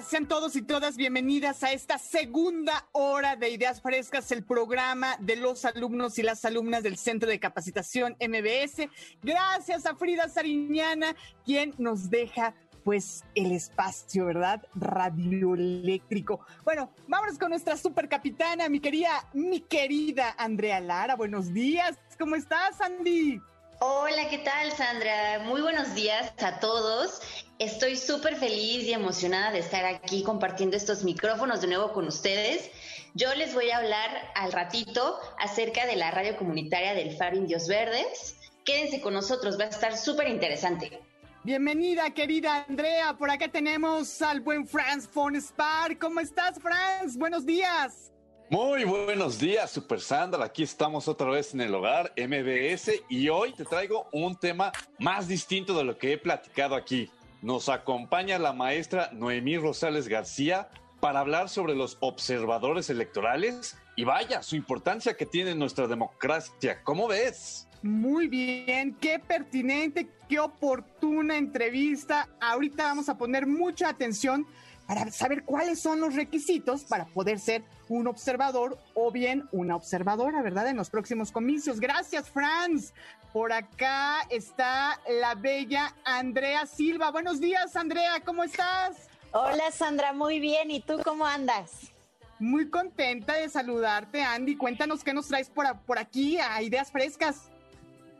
[0.03, 5.37] Sean todos y todas bienvenidas a esta segunda hora de Ideas Frescas, el programa de
[5.37, 8.89] los alumnos y las alumnas del Centro de Capacitación MBS.
[9.23, 14.65] Gracias a Frida Sariñana, quien nos deja pues el espacio, ¿verdad?
[14.75, 16.41] Radioeléctrico.
[16.65, 21.17] Bueno, vámonos con nuestra supercapitana, mi querida, mi querida Andrea Lara.
[21.17, 23.41] Buenos días, ¿cómo estás, Andy?
[23.81, 25.39] Hola, ¿qué tal, Sandra?
[25.45, 27.20] Muy buenos días a todos.
[27.61, 32.72] Estoy súper feliz y emocionada de estar aquí compartiendo estos micrófonos de nuevo con ustedes.
[33.14, 37.68] Yo les voy a hablar al ratito acerca de la radio comunitaria del Faro Indios
[37.68, 38.35] Verdes.
[38.64, 41.01] Quédense con nosotros, va a estar súper interesante.
[41.45, 43.16] Bienvenida, querida Andrea.
[43.16, 45.97] Por acá tenemos al buen Franz von Spar.
[45.99, 47.16] ¿Cómo estás, Franz?
[47.16, 48.11] Buenos días.
[48.51, 50.43] Muy buenos días, Super Sandra.
[50.43, 55.29] Aquí estamos otra vez en el hogar MBS y hoy te traigo un tema más
[55.29, 57.11] distinto de lo que he platicado aquí.
[57.43, 64.43] Nos acompaña la maestra Noemí Rosales García para hablar sobre los observadores electorales y vaya,
[64.43, 66.83] su importancia que tiene en nuestra democracia.
[66.85, 67.69] ¿Cómo ves?
[67.83, 72.31] Muy bien, qué pertinente, qué oportuna entrevista.
[72.41, 74.47] Ahorita vamos a poner mucha atención
[74.89, 80.41] para saber cuáles son los requisitos para poder ser un observador o bien una observadora,
[80.41, 80.66] ¿verdad?
[80.66, 81.78] En los próximos comicios.
[81.78, 82.95] Gracias, Franz.
[83.34, 87.11] Por acá está la bella Andrea Silva.
[87.11, 89.11] Buenos días, Andrea, ¿cómo estás?
[89.32, 90.70] Hola, Sandra, muy bien.
[90.70, 91.93] ¿Y tú cómo andas?
[92.39, 94.57] Muy contenta de saludarte, Andy.
[94.57, 97.51] Cuéntanos qué nos traes por, por aquí a Ideas Frescas.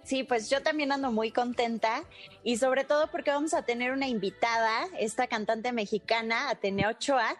[0.09, 2.03] Sí, pues yo también ando muy contenta
[2.43, 7.37] y sobre todo porque vamos a tener una invitada, esta cantante mexicana, Atenea Ochoa,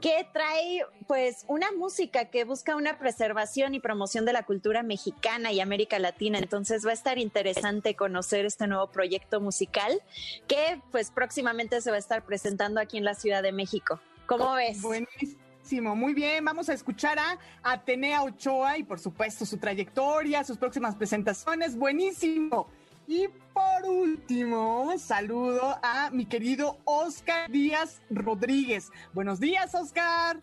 [0.00, 5.50] que trae pues una música que busca una preservación y promoción de la cultura mexicana
[5.50, 6.38] y América Latina.
[6.38, 10.00] Entonces va a estar interesante conocer este nuevo proyecto musical
[10.46, 14.00] que pues próximamente se va a estar presentando aquí en la Ciudad de México.
[14.26, 14.80] ¿Cómo ves?
[14.80, 16.44] Buenísimo muy bien.
[16.44, 21.76] Vamos a escuchar a Atenea Ochoa y por supuesto su trayectoria, sus próximas presentaciones.
[21.76, 22.68] Buenísimo.
[23.06, 28.90] Y por último, saludo a mi querido Oscar Díaz Rodríguez.
[29.14, 30.40] Buenos días, Oscar.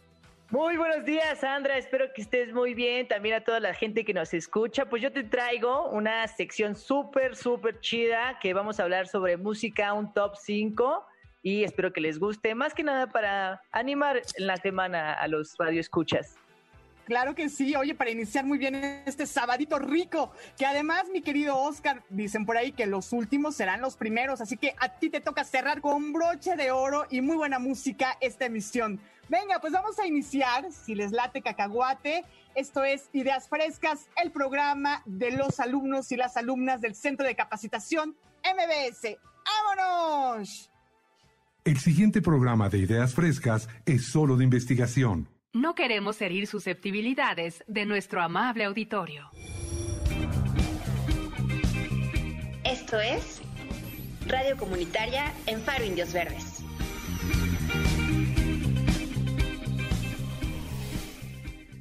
[0.49, 1.78] Muy buenos días, Sandra.
[1.78, 3.07] Espero que estés muy bien.
[3.07, 4.89] También a toda la gente que nos escucha.
[4.89, 9.93] Pues yo te traigo una sección súper, súper chida que vamos a hablar sobre música,
[9.93, 11.05] un top 5
[11.41, 15.55] y espero que les guste, más que nada para animar en la semana a los
[15.57, 16.35] radioescuchas.
[17.09, 18.75] Claro que sí, oye, para iniciar muy bien
[19.07, 23.81] este sabadito rico, que además, mi querido Oscar, dicen por ahí que los últimos serán
[23.81, 27.35] los primeros, así que a ti te toca cerrar con broche de oro y muy
[27.35, 29.01] buena música esta emisión.
[29.27, 35.01] Venga, pues vamos a iniciar, si les late cacahuate, esto es Ideas Frescas, el programa
[35.07, 39.17] de los alumnos y las alumnas del Centro de Capacitación MBS.
[39.75, 40.69] ¡Vámonos!
[41.66, 45.28] El siguiente programa de Ideas Frescas es solo de investigación.
[45.51, 49.30] No queremos herir susceptibilidades de nuestro amable auditorio.
[52.64, 53.41] Esto es
[54.28, 56.64] Radio Comunitaria en Faro Indios Verdes.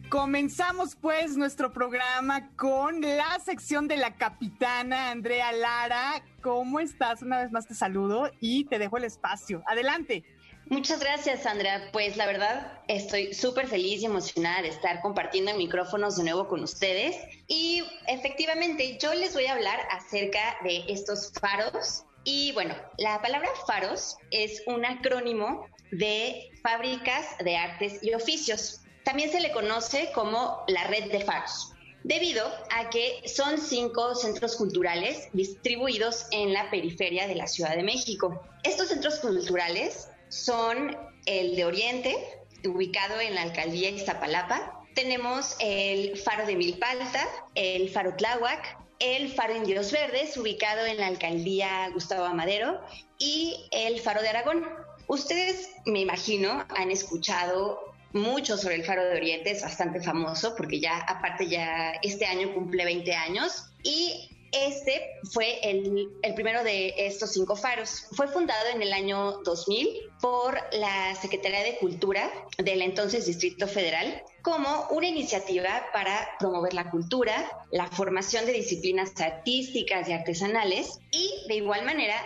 [0.09, 6.23] Comenzamos pues nuestro programa con la sección de la capitana Andrea Lara.
[6.41, 7.21] ¿Cómo estás?
[7.21, 9.63] Una vez más te saludo y te dejo el espacio.
[9.67, 10.25] Adelante.
[10.71, 11.91] Muchas gracias, Sandra.
[11.93, 16.63] Pues la verdad, estoy súper feliz y emocionada de estar compartiendo micrófonos de nuevo con
[16.63, 17.15] ustedes.
[17.47, 22.05] Y efectivamente, yo les voy a hablar acerca de estos faros.
[22.25, 28.81] Y bueno, la palabra faros es un acrónimo de fábricas de artes y oficios.
[29.09, 31.73] También se le conoce como la red de faros
[32.05, 37.83] debido a que son cinco centros culturales distribuidos en la periferia de la Ciudad de
[37.83, 38.43] México.
[38.65, 40.95] Estos centros culturales son
[41.25, 42.19] el de Oriente,
[42.67, 44.85] ubicado en la alcaldía Iztapalapa.
[44.95, 51.07] Tenemos el Faro de Milpalta, el Faro Tláhuac, el Faro Indios Verdes, ubicado en la
[51.07, 52.79] alcaldía Gustavo Amadero,
[53.19, 54.69] y el Faro de Aragón.
[55.07, 60.81] Ustedes, me imagino, han escuchado mucho sobre el Faro de Oriente, es bastante famoso porque
[60.81, 67.33] ya, aparte, ya este año cumple 20 años y este fue el, primero de estos
[67.33, 68.07] cinco faros.
[68.13, 69.89] Fue fundado en el año 2000
[70.21, 76.91] por la Secretaría de Cultura del entonces Distrito Federal como una iniciativa para promover la
[76.91, 77.35] cultura,
[77.71, 82.17] la formación de disciplinas artísticas y artesanales y de igual manera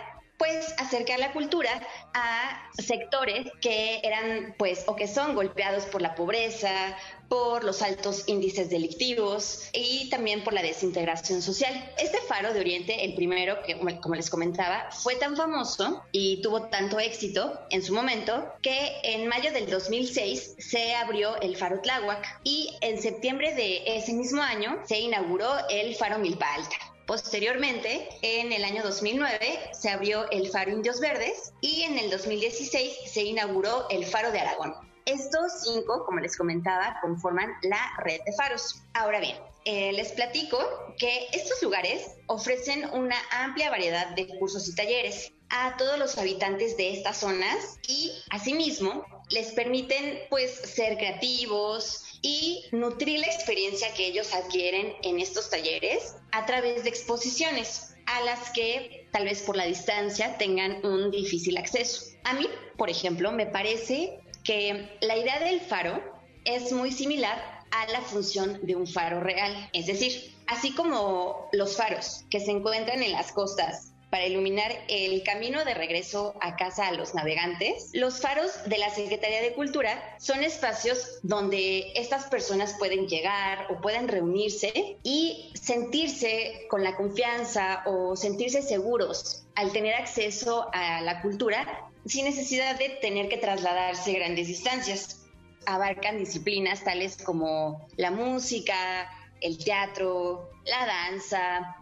[0.43, 1.71] pues acercar la cultura
[2.13, 6.97] a sectores que eran pues o que son golpeados por la pobreza,
[7.29, 11.73] por los altos índices delictivos y también por la desintegración social.
[11.97, 16.63] Este faro de Oriente, el primero que como les comentaba, fue tan famoso y tuvo
[16.63, 22.41] tanto éxito en su momento que en mayo del 2006 se abrió el faro Tláhuac
[22.43, 26.92] y en septiembre de ese mismo año se inauguró el faro Milpa Alta.
[27.13, 32.91] Posteriormente, en el año 2009, se abrió el Faro Indios Verdes y en el 2016
[33.05, 34.73] se inauguró el Faro de Aragón.
[35.05, 38.81] Estos cinco, como les comentaba, conforman la red de faros.
[38.95, 40.57] Ahora bien, eh, les platico
[40.97, 46.77] que estos lugares ofrecen una amplia variedad de cursos y talleres a todos los habitantes
[46.77, 54.07] de estas zonas y asimismo les permiten pues ser creativos y nutrir la experiencia que
[54.07, 59.55] ellos adquieren en estos talleres a través de exposiciones a las que tal vez por
[59.55, 62.05] la distancia tengan un difícil acceso.
[62.23, 66.03] A mí, por ejemplo, me parece que la idea del faro
[66.43, 71.77] es muy similar a la función de un faro real, es decir, así como los
[71.77, 76.85] faros que se encuentran en las costas para iluminar el camino de regreso a casa
[76.85, 82.75] a los navegantes, los faros de la Secretaría de Cultura son espacios donde estas personas
[82.77, 89.95] pueden llegar o pueden reunirse y sentirse con la confianza o sentirse seguros al tener
[89.95, 95.25] acceso a la cultura sin necesidad de tener que trasladarse grandes distancias.
[95.65, 99.09] Abarcan disciplinas tales como la música,
[99.41, 101.77] el teatro, la danza,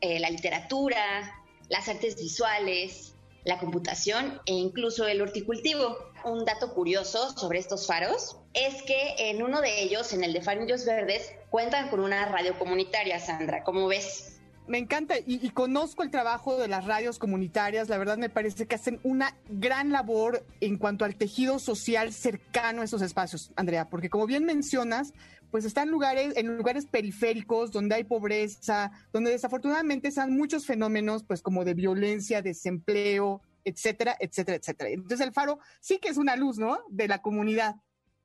[0.00, 3.14] eh, la literatura, las artes visuales,
[3.44, 5.96] la computación e incluso el horticultivo.
[6.24, 10.42] Un dato curioso sobre estos faros es que en uno de ellos, en el de
[10.42, 13.62] Farindios Verdes, cuentan con una radio comunitaria, Sandra.
[13.62, 14.35] ¿Cómo ves?
[14.68, 17.88] Me encanta y, conozco el trabajo de las radios comunitarias.
[17.88, 22.82] La verdad me parece que hacen una gran labor en cuanto al tejido social cercano
[22.82, 25.12] a esos espacios, Andrea, porque como bien mencionas,
[25.52, 31.42] pues están lugares, en lugares periféricos donde hay pobreza, donde desafortunadamente están muchos fenómenos, pues
[31.42, 34.90] como de violencia, desempleo, etcétera, etcétera, etcétera.
[34.90, 36.78] Entonces el faro sí que es una luz, ¿no?
[36.88, 37.76] De la comunidad.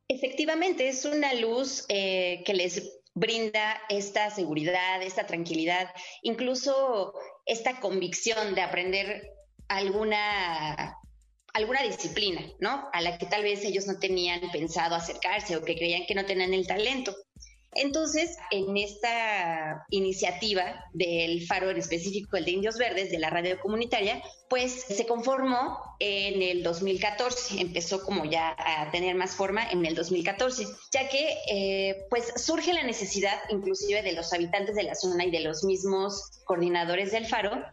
[0.07, 5.89] Efectivamente, es una luz eh, que les brinda esta seguridad, esta tranquilidad,
[6.21, 7.13] incluso
[7.45, 9.29] esta convicción de aprender
[9.67, 10.97] alguna
[11.53, 12.89] alguna disciplina, ¿no?
[12.93, 16.25] A la que tal vez ellos no tenían pensado acercarse o que creían que no
[16.25, 17.13] tenían el talento.
[17.73, 23.59] Entonces, en esta iniciativa del Faro en específico, el de Indios Verdes, de la radio
[23.61, 29.85] comunitaria, pues se conformó en el 2014, empezó como ya a tener más forma en
[29.85, 34.95] el 2014, ya que eh, pues surge la necesidad inclusive de los habitantes de la
[34.95, 37.63] zona y de los mismos coordinadores del Faro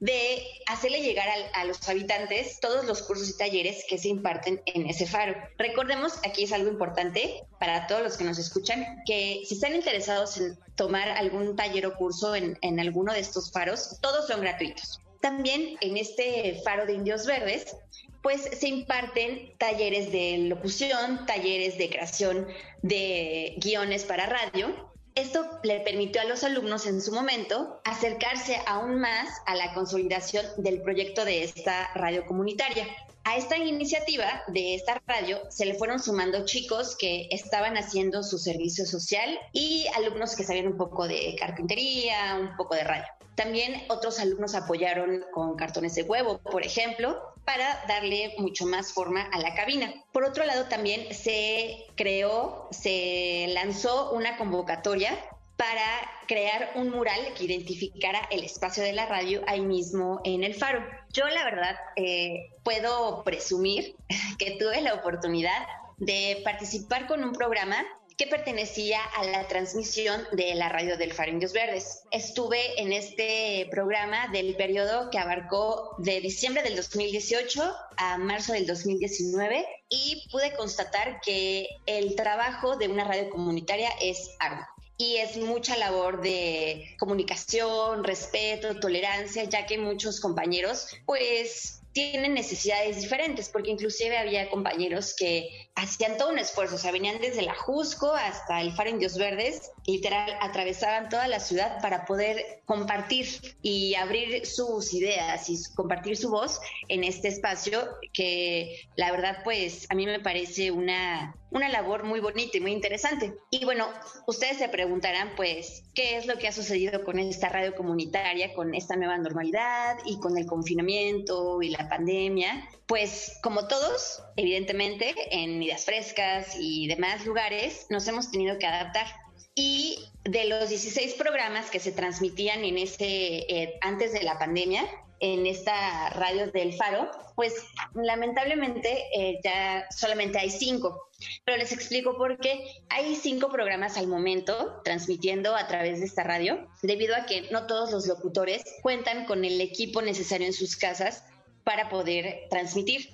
[0.00, 4.86] de hacerle llegar a, los habitantes todos los cursos y talleres que se imparten en
[4.86, 5.34] ese faro.
[5.56, 10.38] Recordemos, aquí es algo importante para todos los que nos escuchan, que si están interesados
[10.38, 15.00] en tomar algún taller o curso en, en alguno de estos faros, todos son gratuitos.
[15.20, 17.74] También en este faro de Indios Verdes,
[18.22, 22.46] pues se imparten talleres de locución, talleres de creación
[22.82, 24.88] de guiones para radio
[25.18, 30.46] esto le permitió a los alumnos en su momento acercarse aún más a la consolidación
[30.56, 32.86] del proyecto de esta radio comunitaria.
[33.24, 38.38] A esta iniciativa de esta radio se le fueron sumando chicos que estaban haciendo su
[38.38, 43.06] servicio social y alumnos que sabían un poco de carpintería, un poco de radio.
[43.34, 49.22] También otros alumnos apoyaron con cartones de huevo, por ejemplo, para darle mucho más forma
[49.22, 49.90] a la cabina.
[50.12, 55.18] Por otro lado, también se creó, se lanzó una convocatoria
[55.56, 55.82] para
[56.26, 60.84] crear un mural que identificara el espacio de la radio ahí mismo en el faro.
[61.14, 63.96] Yo la verdad eh, puedo presumir
[64.38, 67.82] que tuve la oportunidad de participar con un programa
[68.18, 72.02] que pertenecía a la transmisión de la radio del Faro Indios Verdes.
[72.10, 78.66] Estuve en este programa del periodo que abarcó de diciembre del 2018 a marzo del
[78.66, 84.66] 2019 y pude constatar que el trabajo de una radio comunitaria es arduo
[84.96, 93.00] y es mucha labor de comunicación, respeto, tolerancia, ya que muchos compañeros pues tienen necesidades
[93.00, 97.54] diferentes, porque inclusive había compañeros que hacían todo un esfuerzo, o sea, venían desde la
[97.54, 103.26] Jusco hasta el Faro Indios Verdes, literal, atravesaban toda la ciudad para poder compartir
[103.62, 109.86] y abrir sus ideas y compartir su voz en este espacio que la verdad, pues,
[109.90, 113.34] a mí me parece una, una labor muy bonita y muy interesante.
[113.50, 113.86] Y bueno,
[114.26, 118.74] ustedes se preguntarán, pues, ¿qué es lo que ha sucedido con esta radio comunitaria, con
[118.74, 122.68] esta nueva normalidad y con el confinamiento y la pandemia?
[122.86, 129.06] Pues, como todos, evidentemente, en Ideas Frescas y demás lugares, nos hemos tenido que adaptar.
[129.54, 133.04] Y de los 16 programas que se transmitían en ese,
[133.48, 134.84] eh, antes de la pandemia,
[135.20, 137.54] en esta radio del Faro, pues
[137.94, 141.08] lamentablemente eh, ya solamente hay cinco.
[141.44, 146.22] Pero les explico por qué hay cinco programas al momento transmitiendo a través de esta
[146.22, 150.76] radio, debido a que no todos los locutores cuentan con el equipo necesario en sus
[150.76, 151.24] casas
[151.64, 153.10] para poder transmitir.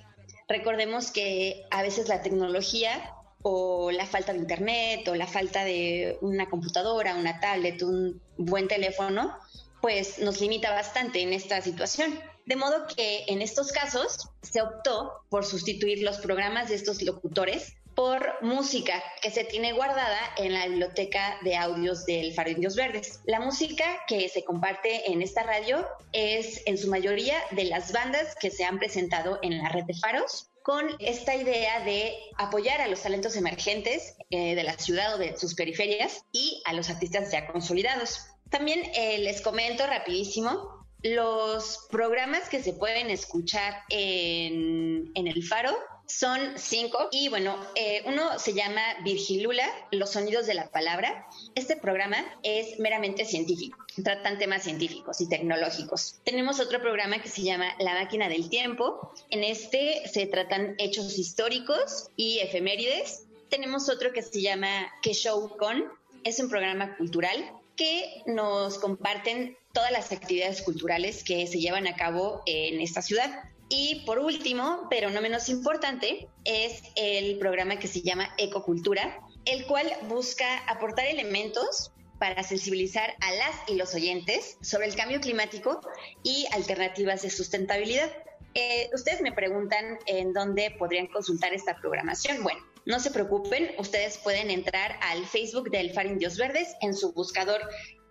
[0.47, 6.17] Recordemos que a veces la tecnología o la falta de internet o la falta de
[6.21, 9.35] una computadora, una tablet, un buen teléfono,
[9.81, 12.19] pues nos limita bastante en esta situación.
[12.45, 17.75] De modo que en estos casos se optó por sustituir los programas de estos locutores
[17.95, 23.21] por música que se tiene guardada en la biblioteca de audios del Faro Indios Verdes.
[23.25, 28.35] La música que se comparte en esta radio es en su mayoría de las bandas
[28.39, 32.87] que se han presentado en la red de faros con esta idea de apoyar a
[32.87, 37.31] los talentos emergentes eh, de la ciudad o de sus periferias y a los artistas
[37.31, 38.25] ya consolidados.
[38.55, 45.77] También eh, les comento rapidísimo los programas que se pueden escuchar en, en el faro
[46.05, 51.27] son cinco y bueno, eh, uno se llama Virgilula, los sonidos de la palabra.
[51.55, 56.15] Este programa es meramente científico, tratan temas científicos y tecnológicos.
[56.23, 59.11] Tenemos otro programa que se llama La máquina del tiempo.
[59.31, 63.25] En este se tratan hechos históricos y efemérides.
[63.49, 65.91] Tenemos otro que se llama Que Show Con,
[66.23, 71.95] es un programa cultural que nos comparten todas las actividades culturales que se llevan a
[71.95, 73.43] cabo en esta ciudad.
[73.69, 79.65] Y por último, pero no menos importante, es el programa que se llama Ecocultura, el
[79.65, 85.81] cual busca aportar elementos para sensibilizar a las y los oyentes sobre el cambio climático
[86.23, 88.11] y alternativas de sustentabilidad.
[88.53, 92.41] Eh, ustedes me preguntan en dónde podrían consultar esta programación.
[92.41, 97.13] Bueno, no se preocupen, ustedes pueden entrar al Facebook del Faro Indios Verdes en su
[97.13, 97.61] buscador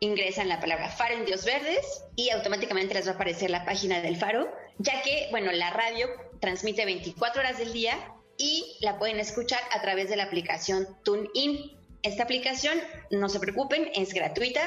[0.00, 4.16] ingresan la palabra Faro Indios Verdes y automáticamente les va a aparecer la página del
[4.16, 6.08] Faro ya que, bueno, la radio
[6.40, 7.96] transmite 24 horas del día
[8.36, 11.78] y la pueden escuchar a través de la aplicación TuneIn.
[12.02, 12.78] Esta aplicación,
[13.10, 14.60] no se preocupen, es gratuita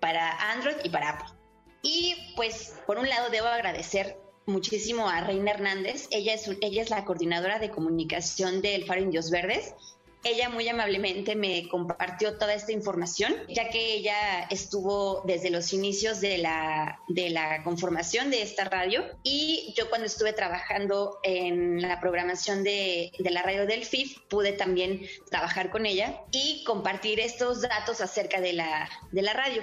[0.00, 1.36] para Android y para Apple.
[1.82, 4.16] Y pues, por un lado, debo agradecer
[4.50, 6.08] muchísimo a Reina Hernández.
[6.10, 9.74] Ella es, ella es la coordinadora de comunicación del Faro Indios Verdes
[10.22, 16.20] ella muy amablemente me compartió toda esta información, ya que ella estuvo desde los inicios
[16.20, 22.00] de la, de la conformación de esta radio y yo cuando estuve trabajando en la
[22.00, 27.62] programación de, de la radio del FIF pude también trabajar con ella y compartir estos
[27.62, 29.62] datos acerca de la, de la radio.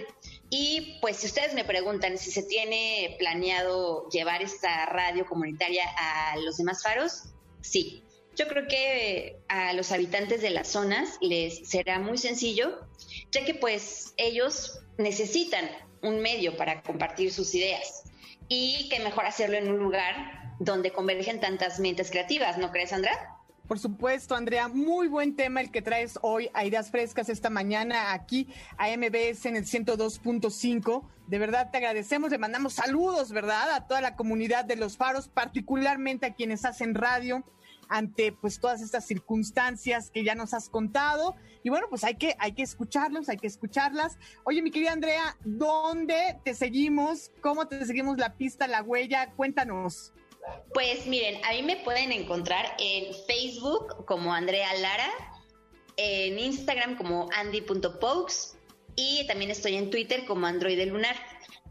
[0.50, 6.38] Y pues si ustedes me preguntan si se tiene planeado llevar esta radio comunitaria a
[6.38, 7.26] los demás faros,
[7.62, 8.04] sí,
[8.38, 12.88] yo creo que a los habitantes de las zonas les será muy sencillo,
[13.31, 15.65] ya que pues ellos necesitan
[16.03, 18.03] un medio para compartir sus ideas
[18.47, 23.38] y que mejor hacerlo en un lugar donde convergen tantas mentes creativas, ¿no crees, Andra?
[23.68, 28.14] Por supuesto, Andrea, muy buen tema el que traes hoy a Ideas Frescas esta mañana
[28.14, 28.47] aquí
[28.77, 31.03] a MBS en el 102.5.
[31.27, 33.72] De verdad te agradecemos, le mandamos saludos, ¿verdad?
[33.72, 37.43] A toda la comunidad de los faros, particularmente a quienes hacen radio,
[37.89, 41.35] ante pues todas estas circunstancias que ya nos has contado.
[41.64, 44.18] Y bueno, pues hay que, hay que escucharlos, hay que escucharlas.
[44.43, 47.31] Oye, mi querida Andrea, ¿dónde te seguimos?
[47.41, 49.31] ¿Cómo te seguimos la pista, la huella?
[49.35, 50.14] Cuéntanos.
[50.73, 55.09] Pues miren, a mí me pueden encontrar en Facebook como Andrea Lara,
[55.97, 58.57] en Instagram como andy.pokes
[58.95, 61.15] y también estoy en Twitter como Android Lunar.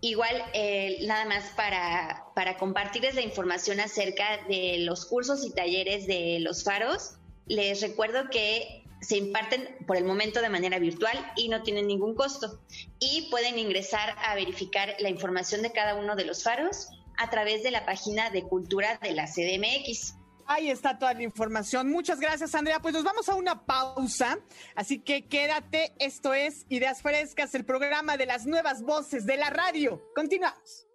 [0.00, 6.06] Igual, eh, nada más para, para compartirles la información acerca de los cursos y talleres
[6.06, 7.14] de los faros,
[7.46, 12.14] les recuerdo que se imparten por el momento de manera virtual y no tienen ningún
[12.14, 12.60] costo.
[12.98, 17.62] Y pueden ingresar a verificar la información de cada uno de los faros a través
[17.62, 20.14] de la página de cultura de la CDMX.
[20.46, 21.90] Ahí está toda la información.
[21.90, 22.80] Muchas gracias, Andrea.
[22.80, 24.38] Pues nos vamos a una pausa.
[24.74, 25.92] Así que quédate.
[25.98, 30.02] Esto es Ideas Frescas, el programa de las nuevas voces de la radio.
[30.14, 30.85] Continuamos.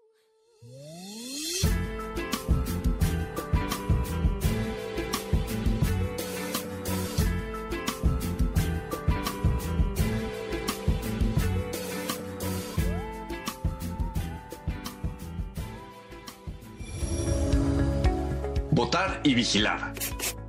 [18.82, 19.94] Votar y vigilar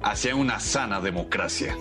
[0.03, 1.77] hacia una sana democracia.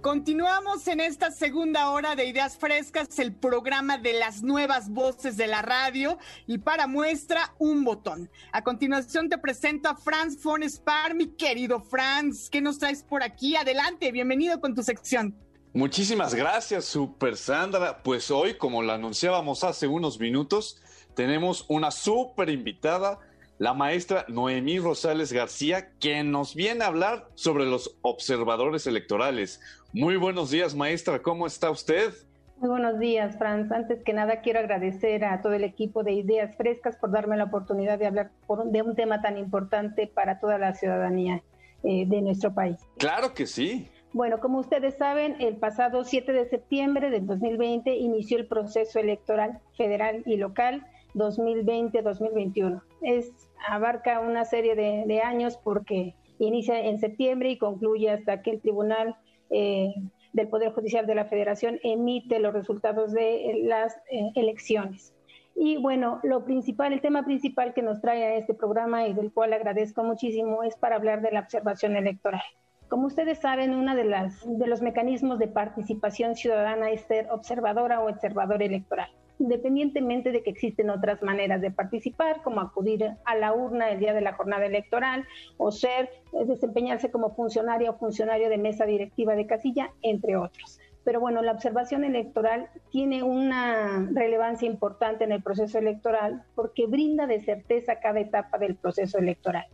[0.00, 5.46] Continuamos en esta segunda hora de Ideas Frescas, el programa de las nuevas voces de
[5.46, 6.18] la radio
[6.48, 8.28] y para muestra un botón.
[8.50, 12.50] A continuación te presento a Franz von Spar, mi querido Franz.
[12.50, 13.54] ¿Qué nos traes por aquí?
[13.54, 15.36] Adelante, bienvenido con tu sección.
[15.72, 18.02] Muchísimas gracias, Super Sandra.
[18.02, 20.80] Pues hoy, como lo anunciábamos hace unos minutos,
[21.16, 23.18] tenemos una súper invitada,
[23.58, 29.60] la maestra Noemí Rosales García, que nos viene a hablar sobre los observadores electorales.
[29.94, 32.12] Muy buenos días, maestra, ¿cómo está usted?
[32.58, 33.72] Muy buenos días, Franz.
[33.72, 37.44] Antes que nada, quiero agradecer a todo el equipo de Ideas Frescas por darme la
[37.44, 38.30] oportunidad de hablar
[38.66, 41.42] de un tema tan importante para toda la ciudadanía
[41.82, 42.76] eh, de nuestro país.
[42.98, 43.88] Claro que sí.
[44.12, 49.60] Bueno, como ustedes saben, el pasado 7 de septiembre del 2020 inició el proceso electoral
[49.76, 50.86] federal y local
[51.16, 52.82] 2020-2021.
[53.02, 53.32] Es
[53.68, 59.16] abarca una serie de, años porque inicia en septiembre y concluye hasta que el Tribunal
[59.50, 59.94] eh,
[60.32, 65.14] del Poder Judicial de la Federación emite los resultados de las eh, elecciones.
[65.54, 69.32] Y bueno, lo principal, el tema principal que nos trae a este programa y del
[69.32, 72.42] cual agradezco muchísimo es para hablar de la observación electoral.
[72.88, 78.10] Como ustedes saben, uno de, de los mecanismos de participación ciudadana es ser observadora o
[78.10, 83.90] observador electoral independientemente de que existen otras maneras de participar, como acudir a la urna
[83.90, 85.24] el día de la jornada electoral
[85.56, 90.78] o ser, eh, desempeñarse como funcionaria o funcionario de mesa directiva de casilla, entre otros.
[91.04, 97.28] Pero bueno, la observación electoral tiene una relevancia importante en el proceso electoral porque brinda
[97.28, 99.66] de certeza cada etapa del proceso electoral.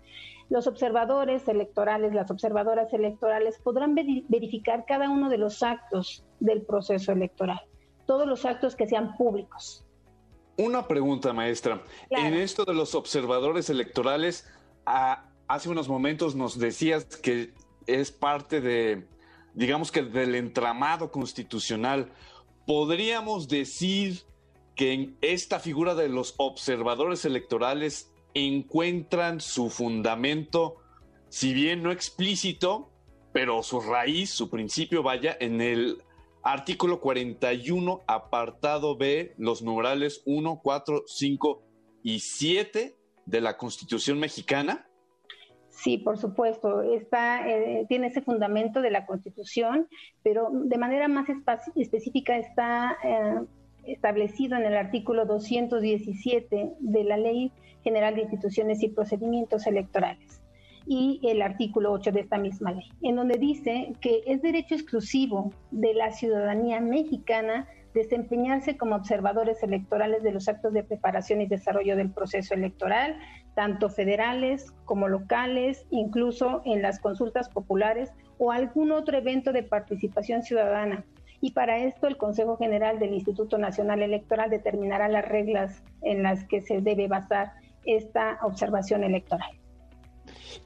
[0.51, 7.13] Los observadores electorales, las observadoras electorales podrán verificar cada uno de los actos del proceso
[7.13, 7.63] electoral
[8.07, 9.85] todos los actos que sean públicos.
[10.57, 11.83] Una pregunta, maestra.
[12.11, 14.47] En esto de los observadores electorales,
[14.85, 17.53] hace unos momentos nos decías que
[17.87, 19.07] es parte de,
[19.55, 22.13] digamos que del entramado constitucional.
[22.67, 24.23] ¿Podríamos decir
[24.75, 30.77] que en esta figura de los observadores electorales encuentran su fundamento,
[31.29, 32.91] si bien no explícito,
[33.33, 36.03] pero su raíz, su principio vaya en el
[36.43, 41.63] Artículo 41, apartado B, los numerales 1, 4, 5
[42.03, 42.97] y 7
[43.27, 44.89] de la Constitución mexicana?
[45.69, 49.89] Sí, por supuesto, está, eh, tiene ese fundamento de la Constitución,
[50.23, 51.29] pero de manera más
[51.77, 53.41] específica está eh,
[53.85, 57.53] establecido en el artículo 217 de la Ley
[57.85, 60.42] General de Instituciones y Procedimientos Electorales.
[60.87, 65.53] Y el artículo 8 de esta misma ley, en donde dice que es derecho exclusivo
[65.71, 71.97] de la ciudadanía mexicana desempeñarse como observadores electorales de los actos de preparación y desarrollo
[71.97, 73.19] del proceso electoral,
[73.55, 80.43] tanto federales como locales, incluso en las consultas populares o algún otro evento de participación
[80.43, 81.05] ciudadana.
[81.41, 86.45] Y para esto el Consejo General del Instituto Nacional Electoral determinará las reglas en las
[86.45, 87.53] que se debe basar
[87.85, 89.51] esta observación electoral.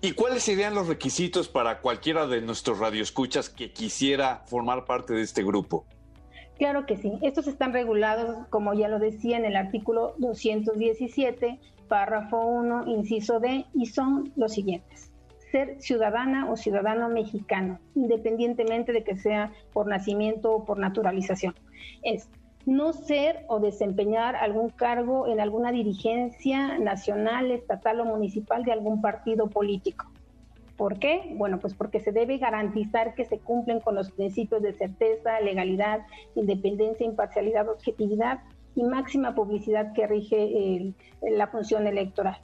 [0.00, 5.22] ¿Y cuáles serían los requisitos para cualquiera de nuestros radioescuchas que quisiera formar parte de
[5.22, 5.84] este grupo?
[6.58, 7.12] Claro que sí.
[7.22, 13.66] Estos están regulados, como ya lo decía, en el artículo 217, párrafo 1, inciso D,
[13.74, 15.12] y son los siguientes.
[15.52, 21.54] Ser ciudadana o ciudadano mexicano, independientemente de que sea por nacimiento o por naturalización.
[22.02, 22.28] Es
[22.66, 29.00] no ser o desempeñar algún cargo en alguna dirigencia nacional, estatal o municipal de algún
[29.00, 30.06] partido político.
[30.76, 31.32] ¿Por qué?
[31.36, 36.00] Bueno, pues porque se debe garantizar que se cumplen con los principios de certeza, legalidad,
[36.34, 38.40] independencia, imparcialidad, objetividad
[38.74, 42.36] y máxima publicidad que rige la función electoral.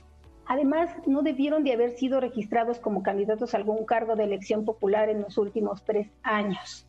[0.46, 5.08] Además, no debieron de haber sido registrados como candidatos a algún cargo de elección popular
[5.08, 6.86] en los últimos tres años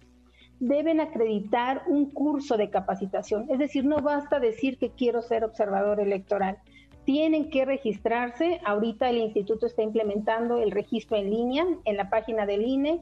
[0.59, 3.47] deben acreditar un curso de capacitación.
[3.49, 6.57] Es decir, no basta decir que quiero ser observador electoral.
[7.05, 8.61] Tienen que registrarse.
[8.63, 13.01] Ahorita el instituto está implementando el registro en línea en la página del INE.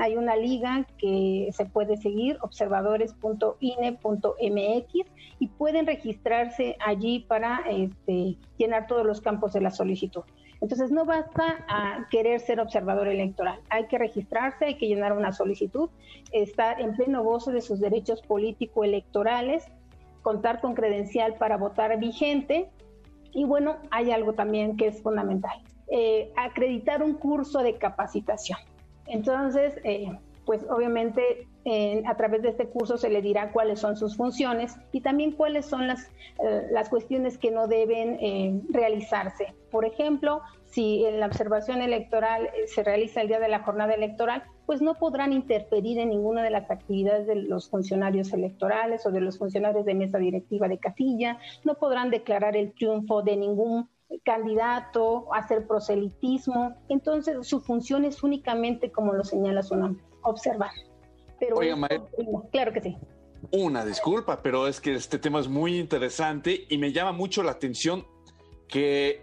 [0.00, 5.06] hay una liga que se puede seguir, observadores.ine.mx,
[5.38, 10.24] y pueden registrarse allí para este, llenar todos los campos de la solicitud.
[10.60, 15.32] Entonces no basta a querer ser observador electoral, hay que registrarse, hay que llenar una
[15.32, 15.88] solicitud,
[16.32, 19.64] estar en pleno goce de sus derechos político-electorales,
[20.22, 22.68] contar con credencial para votar vigente
[23.32, 28.58] y bueno, hay algo también que es fundamental, eh, acreditar un curso de capacitación.
[29.06, 30.10] Entonces, eh,
[30.44, 31.46] pues obviamente
[32.06, 35.66] a través de este curso se le dirá cuáles son sus funciones y también cuáles
[35.66, 36.10] son las,
[36.42, 39.54] eh, las cuestiones que no deben eh, realizarse.
[39.70, 44.44] Por ejemplo, si la observación electoral eh, se realiza el día de la jornada electoral,
[44.66, 49.20] pues no podrán interferir en ninguna de las actividades de los funcionarios electorales o de
[49.20, 53.88] los funcionarios de mesa directiva de casilla, no podrán declarar el triunfo de ningún
[54.24, 56.76] candidato, hacer proselitismo.
[56.88, 60.70] Entonces, su función es únicamente, como lo señala su nombre, observar.
[61.38, 61.56] Pero
[62.50, 62.96] claro que sí.
[63.50, 67.52] Una disculpa, pero es que este tema es muy interesante y me llama mucho la
[67.52, 68.06] atención
[68.68, 69.22] que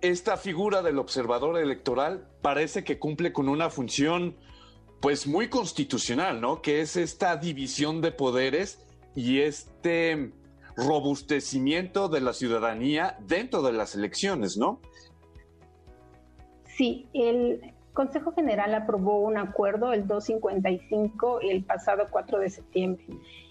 [0.00, 4.36] esta figura del observador electoral parece que cumple con una función
[5.00, 6.62] pues muy constitucional, ¿no?
[6.62, 8.84] Que es esta división de poderes
[9.14, 10.32] y este
[10.76, 14.80] robustecimiento de la ciudadanía dentro de las elecciones, ¿no?
[16.76, 23.04] Sí, el, Consejo General aprobó un acuerdo, el 255, el pasado 4 de septiembre.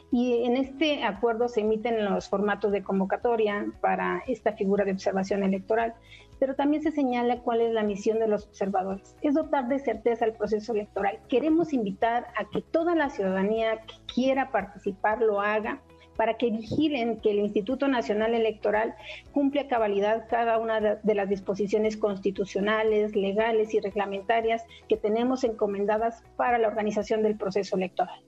[0.09, 5.43] Y en este acuerdo se emiten los formatos de convocatoria para esta figura de observación
[5.43, 5.95] electoral,
[6.39, 9.17] pero también se señala cuál es la misión de los observadores.
[9.21, 11.19] Es dotar de certeza el proceso electoral.
[11.27, 15.81] Queremos invitar a que toda la ciudadanía que quiera participar lo haga
[16.17, 18.95] para que vigilen que el Instituto Nacional Electoral
[19.31, 26.23] cumple a cabalidad cada una de las disposiciones constitucionales, legales y reglamentarias que tenemos encomendadas
[26.35, 28.21] para la organización del proceso electoral.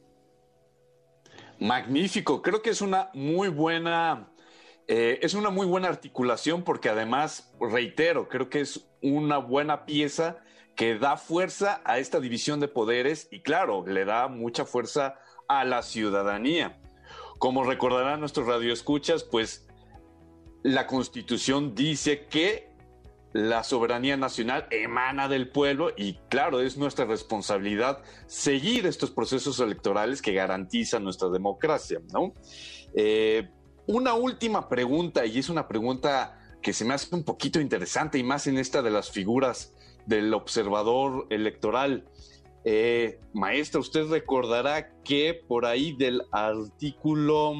[1.60, 4.32] Magnífico, creo que es una muy buena,
[4.88, 10.38] eh, es una muy buena articulación porque además, reitero, creo que es una buena pieza
[10.76, 15.66] que da fuerza a esta división de poderes y claro, le da mucha fuerza a
[15.66, 16.79] la ciudadanía.
[17.40, 19.66] Como recordarán nuestros radioescuchas, pues
[20.62, 22.70] la Constitución dice que
[23.32, 30.22] la soberanía nacional emana del pueblo y claro, es nuestra responsabilidad seguir estos procesos electorales
[30.22, 32.34] que garantizan nuestra democracia, ¿no?
[32.94, 33.50] Eh,
[33.86, 38.24] una última pregunta, y es una pregunta que se me hace un poquito interesante y
[38.24, 39.74] más en esta de las figuras
[40.06, 42.06] del observador electoral.
[42.66, 47.54] Eh, maestra, usted recordará que por ahí del artículo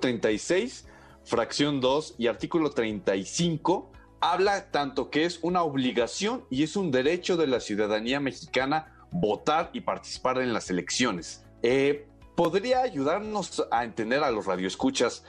[0.00, 0.86] 36,
[1.24, 7.36] fracción 2 y artículo 35, habla tanto que es una obligación y es un derecho
[7.36, 11.44] de la ciudadanía mexicana votar y participar en las elecciones.
[11.62, 12.06] Eh,
[12.36, 15.24] ¿Podría ayudarnos a entender a los radioescuchas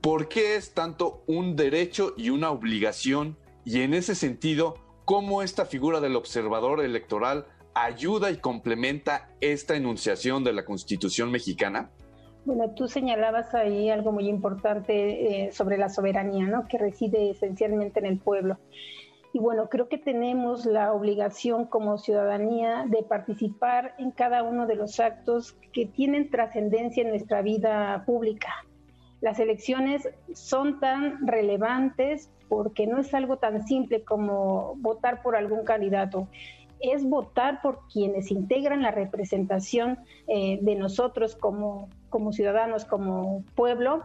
[0.00, 3.36] por qué es tanto un derecho y una obligación?
[3.64, 4.74] Y en ese sentido,
[5.04, 7.46] ¿cómo esta figura del observador electoral
[7.84, 11.90] ayuda y complementa esta enunciación de la Constitución mexicana?
[12.44, 16.66] Bueno, tú señalabas ahí algo muy importante eh, sobre la soberanía, ¿no?
[16.66, 18.58] Que reside esencialmente en el pueblo.
[19.32, 24.76] Y bueno, creo que tenemos la obligación como ciudadanía de participar en cada uno de
[24.76, 28.48] los actos que tienen trascendencia en nuestra vida pública.
[29.20, 35.64] Las elecciones son tan relevantes porque no es algo tan simple como votar por algún
[35.64, 36.28] candidato
[36.80, 44.02] es votar por quienes integran la representación eh, de nosotros como, como ciudadanos, como pueblo,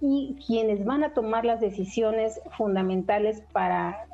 [0.00, 4.06] y quienes van a tomar las decisiones fundamentales para,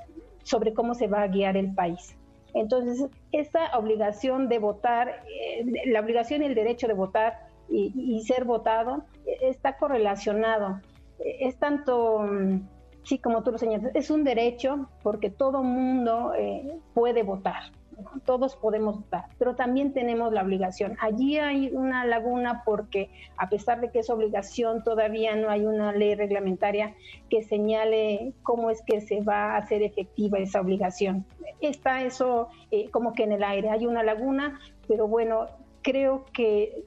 [0.43, 2.15] sobre cómo se va a guiar el país.
[2.55, 8.45] Entonces, esta obligación de votar, eh, la obligación y el derecho de votar y, ser
[8.45, 10.81] votado eh, está correlacionado.
[11.19, 12.61] Es tanto, mm,
[13.03, 16.33] sí, como tú lo señalas, es un derecho porque todo mundo
[16.95, 17.73] puede votar
[18.25, 20.97] todos podemos votar, pero también tenemos la obligación.
[21.01, 25.93] Allí hay una laguna porque a pesar de que es obligación, todavía no hay una
[25.93, 26.95] ley reglamentaria
[27.29, 31.25] que señale cómo es que se va a hacer efectiva esa obligación.
[31.61, 35.47] Está eso eh, como que en el aire, hay una laguna, pero bueno,
[35.89, 36.85] creo que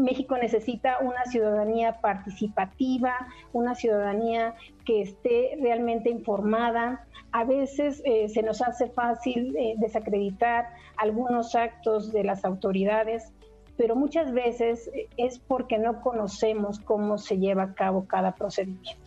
[0.00, 7.06] México necesita una ciudadanía participativa, una ciudadanía que esté realmente informada.
[7.30, 13.32] A veces eh, se nos hace fácil eh, desacreditar algunos actos de las autoridades,
[13.76, 19.01] pero muchas veces eh, es porque no conocemos cómo se lleva a cabo cada procedimiento.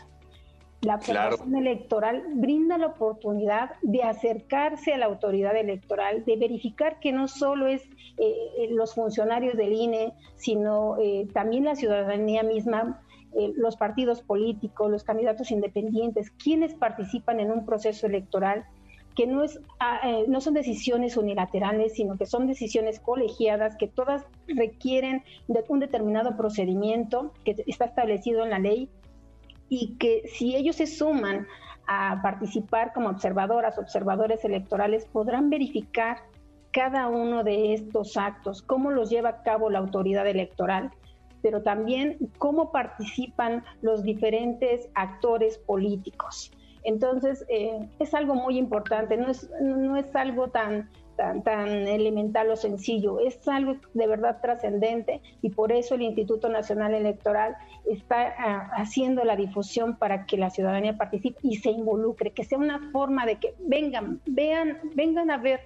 [0.86, 7.12] La observación electoral brinda la oportunidad de acercarse a la autoridad electoral, de verificar que
[7.12, 7.82] no solo es
[8.18, 13.02] eh, eh, los funcionarios del INE, sino eh, también la ciudadanía misma,
[13.58, 18.64] los partidos políticos, los candidatos independientes, quienes participan en un proceso electoral
[19.14, 20.00] que no, es, ah,
[20.30, 26.38] no son decisiones unilaterales, sino que son decisiones colegiadas, que todas requieren de un determinado
[26.38, 28.90] procedimiento que está establecido en la ley
[29.70, 31.48] y que si ellos se suman
[31.88, 36.18] a participar como observadoras, observadores electorales, podrán verificar
[36.72, 40.92] cada uno de estos actos, cómo los lleva a cabo la autoridad electoral,
[41.42, 46.52] pero también cómo participan los diferentes actores políticos.
[46.84, 52.50] Entonces, eh, es algo muy importante, no es, no es algo tan tan, tan elemental
[52.50, 57.56] o sencillo, es algo de verdad trascendente y por eso el Instituto Nacional Electoral
[57.90, 62.58] está ah, haciendo la difusión para que la ciudadanía participe y se involucre, que sea
[62.58, 65.62] una forma de que vengan, vean, vengan a ver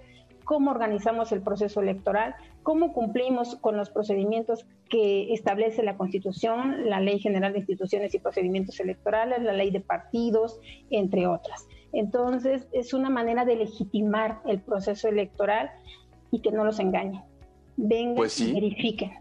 [0.49, 6.99] cómo organizamos el proceso electoral, cómo cumplimos con los procedimientos que establece la Constitución, la
[6.99, 10.59] Ley General de Instituciones y Procedimientos Electorales, la Ley de Partidos,
[10.89, 11.67] entre otras.
[11.93, 15.71] Entonces, es una manera de legitimar el proceso electoral
[16.31, 17.23] y que no los engañen.
[17.77, 19.11] Vengan pues y verifiquen.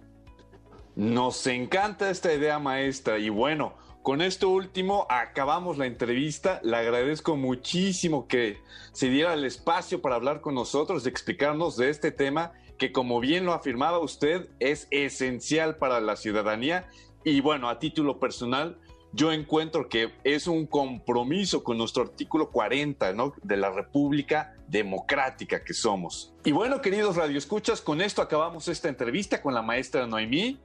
[0.97, 6.61] Nos encanta esta idea maestra y bueno, con esto último acabamos la entrevista.
[6.65, 8.59] Le agradezco muchísimo que
[8.93, 13.21] se diera el espacio para hablar con nosotros, de explicarnos de este tema que como
[13.21, 16.89] bien lo afirmaba usted es esencial para la ciudadanía
[17.25, 18.79] y bueno, a título personal,
[19.13, 23.35] yo encuentro que es un compromiso con nuestro artículo 40 ¿no?
[23.43, 26.35] de la República Democrática que somos.
[26.45, 30.59] Y bueno, queridos radioescuchas, con esto acabamos esta entrevista con la maestra Noemí.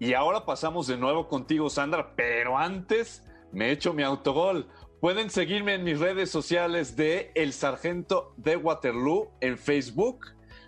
[0.00, 3.22] Y ahora pasamos de nuevo contigo, Sandra, pero antes
[3.52, 4.68] me echo mi autogol.
[5.00, 10.26] Pueden seguirme en mis redes sociales de El Sargento de Waterloo en Facebook.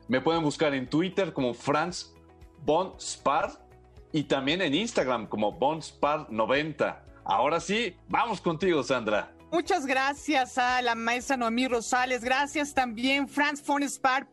[0.09, 2.15] Me pueden buscar en Twitter como Franz
[2.65, 3.51] Von Spar
[4.13, 7.06] y también en Instagram como Von Spar 90.
[7.29, 9.33] Ahora sí, vamos contigo, Sandra.
[9.51, 12.23] Muchas gracias a la maestra Noemí Rosales.
[12.23, 13.83] Gracias también, Franz von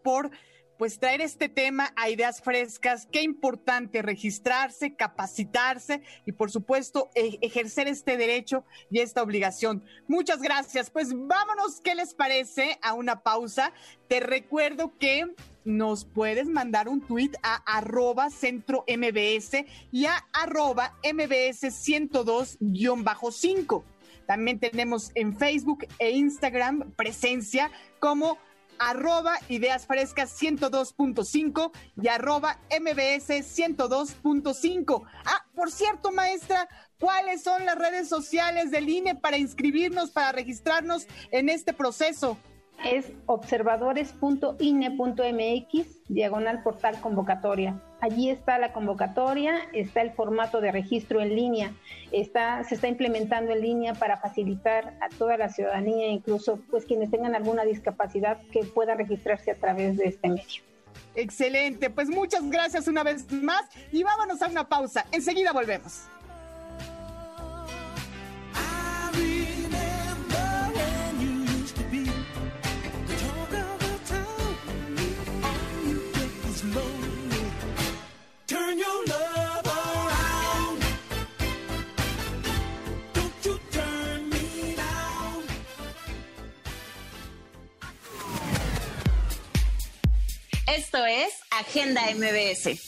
[0.03, 0.29] por
[0.77, 3.07] pues traer este tema a ideas frescas.
[3.11, 9.83] Qué importante registrarse, capacitarse y por supuesto e-, ejercer este derecho y esta obligación.
[10.07, 10.89] Muchas gracias.
[10.89, 12.79] Pues vámonos, ¿qué les parece?
[12.81, 13.71] A una pausa.
[14.07, 15.33] Te recuerdo que
[15.65, 23.83] nos puedes mandar un tweet a arroba centro MBS y a arroba MBS 102-5.
[24.27, 28.37] También tenemos en Facebook e Instagram presencia como
[28.79, 31.71] arroba ideas frescas 102.5
[32.01, 35.03] y arroba MBS 102.5.
[35.25, 36.67] Ah, por cierto, maestra,
[36.99, 42.37] ¿cuáles son las redes sociales del INE para inscribirnos, para registrarnos en este proceso?
[42.85, 47.81] Es observadores.ine.mx, diagonal portal convocatoria.
[48.01, 51.71] Allí está la convocatoria, está el formato de registro en línea,
[52.11, 57.09] está, se está implementando en línea para facilitar a toda la ciudadanía, incluso pues quienes
[57.09, 60.63] tengan alguna discapacidad, que puedan registrarse a través de este medio.
[61.15, 65.05] Excelente, pues muchas gracias una vez más y vámonos a una pausa.
[65.11, 66.03] Enseguida volvemos.
[90.75, 92.79] Esto es Agenda MBS.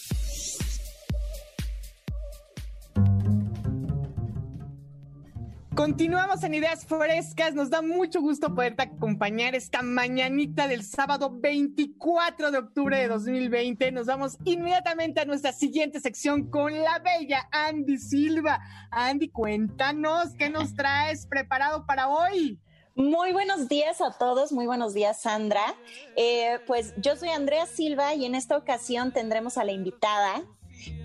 [5.76, 7.54] Continuamos en Ideas Frescas.
[7.54, 13.92] Nos da mucho gusto poderte acompañar esta mañanita del sábado 24 de octubre de 2020.
[13.92, 18.62] Nos vamos inmediatamente a nuestra siguiente sección con la bella Andy Silva.
[18.90, 22.60] Andy, cuéntanos qué nos traes preparado para hoy.
[22.98, 25.76] Muy buenos días a todos, muy buenos días Sandra.
[26.16, 30.42] Eh, pues yo soy Andrea Silva y en esta ocasión tendremos a la invitada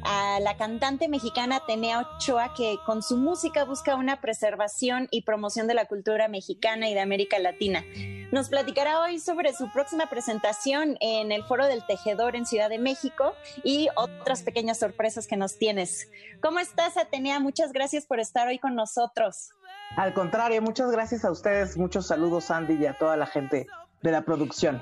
[0.04, 5.66] a la cantante mexicana Atenea Ochoa, que con su música busca una preservación y promoción
[5.66, 7.84] de la cultura mexicana y de América Latina.
[8.30, 12.78] Nos platicará hoy sobre su próxima presentación en el Foro del Tejedor en Ciudad de
[12.78, 13.34] México
[13.64, 16.08] y otras pequeñas sorpresas que nos tienes.
[16.40, 17.40] ¿Cómo estás, Atenea?
[17.40, 19.54] Muchas gracias por estar hoy con nosotros.
[19.96, 23.66] Al contrario, muchas gracias a ustedes, muchos saludos, Andy, y a toda la gente
[24.02, 24.80] de la producción.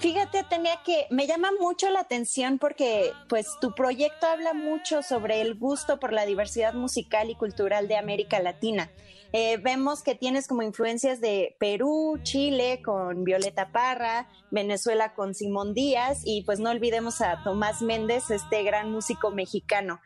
[0.00, 5.42] Fíjate, tenía que me llama mucho la atención porque pues tu proyecto habla mucho sobre
[5.42, 8.90] el gusto por la diversidad musical y cultural de América Latina.
[9.34, 15.74] Eh, vemos que tienes como influencias de Perú, Chile con Violeta Parra, Venezuela con Simón
[15.74, 20.00] Díaz y pues no olvidemos a Tomás Méndez, este gran músico mexicano.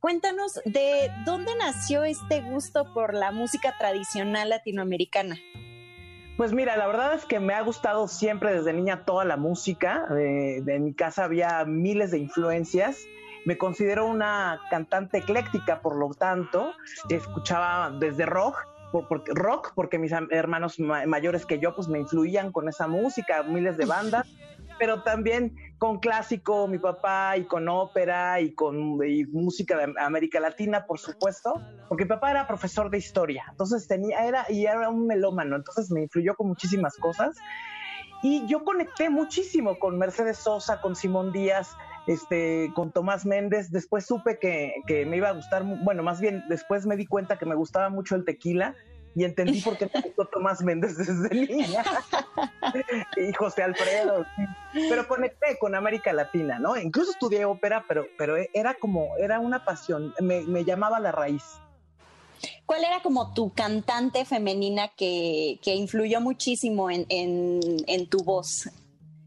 [0.00, 5.38] Cuéntanos de dónde nació este gusto por la música tradicional latinoamericana.
[6.36, 10.04] Pues mira, la verdad es que me ha gustado siempre desde niña toda la música.
[10.10, 13.06] De, en mi casa había miles de influencias.
[13.46, 16.72] Me considero una cantante ecléctica, por lo tanto,
[17.08, 18.66] escuchaba desde rock,
[19.28, 23.86] rock, porque mis hermanos mayores que yo pues me influían con esa música, miles de
[23.86, 24.26] bandas
[24.78, 28.98] pero también con clásico, mi papá, y con ópera, y con
[29.32, 34.26] música de América Latina, por supuesto, porque mi papá era profesor de historia, entonces tenía,
[34.26, 37.36] era, y era un melómano, entonces me influyó con muchísimas cosas.
[38.22, 41.76] Y yo conecté muchísimo con Mercedes Sosa, con Simón Díaz,
[42.06, 43.70] este, con Tomás Méndez.
[43.70, 47.38] Después supe que, que me iba a gustar, bueno, más bien después me di cuenta
[47.38, 48.74] que me gustaba mucho el tequila
[49.16, 51.82] y entendí por qué me gustó Tomás Méndez desde niña
[53.16, 54.26] y José Alfredo.
[54.74, 56.76] Pero conecté con América Latina, ¿no?
[56.76, 61.42] Incluso estudié ópera, pero, pero era como, era una pasión, me, me llamaba la raíz.
[62.66, 68.68] ¿Cuál era como tu cantante femenina que, que influyó muchísimo en, en, en, tu voz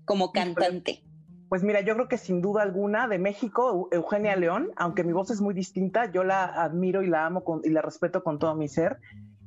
[0.06, 1.02] como cantante?
[1.50, 5.32] Pues mira, yo creo que sin duda alguna de México, Eugenia León, aunque mi voz
[5.32, 8.68] es muy distinta, yo la admiro y la amo y la respeto con todo mi
[8.68, 9.00] ser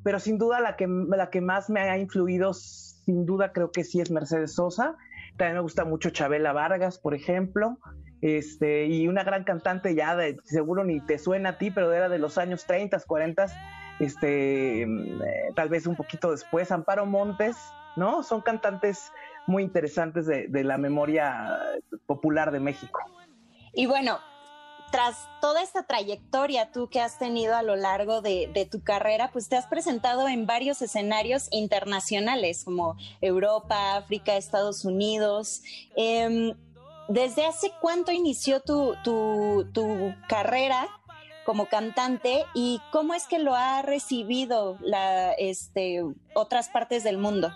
[0.02, 3.84] pero sin duda la que, la que más me ha influido, sin duda creo que
[3.84, 4.96] sí es Mercedes Sosa.
[5.36, 7.78] También me gusta mucho Chabela Vargas, por ejemplo.
[8.20, 12.08] Este, y una gran cantante ya de, seguro ni te suena a ti, pero era
[12.08, 13.46] de los años 30, 40,
[13.98, 17.56] este, mm, tal vez un poquito después, Amparo Montes,
[17.96, 18.22] ¿no?
[18.22, 19.10] Son cantantes
[19.48, 21.58] muy interesantes de, de la memoria
[22.06, 23.00] popular de México.
[23.72, 24.18] Y bueno,
[24.92, 29.48] tras toda esta trayectoria tú que has tenido a lo largo de, tu carrera, pues
[29.48, 35.62] te has presentado en varios escenarios internacionales como Europa, África, Estados Unidos.
[35.96, 36.54] Em,
[37.08, 40.86] ¿Desde hace cuánto inició tu, tu, carrera
[41.44, 44.78] como cantante y cómo es que lo ha recibido
[45.38, 46.04] este,
[46.34, 47.50] otras partes del mundo?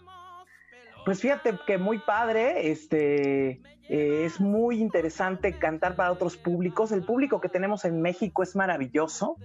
[1.07, 6.91] Pues fíjate que muy padre, este, eh, es muy interesante cantar para otros públicos.
[6.91, 9.37] El público que tenemos en México es maravilloso,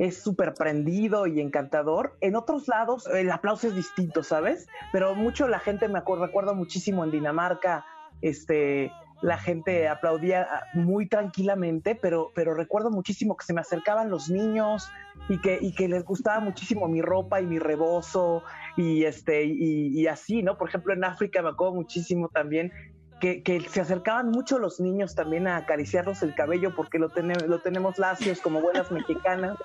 [0.00, 2.18] es súper prendido y encantador.
[2.20, 4.66] En otros lados el aplauso es distinto, ¿sabes?
[4.90, 7.86] Pero mucho la gente me recuerdo muchísimo en Dinamarca,
[8.20, 8.90] este,
[9.22, 14.88] la gente aplaudía muy tranquilamente, pero, pero recuerdo muchísimo que se me acercaban los niños
[15.28, 18.42] y que, y que les gustaba muchísimo mi ropa y mi rebozo
[18.76, 20.58] y este y, así, ¿no?
[20.58, 22.72] Por ejemplo, en África me acuerdo muchísimo también
[23.20, 27.60] que, se acercaban mucho los niños también a acariciarnos el cabello porque lo, tenemos lo
[27.60, 29.56] tenemos lacios como buenas mexicanas.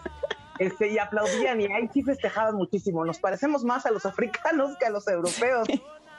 [0.60, 3.04] Este, y aplaudían y ahí sí festejaban muchísimo.
[3.04, 5.68] Nos parecemos más a los africanos que a los europeos.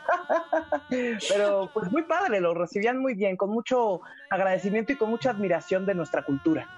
[1.29, 4.01] Pero pues muy padre, lo recibían muy bien, con mucho
[4.31, 6.69] agradecimiento y con mucha admiración de nuestra cultura.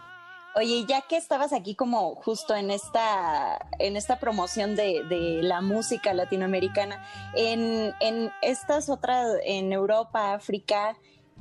[0.57, 6.15] Oye, ya que estabas aquí como justo en esta, en esta promoción de, la música
[6.15, 10.97] latinoamericana, en, en estas otras, en Europa, África,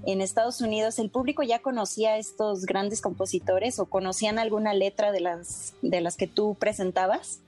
[0.06, 5.12] en Estados Unidos, ¿el público ya conocía a estos grandes compositores o conocían alguna letra
[5.12, 7.42] de las, de las que tú presentabas?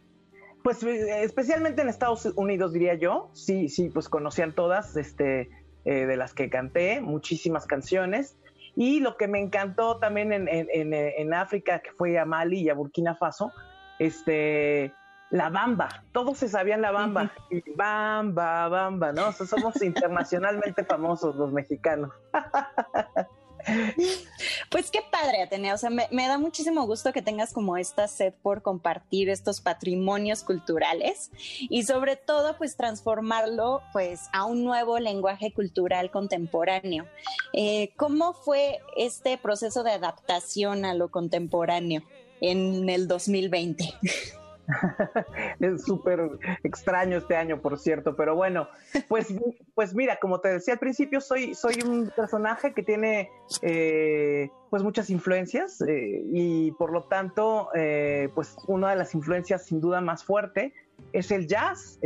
[0.66, 5.48] Pues eh, especialmente en Estados Unidos, diría yo, sí, sí, pues conocían todas, este,
[5.86, 8.36] eh, de las que canté, muchísimas canciones.
[8.76, 12.70] Y lo que me encantó también en, en, en, África, que fue a Mali y
[12.70, 13.52] a Burkina Faso,
[14.00, 14.92] este,
[15.30, 19.28] la bamba, todos se sabían la bamba, y bamba, bamba, ¿no?
[19.28, 22.10] O sea, somos internacionalmente famosos los mexicanos.
[24.70, 25.74] Pues qué padre, Atenea.
[25.74, 30.44] O sea, me, da muchísimo gusto que tengas como esta sed por compartir estos patrimonios
[30.44, 31.32] culturales
[31.70, 37.06] y sobre todo, pues transformarlo pues a un nuevo lenguaje cultural contemporáneo.
[37.54, 42.04] Eh, ¿Cómo fue este proceso de adaptación a lo contemporáneo
[42.42, 43.94] en el 2020?
[45.60, 46.32] es súper
[46.64, 48.68] extraño este año, por cierto, pero bueno,
[49.08, 49.34] pues,
[49.74, 53.30] pues mira, como te decía al principio, soy, soy un personaje que tiene
[53.62, 59.66] eh, pues muchas influencias eh, y por lo tanto, eh, pues una de las influencias
[59.66, 60.74] sin duda más fuerte
[61.14, 62.00] es el jazz.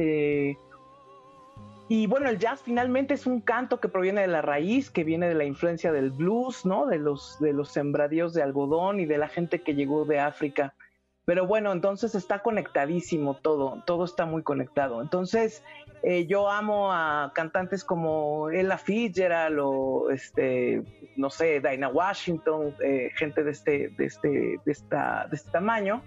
[1.92, 5.28] y bueno, el jazz finalmente es un canto que proviene de la raíz, que viene
[5.28, 6.86] de la influencia del blues, ¿no?
[6.86, 10.76] De los, de los sembradíos de algodón y de la gente que llegó de África.
[11.30, 15.00] Pero bueno, entonces está conectadísimo todo, todo está muy conectado.
[15.00, 15.64] Entonces,
[16.02, 20.82] eh, yo amo a cantantes como Ella Fitzgerald o, este,
[21.18, 24.28] no sé, Dinah Washington, eh, gente de este, de, este,
[24.66, 26.02] de, esta, de este tamaño.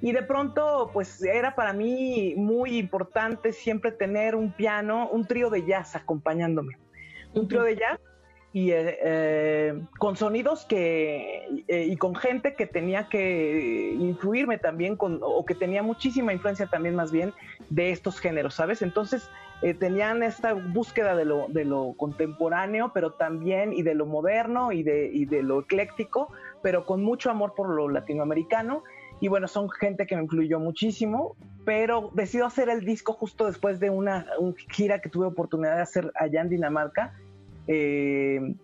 [0.00, 5.50] Y de pronto, pues era para mí muy importante siempre tener un piano, un trío
[5.50, 6.78] de jazz acompañándome.
[7.34, 7.98] Un trío de jazz
[8.52, 14.96] y eh, eh, con sonidos que eh, y con gente que tenía que influirme también
[14.96, 17.32] con o que tenía muchísima influencia también más bien
[17.70, 19.28] de estos géneros sabes entonces
[19.78, 24.82] tenían esta búsqueda de lo, de lo contemporáneo pero también y de lo moderno y
[24.82, 28.82] de, y de lo ecléctico pero con mucho amor por lo latinoamericano.
[29.20, 33.78] Y bueno son gente que me influyó muchísimo pero decido hacer el disco justo después
[33.78, 34.26] de una
[34.72, 37.14] gira que tuve oportunidad de hacer allá en Dinamarca
[37.66, 38.54] eh,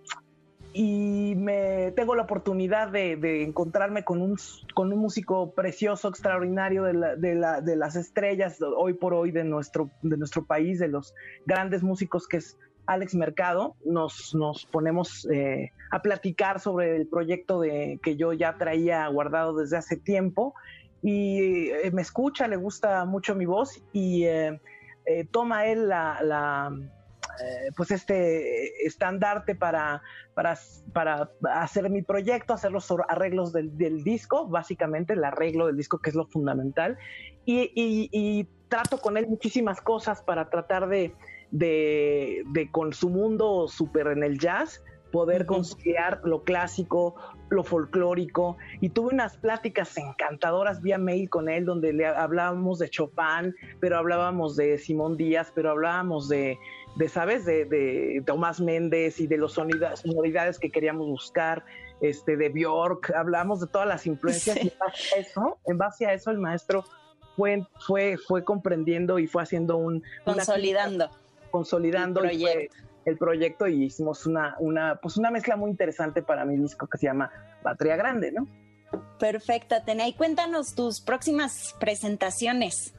[0.72, 4.36] y me tengo la oportunidad de, encontrarme con un,
[4.74, 10.44] con un músico precioso, extraordinario de, las estrellas hoy por hoy de nuestro, de nuestro
[10.44, 11.14] país, de los
[11.46, 13.76] grandes músicos que es Alex Mercado.
[13.84, 19.56] Nos, nos ponemos eh, a platicar sobre el proyecto de, que yo ya traía guardado
[19.56, 20.54] desde hace tiempo
[21.02, 24.26] y eh, me escucha, le gusta mucho mi voz y
[25.30, 26.97] toma él la eh,
[27.76, 30.02] pues este estandarte para,
[30.34, 30.58] para,
[30.92, 36.10] para, hacer mi proyecto, hacer los arreglos del, disco, básicamente el arreglo del disco que
[36.10, 36.98] es lo fundamental,
[37.44, 41.14] y, trato con él muchísimas cosas para tratar de,
[41.50, 47.14] de, con su mundo súper en el jazz, poder conciliar lo clásico,
[47.50, 48.56] lo folclórico.
[48.80, 53.98] Y tuve unas pláticas encantadoras vía mail con él, donde le hablábamos de Chopin, pero
[53.98, 56.58] hablábamos de Simón Díaz, pero hablábamos de,
[56.96, 57.44] de ¿sabes?
[57.44, 61.64] De, de Tomás Méndez y de los sonidos, sonoridades que queríamos buscar,
[62.00, 66.06] este, de Bjork, hablamos de todas las influencias y en base a eso, en base
[66.06, 66.84] a eso el maestro
[67.36, 70.02] fue, fue, fue comprendiendo y fue haciendo un...
[70.24, 71.10] Consolidando.
[71.50, 72.76] consolidando el proyecto.
[73.08, 76.98] El proyecto y hicimos una, una, pues una mezcla muy interesante para mi disco que
[76.98, 77.30] se llama
[77.62, 78.46] Patria Grande, ¿no?
[79.18, 80.06] Perfecta, Tena.
[80.08, 82.94] Y cuéntanos tus próximas presentaciones.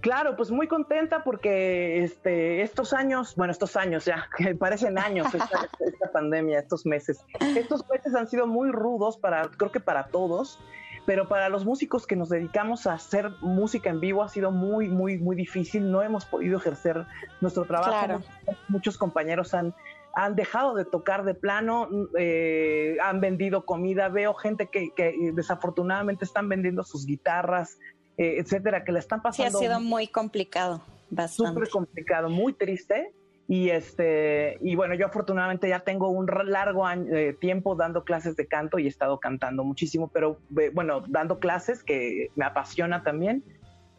[0.00, 5.26] Claro, pues muy contenta porque este, estos años, bueno, estos años ya, que parecen años
[5.34, 7.18] esta, esta, pandemia, estos meses,
[7.54, 10.58] estos meses han sido muy rudos para, creo que para todos,
[11.10, 14.86] pero para los músicos que nos dedicamos a hacer música en vivo ha sido muy,
[14.86, 15.90] muy, muy difícil.
[15.90, 17.04] No hemos podido ejercer
[17.40, 18.22] nuestro trabajo.
[18.68, 19.74] Muchos compañeros han,
[20.14, 24.08] han dejado de tocar de plano, eh, han vendido comida.
[24.08, 27.80] Veo gente que, que desafortunadamente están vendiendo sus guitarras,
[28.16, 29.58] eh, etcétera, que le están pasando.
[29.58, 30.80] Sí, ha sido muy complicado,
[31.10, 31.54] bastante.
[31.54, 33.12] Súper complicado, muy triste.
[33.50, 38.46] Y este, y bueno, yo afortunadamente ya tengo un largo eh, tiempo dando clases de
[38.46, 43.42] canto y he estado cantando muchísimo, pero eh, bueno, dando clases que me apasiona también.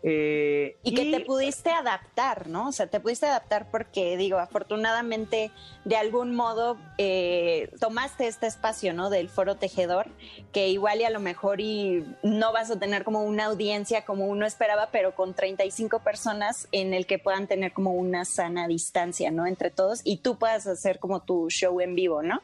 [0.04, 2.70] Eh, y, que te pudiste adaptar, ¿no?
[2.70, 5.52] O sea, te pudiste adaptar porque, digo, afortunadamente,
[5.86, 9.10] de algún modo, eh, tomaste este espacio, ¿no?
[9.10, 10.08] Del foro tejedor,
[10.52, 14.26] que igual y a lo mejor y no vas a tener como una audiencia como
[14.26, 19.30] uno esperaba, pero con 35 personas en el que puedan tener como una sana distancia,
[19.30, 19.46] ¿no?
[19.46, 22.42] Entre todos y tú puedas hacer como tu show en vivo, ¿no?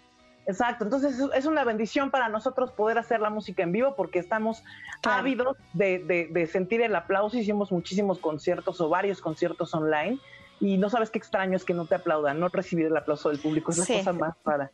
[0.48, 4.64] Exacto, entonces es una bendición para nosotros poder hacer la música en vivo porque estamos
[5.03, 7.38] ávidos de, sentir el aplauso.
[7.38, 10.19] Hicimos muchísimos conciertos o varios conciertos online
[10.61, 13.40] y no sabes qué extraño es que no te aplaudan, no recibir el aplauso del
[13.40, 14.72] público, es la cosa más rara.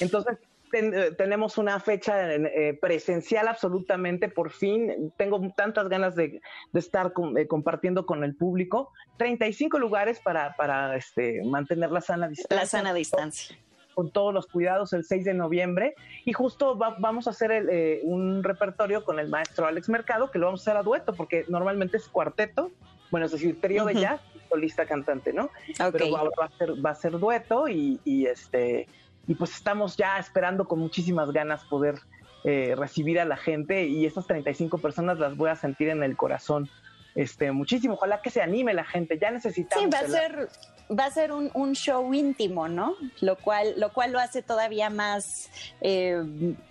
[0.00, 0.36] Entonces
[0.74, 6.42] eh, tenemos una fecha eh, presencial absolutamente, por fin, tengo tantas ganas de,
[6.74, 12.56] estar eh, compartiendo con el público, 35 lugares para, para este, mantener la sana distancia.
[12.56, 13.56] La sana distancia
[13.94, 15.94] con todos los cuidados el 6 de noviembre
[16.24, 20.46] y justo vamos a hacer eh, un repertorio con el maestro Alex Mercado que lo
[20.46, 22.70] vamos a hacer a dueto porque normalmente es cuarteto,
[23.10, 25.50] bueno, es decir, trío de jazz, solista cantante, ¿no?
[25.92, 28.88] Pero va, a ser, va a ser dueto y, este
[29.26, 31.96] y pues estamos ya esperando con muchísimas ganas poder
[32.44, 36.16] eh, recibir a la gente y estas 35 personas las voy a sentir en el
[36.16, 36.68] corazón
[37.14, 37.94] este muchísimo.
[37.94, 39.84] Ojalá que se anime la gente, ya necesitamos.
[39.84, 40.48] Sí, va a ser
[40.90, 42.94] va a ser un, un, show íntimo, ¿no?
[43.20, 45.50] Lo cual, lo cual lo hace todavía más,
[45.80, 46.22] eh,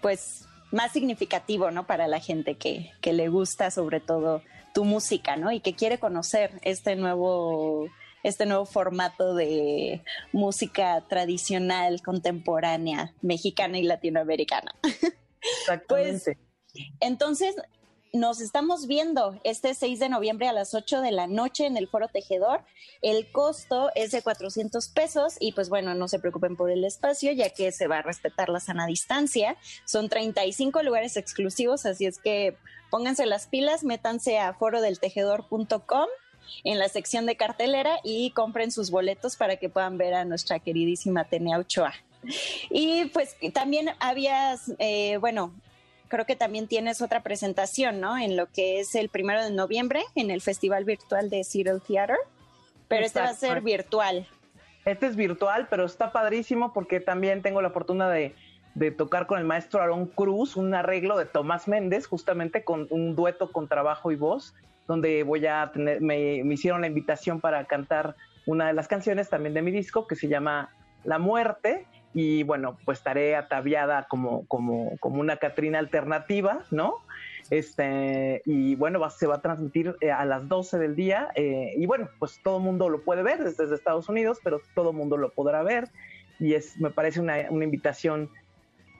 [0.01, 1.85] pues, más significativo, ¿no?
[1.85, 4.41] Para la gente que, que le gusta sobre todo
[4.73, 5.51] tu música, ¿no?
[5.51, 7.87] Y que quiere conocer este nuevo
[8.23, 14.73] este nuevo formato de música tradicional, contemporánea, mexicana y latinoamericana.
[15.59, 16.37] Exactamente.
[16.37, 17.55] Pues, entonces,
[18.13, 21.87] nos estamos viendo este 6 de noviembre a las 8 de la noche en el
[21.87, 22.61] Foro Tejedor.
[23.01, 27.31] El costo es de 400 pesos y pues bueno, no se preocupen por el espacio
[27.31, 29.57] ya que se va a respetar la sana distancia.
[29.85, 32.55] Son 35 lugares exclusivos, así es que
[32.91, 36.07] pónganse las pilas, métanse a forodeltejedor.com
[36.63, 40.59] en la sección de cartelera y compren sus boletos para que puedan ver a nuestra
[40.59, 41.93] queridísima Atenea Ochoa.
[42.69, 45.51] Y pues también habías, eh, bueno,
[46.13, 48.19] creo que también tienes otra presentación, ¿no?
[48.19, 52.17] En lo que es el primero de noviembre en el Festival Virtual de Cyril Theater,
[52.87, 54.27] pero este va a ser virtual.
[54.85, 58.35] Este es virtual, pero está padrísimo porque también tengo la fortuna de,
[58.95, 63.51] tocar con el maestro Aaron Cruz, un arreglo de Tomás Méndez, justamente con un dueto
[63.51, 64.53] con trabajo y voz,
[64.87, 68.15] donde voy a tener, me, me hicieron la invitación para cantar
[68.45, 70.69] una de las canciones también de mi disco que se llama
[71.05, 76.97] La Muerte y bueno, pues estaré ataviada como, como, como una Catrina alternativa, ¿no?
[77.49, 81.73] Este, y bueno, va, se va a transmitir eh, a las 12 del día eh,
[81.75, 84.95] y bueno, pues todo el mundo lo puede ver desde, Estados Unidos, pero todo el
[84.95, 85.89] mundo lo podrá ver
[86.39, 88.29] y es, me parece una, una invitación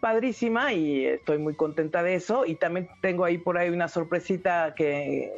[0.02, 4.74] padrísima y estoy muy contenta de eso y también tengo ahí por ahí una sorpresita
[4.76, 5.32] que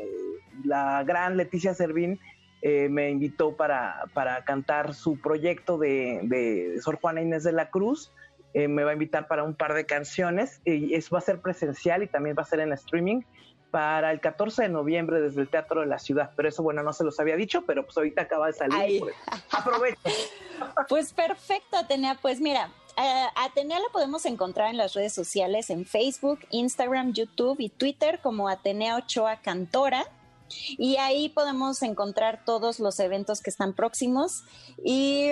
[0.63, 2.19] la gran Leticia Servín
[2.67, 7.69] eh, me invitó para, para, cantar su proyecto de, de Sor Juana Inés de la
[7.69, 8.11] Cruz.
[8.55, 11.41] Eh, me va a invitar para un par de canciones y eso va a ser
[11.41, 13.21] presencial y también va a ser en streaming
[13.69, 16.31] para el 14 de noviembre desde el Teatro de la Ciudad.
[16.35, 18.99] Pero eso, bueno, no se los había dicho, pero pues ahorita acaba de salir.
[18.99, 19.15] Pues,
[19.51, 19.99] aprovecho.
[20.89, 22.17] Pues perfecto, Atenea.
[22.19, 27.57] Pues mira, eh, Atenea la podemos encontrar en las redes sociales, en Facebook, Instagram, YouTube
[27.59, 30.03] y Twitter como Atenea Ochoa Cantora.
[30.77, 34.43] Y ahí podemos encontrar todos los eventos que están próximos.
[34.83, 35.31] Y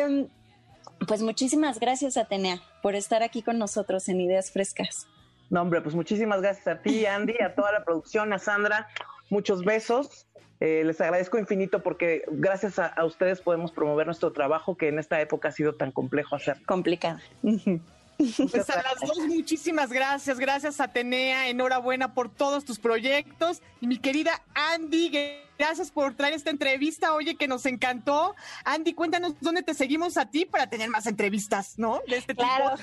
[1.07, 5.07] pues muchísimas gracias, Atenea, por estar aquí con nosotros en Ideas Frescas.
[5.49, 8.87] No, hombre, pues muchísimas gracias a ti, Andy, a toda la producción, a Sandra.
[9.29, 10.27] Muchos besos.
[10.59, 14.97] Eh, les agradezco infinito porque gracias a, a, ustedes podemos promover nuestro trabajo que en
[14.97, 16.63] esta época ha sido tan complejo hacer.
[16.65, 17.19] Complicado.
[18.17, 20.39] Pues a las dos, muchísimas gracias.
[20.39, 21.49] Gracias, Atenea.
[21.49, 23.61] Enhorabuena por todos tus proyectos.
[23.81, 25.11] Y mi querida Andy,
[25.57, 27.13] gracias por traer esta entrevista.
[27.13, 28.35] Oye, que nos encantó.
[28.65, 32.01] Andy, cuéntanos dónde te seguimos a ti para tener más entrevistas, ¿no?
[32.07, 32.75] De este claro.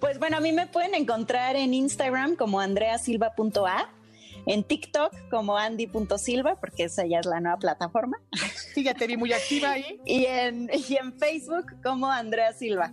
[0.00, 3.90] pues bueno, a mí me pueden encontrar en Instagram como andreasilva.a
[4.48, 8.18] en TikTok como andy.silva, porque esa ya es la nueva plataforma.
[8.74, 10.00] Sí, ya te vi muy activa ahí.
[10.04, 12.92] y, en, y en Facebook como Andrea Silva.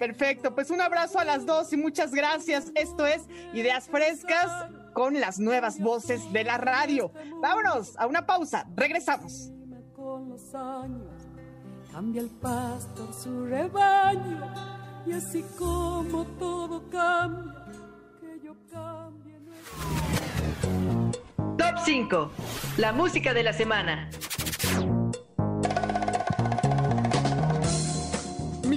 [0.00, 2.72] Perfecto, pues un abrazo a las dos y muchas gracias.
[2.74, 3.20] Esto es
[3.52, 4.50] Ideas Frescas
[4.94, 7.12] con las nuevas voces de la radio.
[7.42, 9.50] Vámonos a una pausa, regresamos.
[9.94, 11.28] Con los años
[11.92, 14.54] cambia el pastor su rebaño
[15.06, 17.66] y así como todo cambia,
[18.22, 19.34] que yo cambie.
[21.58, 22.30] Top 5.
[22.78, 24.08] La música de la semana.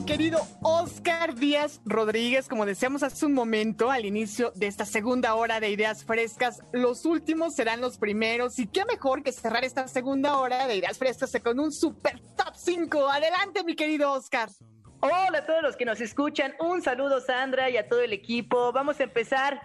[0.05, 5.61] Querido Oscar Díaz Rodríguez, como decíamos hace un momento al inicio de esta segunda hora
[5.61, 10.37] de Ideas Frescas, los últimos serán los primeros y qué mejor que cerrar esta segunda
[10.37, 13.09] hora de Ideas Frescas con un super top 5.
[13.09, 14.49] Adelante, mi querido Oscar.
[14.99, 18.73] Hola a todos los que nos escuchan, un saludo Sandra y a todo el equipo.
[18.73, 19.61] Vamos a empezar.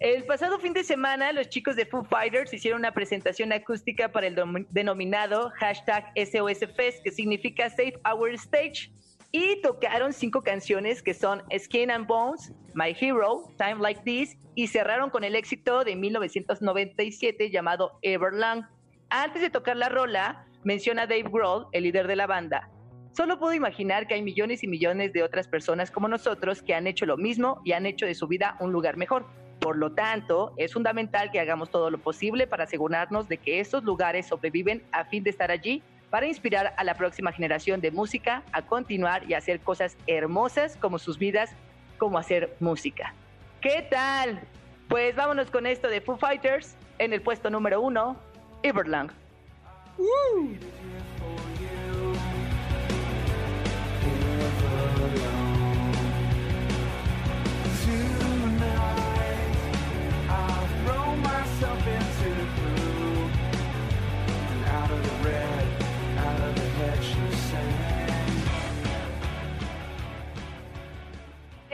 [0.00, 4.26] El pasado fin de semana, los chicos de Foo Fighters hicieron una presentación acústica para
[4.26, 8.90] el denominado hashtag SOS Fest, que significa Save Our Stage
[9.32, 14.68] y tocaron cinco canciones que son Skin and Bones, My Hero, Time Like This y
[14.68, 18.64] cerraron con el éxito de 1997 llamado Everlong.
[19.10, 22.70] Antes de tocar la rola, menciona Dave Grohl, el líder de la banda.
[23.12, 26.86] Solo puedo imaginar que hay millones y millones de otras personas como nosotros que han
[26.86, 29.26] hecho lo mismo y han hecho de su vida un lugar mejor.
[29.60, 33.84] Por lo tanto, es fundamental que hagamos todo lo posible para asegurarnos de que esos
[33.84, 38.42] lugares sobreviven a fin de estar allí para inspirar a la próxima generación de música
[38.52, 41.50] a continuar y hacer cosas hermosas como sus vidas,
[41.98, 43.14] como hacer música.
[43.60, 44.40] ¿Qué tal?
[44.88, 48.16] Pues vámonos con esto de Foo Fighters en el puesto número uno,
[48.62, 49.10] Everlong.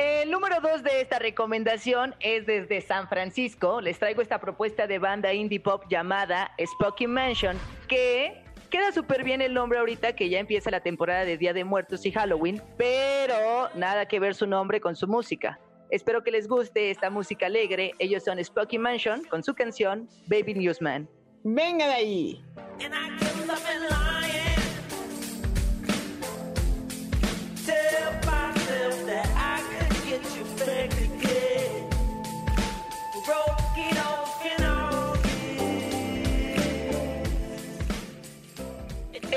[0.03, 3.81] El número dos de esta recomendación es desde San Francisco.
[3.81, 7.57] Les traigo esta propuesta de banda indie pop llamada Spooky Mansion,
[7.87, 11.63] que queda súper bien el nombre ahorita que ya empieza la temporada de Día de
[11.63, 15.61] Muertos y Halloween, pero nada que ver su nombre con su música.
[15.89, 17.93] Espero que les guste esta música alegre.
[18.01, 21.09] Ellos son Spooky Mansion con su canción Baby Newsman.
[21.45, 22.45] Venga de ahí.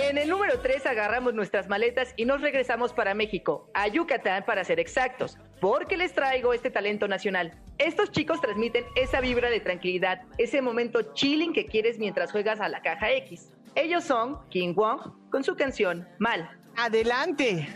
[0.07, 4.63] En el número 3 agarramos nuestras maletas y nos regresamos para México, a Yucatán para
[4.63, 7.59] ser exactos, porque les traigo este talento nacional.
[7.79, 12.69] Estos chicos transmiten esa vibra de tranquilidad, ese momento chilling que quieres mientras juegas a
[12.69, 13.49] la caja X.
[13.73, 15.01] Ellos son King Wong
[15.31, 16.51] con su canción Mal.
[16.75, 17.67] Adelante.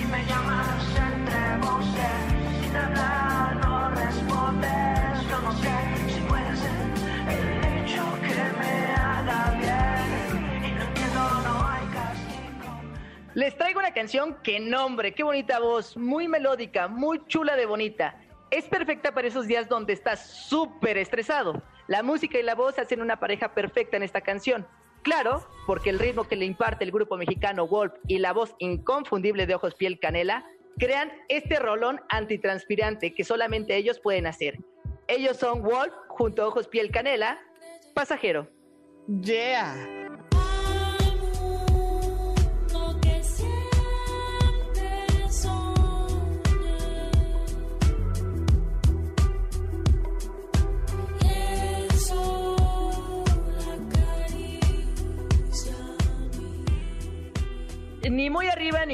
[0.00, 0.24] Y me
[13.34, 18.16] Les traigo una canción que nombre, qué bonita voz, muy melódica, muy chula de bonita.
[18.52, 21.60] Es perfecta para esos días donde estás súper estresado.
[21.88, 24.64] La música y la voz hacen una pareja perfecta en esta canción.
[25.02, 29.46] Claro, porque el ritmo que le imparte el grupo mexicano Wolf y la voz inconfundible
[29.46, 30.46] de Ojos Piel Canela
[30.78, 34.58] crean este rolón antitranspirante que solamente ellos pueden hacer.
[35.08, 37.40] Ellos son Wolf junto a Ojos Piel Canela,
[37.94, 38.48] Pasajero.
[39.08, 40.03] Yeah.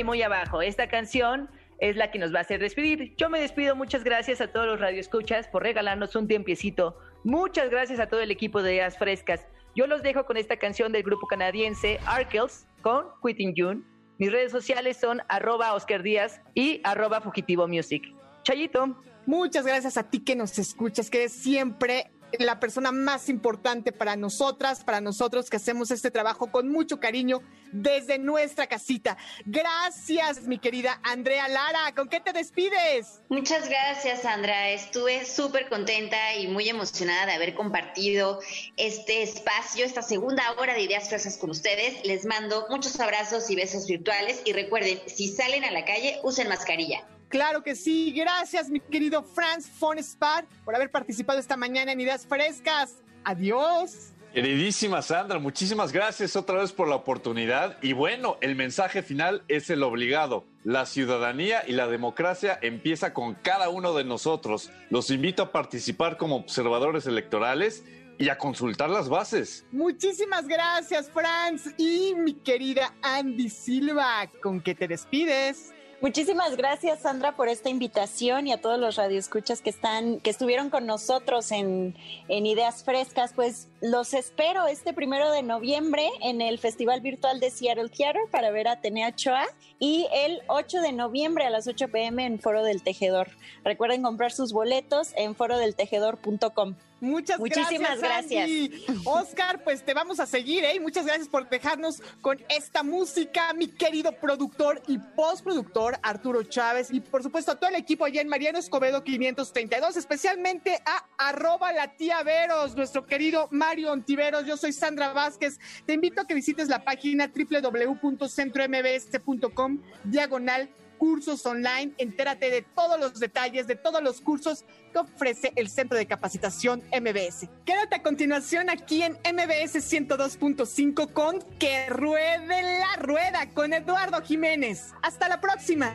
[0.05, 0.63] Muy abajo.
[0.63, 1.49] Esta canción
[1.79, 3.15] es la que nos va a hacer despedir.
[3.17, 3.75] Yo me despido.
[3.75, 6.99] Muchas gracias a todos los radioescuchas por regalarnos un tiempecito.
[7.25, 9.47] Muchas gracias a todo el equipo de Ideas Frescas.
[9.75, 13.83] Yo los dejo con esta canción del grupo canadiense Arkels con Quitting June.
[14.19, 18.03] Mis redes sociales son arroba Oscar Díaz y arroba Fugitivo Music.
[18.43, 18.97] Chayito.
[19.27, 24.17] Muchas gracias a ti que nos escuchas, que eres siempre la persona más importante para
[24.17, 27.41] nosotras, para nosotros que hacemos este trabajo con mucho cariño
[27.73, 29.17] desde nuestra casita.
[29.45, 31.95] Gracias, mi querida Andrea Lara.
[31.95, 33.23] ¿Con qué te despides?
[33.29, 34.71] Muchas gracias, Sandra.
[34.71, 38.41] Estuve súper contenta y muy emocionada de haber compartido
[38.77, 42.05] este espacio, esta segunda hora de ideas frescas con ustedes.
[42.05, 46.49] Les mando muchos abrazos y besos virtuales y recuerden, si salen a la calle, usen
[46.49, 47.05] mascarilla.
[47.31, 48.13] Claro que sí.
[48.13, 52.97] Gracias, mi querido Franz von Spar, por haber participado esta mañana en Ideas Frescas.
[53.25, 54.13] Adiós.
[54.35, 57.77] Queridísima Sandra, muchísimas gracias otra vez por la oportunidad.
[57.83, 60.45] Y bueno, el mensaje final es el obligado.
[60.63, 64.71] La ciudadanía y la democracia empieza con cada uno de nosotros.
[64.89, 67.85] Los invito a participar como observadores electorales
[68.19, 69.65] y a consultar las bases.
[69.73, 71.75] Muchísimas gracias, Franz.
[71.77, 75.73] Y mi querida Andy Silva, ¿con qué te despides?
[76.03, 80.71] Muchísimas gracias, Sandra, por esta invitación y a todos los radioescuchas que están, que estuvieron
[80.71, 81.95] con nosotros en,
[82.29, 83.35] en Ideas Frescas.
[83.35, 88.51] Pues los espero este primero de noviembre en el Festival Virtual de Seattle Theater para
[88.51, 89.45] ver a Atenea Choa
[89.79, 93.29] y el 8 de noviembre a las 8 pm en Foro del Tejedor.
[93.63, 96.77] Recuerden comprar sus boletos en forodeltejedor.com.
[97.01, 98.45] Muchas Muchísimas gracias.
[98.45, 98.85] Andy.
[99.05, 100.79] Oscar, pues te vamos a seguir, ¿eh?
[100.81, 106.91] Muchas gracias por dejarnos con esta música, mi querido productor y postproductor Arturo Chávez.
[106.91, 111.73] Y por supuesto a todo el equipo allá en Mariano Escobedo 532, especialmente a arroba
[111.73, 114.47] la tía Veros, nuestro querido Mario Ontiveros.
[114.47, 115.59] Yo soy Sandra Vázquez.
[115.87, 120.69] Te invito a que visites la página www.centrombs.com diagonal
[121.01, 121.93] cursos online.
[121.97, 126.83] Entérate de todos los detalles, de todos los cursos que ofrece el Centro de Capacitación
[126.93, 127.49] MBS.
[127.65, 134.93] Quédate a continuación aquí en MBS 102.5 con Que Ruede la Rueda con Eduardo Jiménez.
[135.03, 135.95] Hasta la próxima.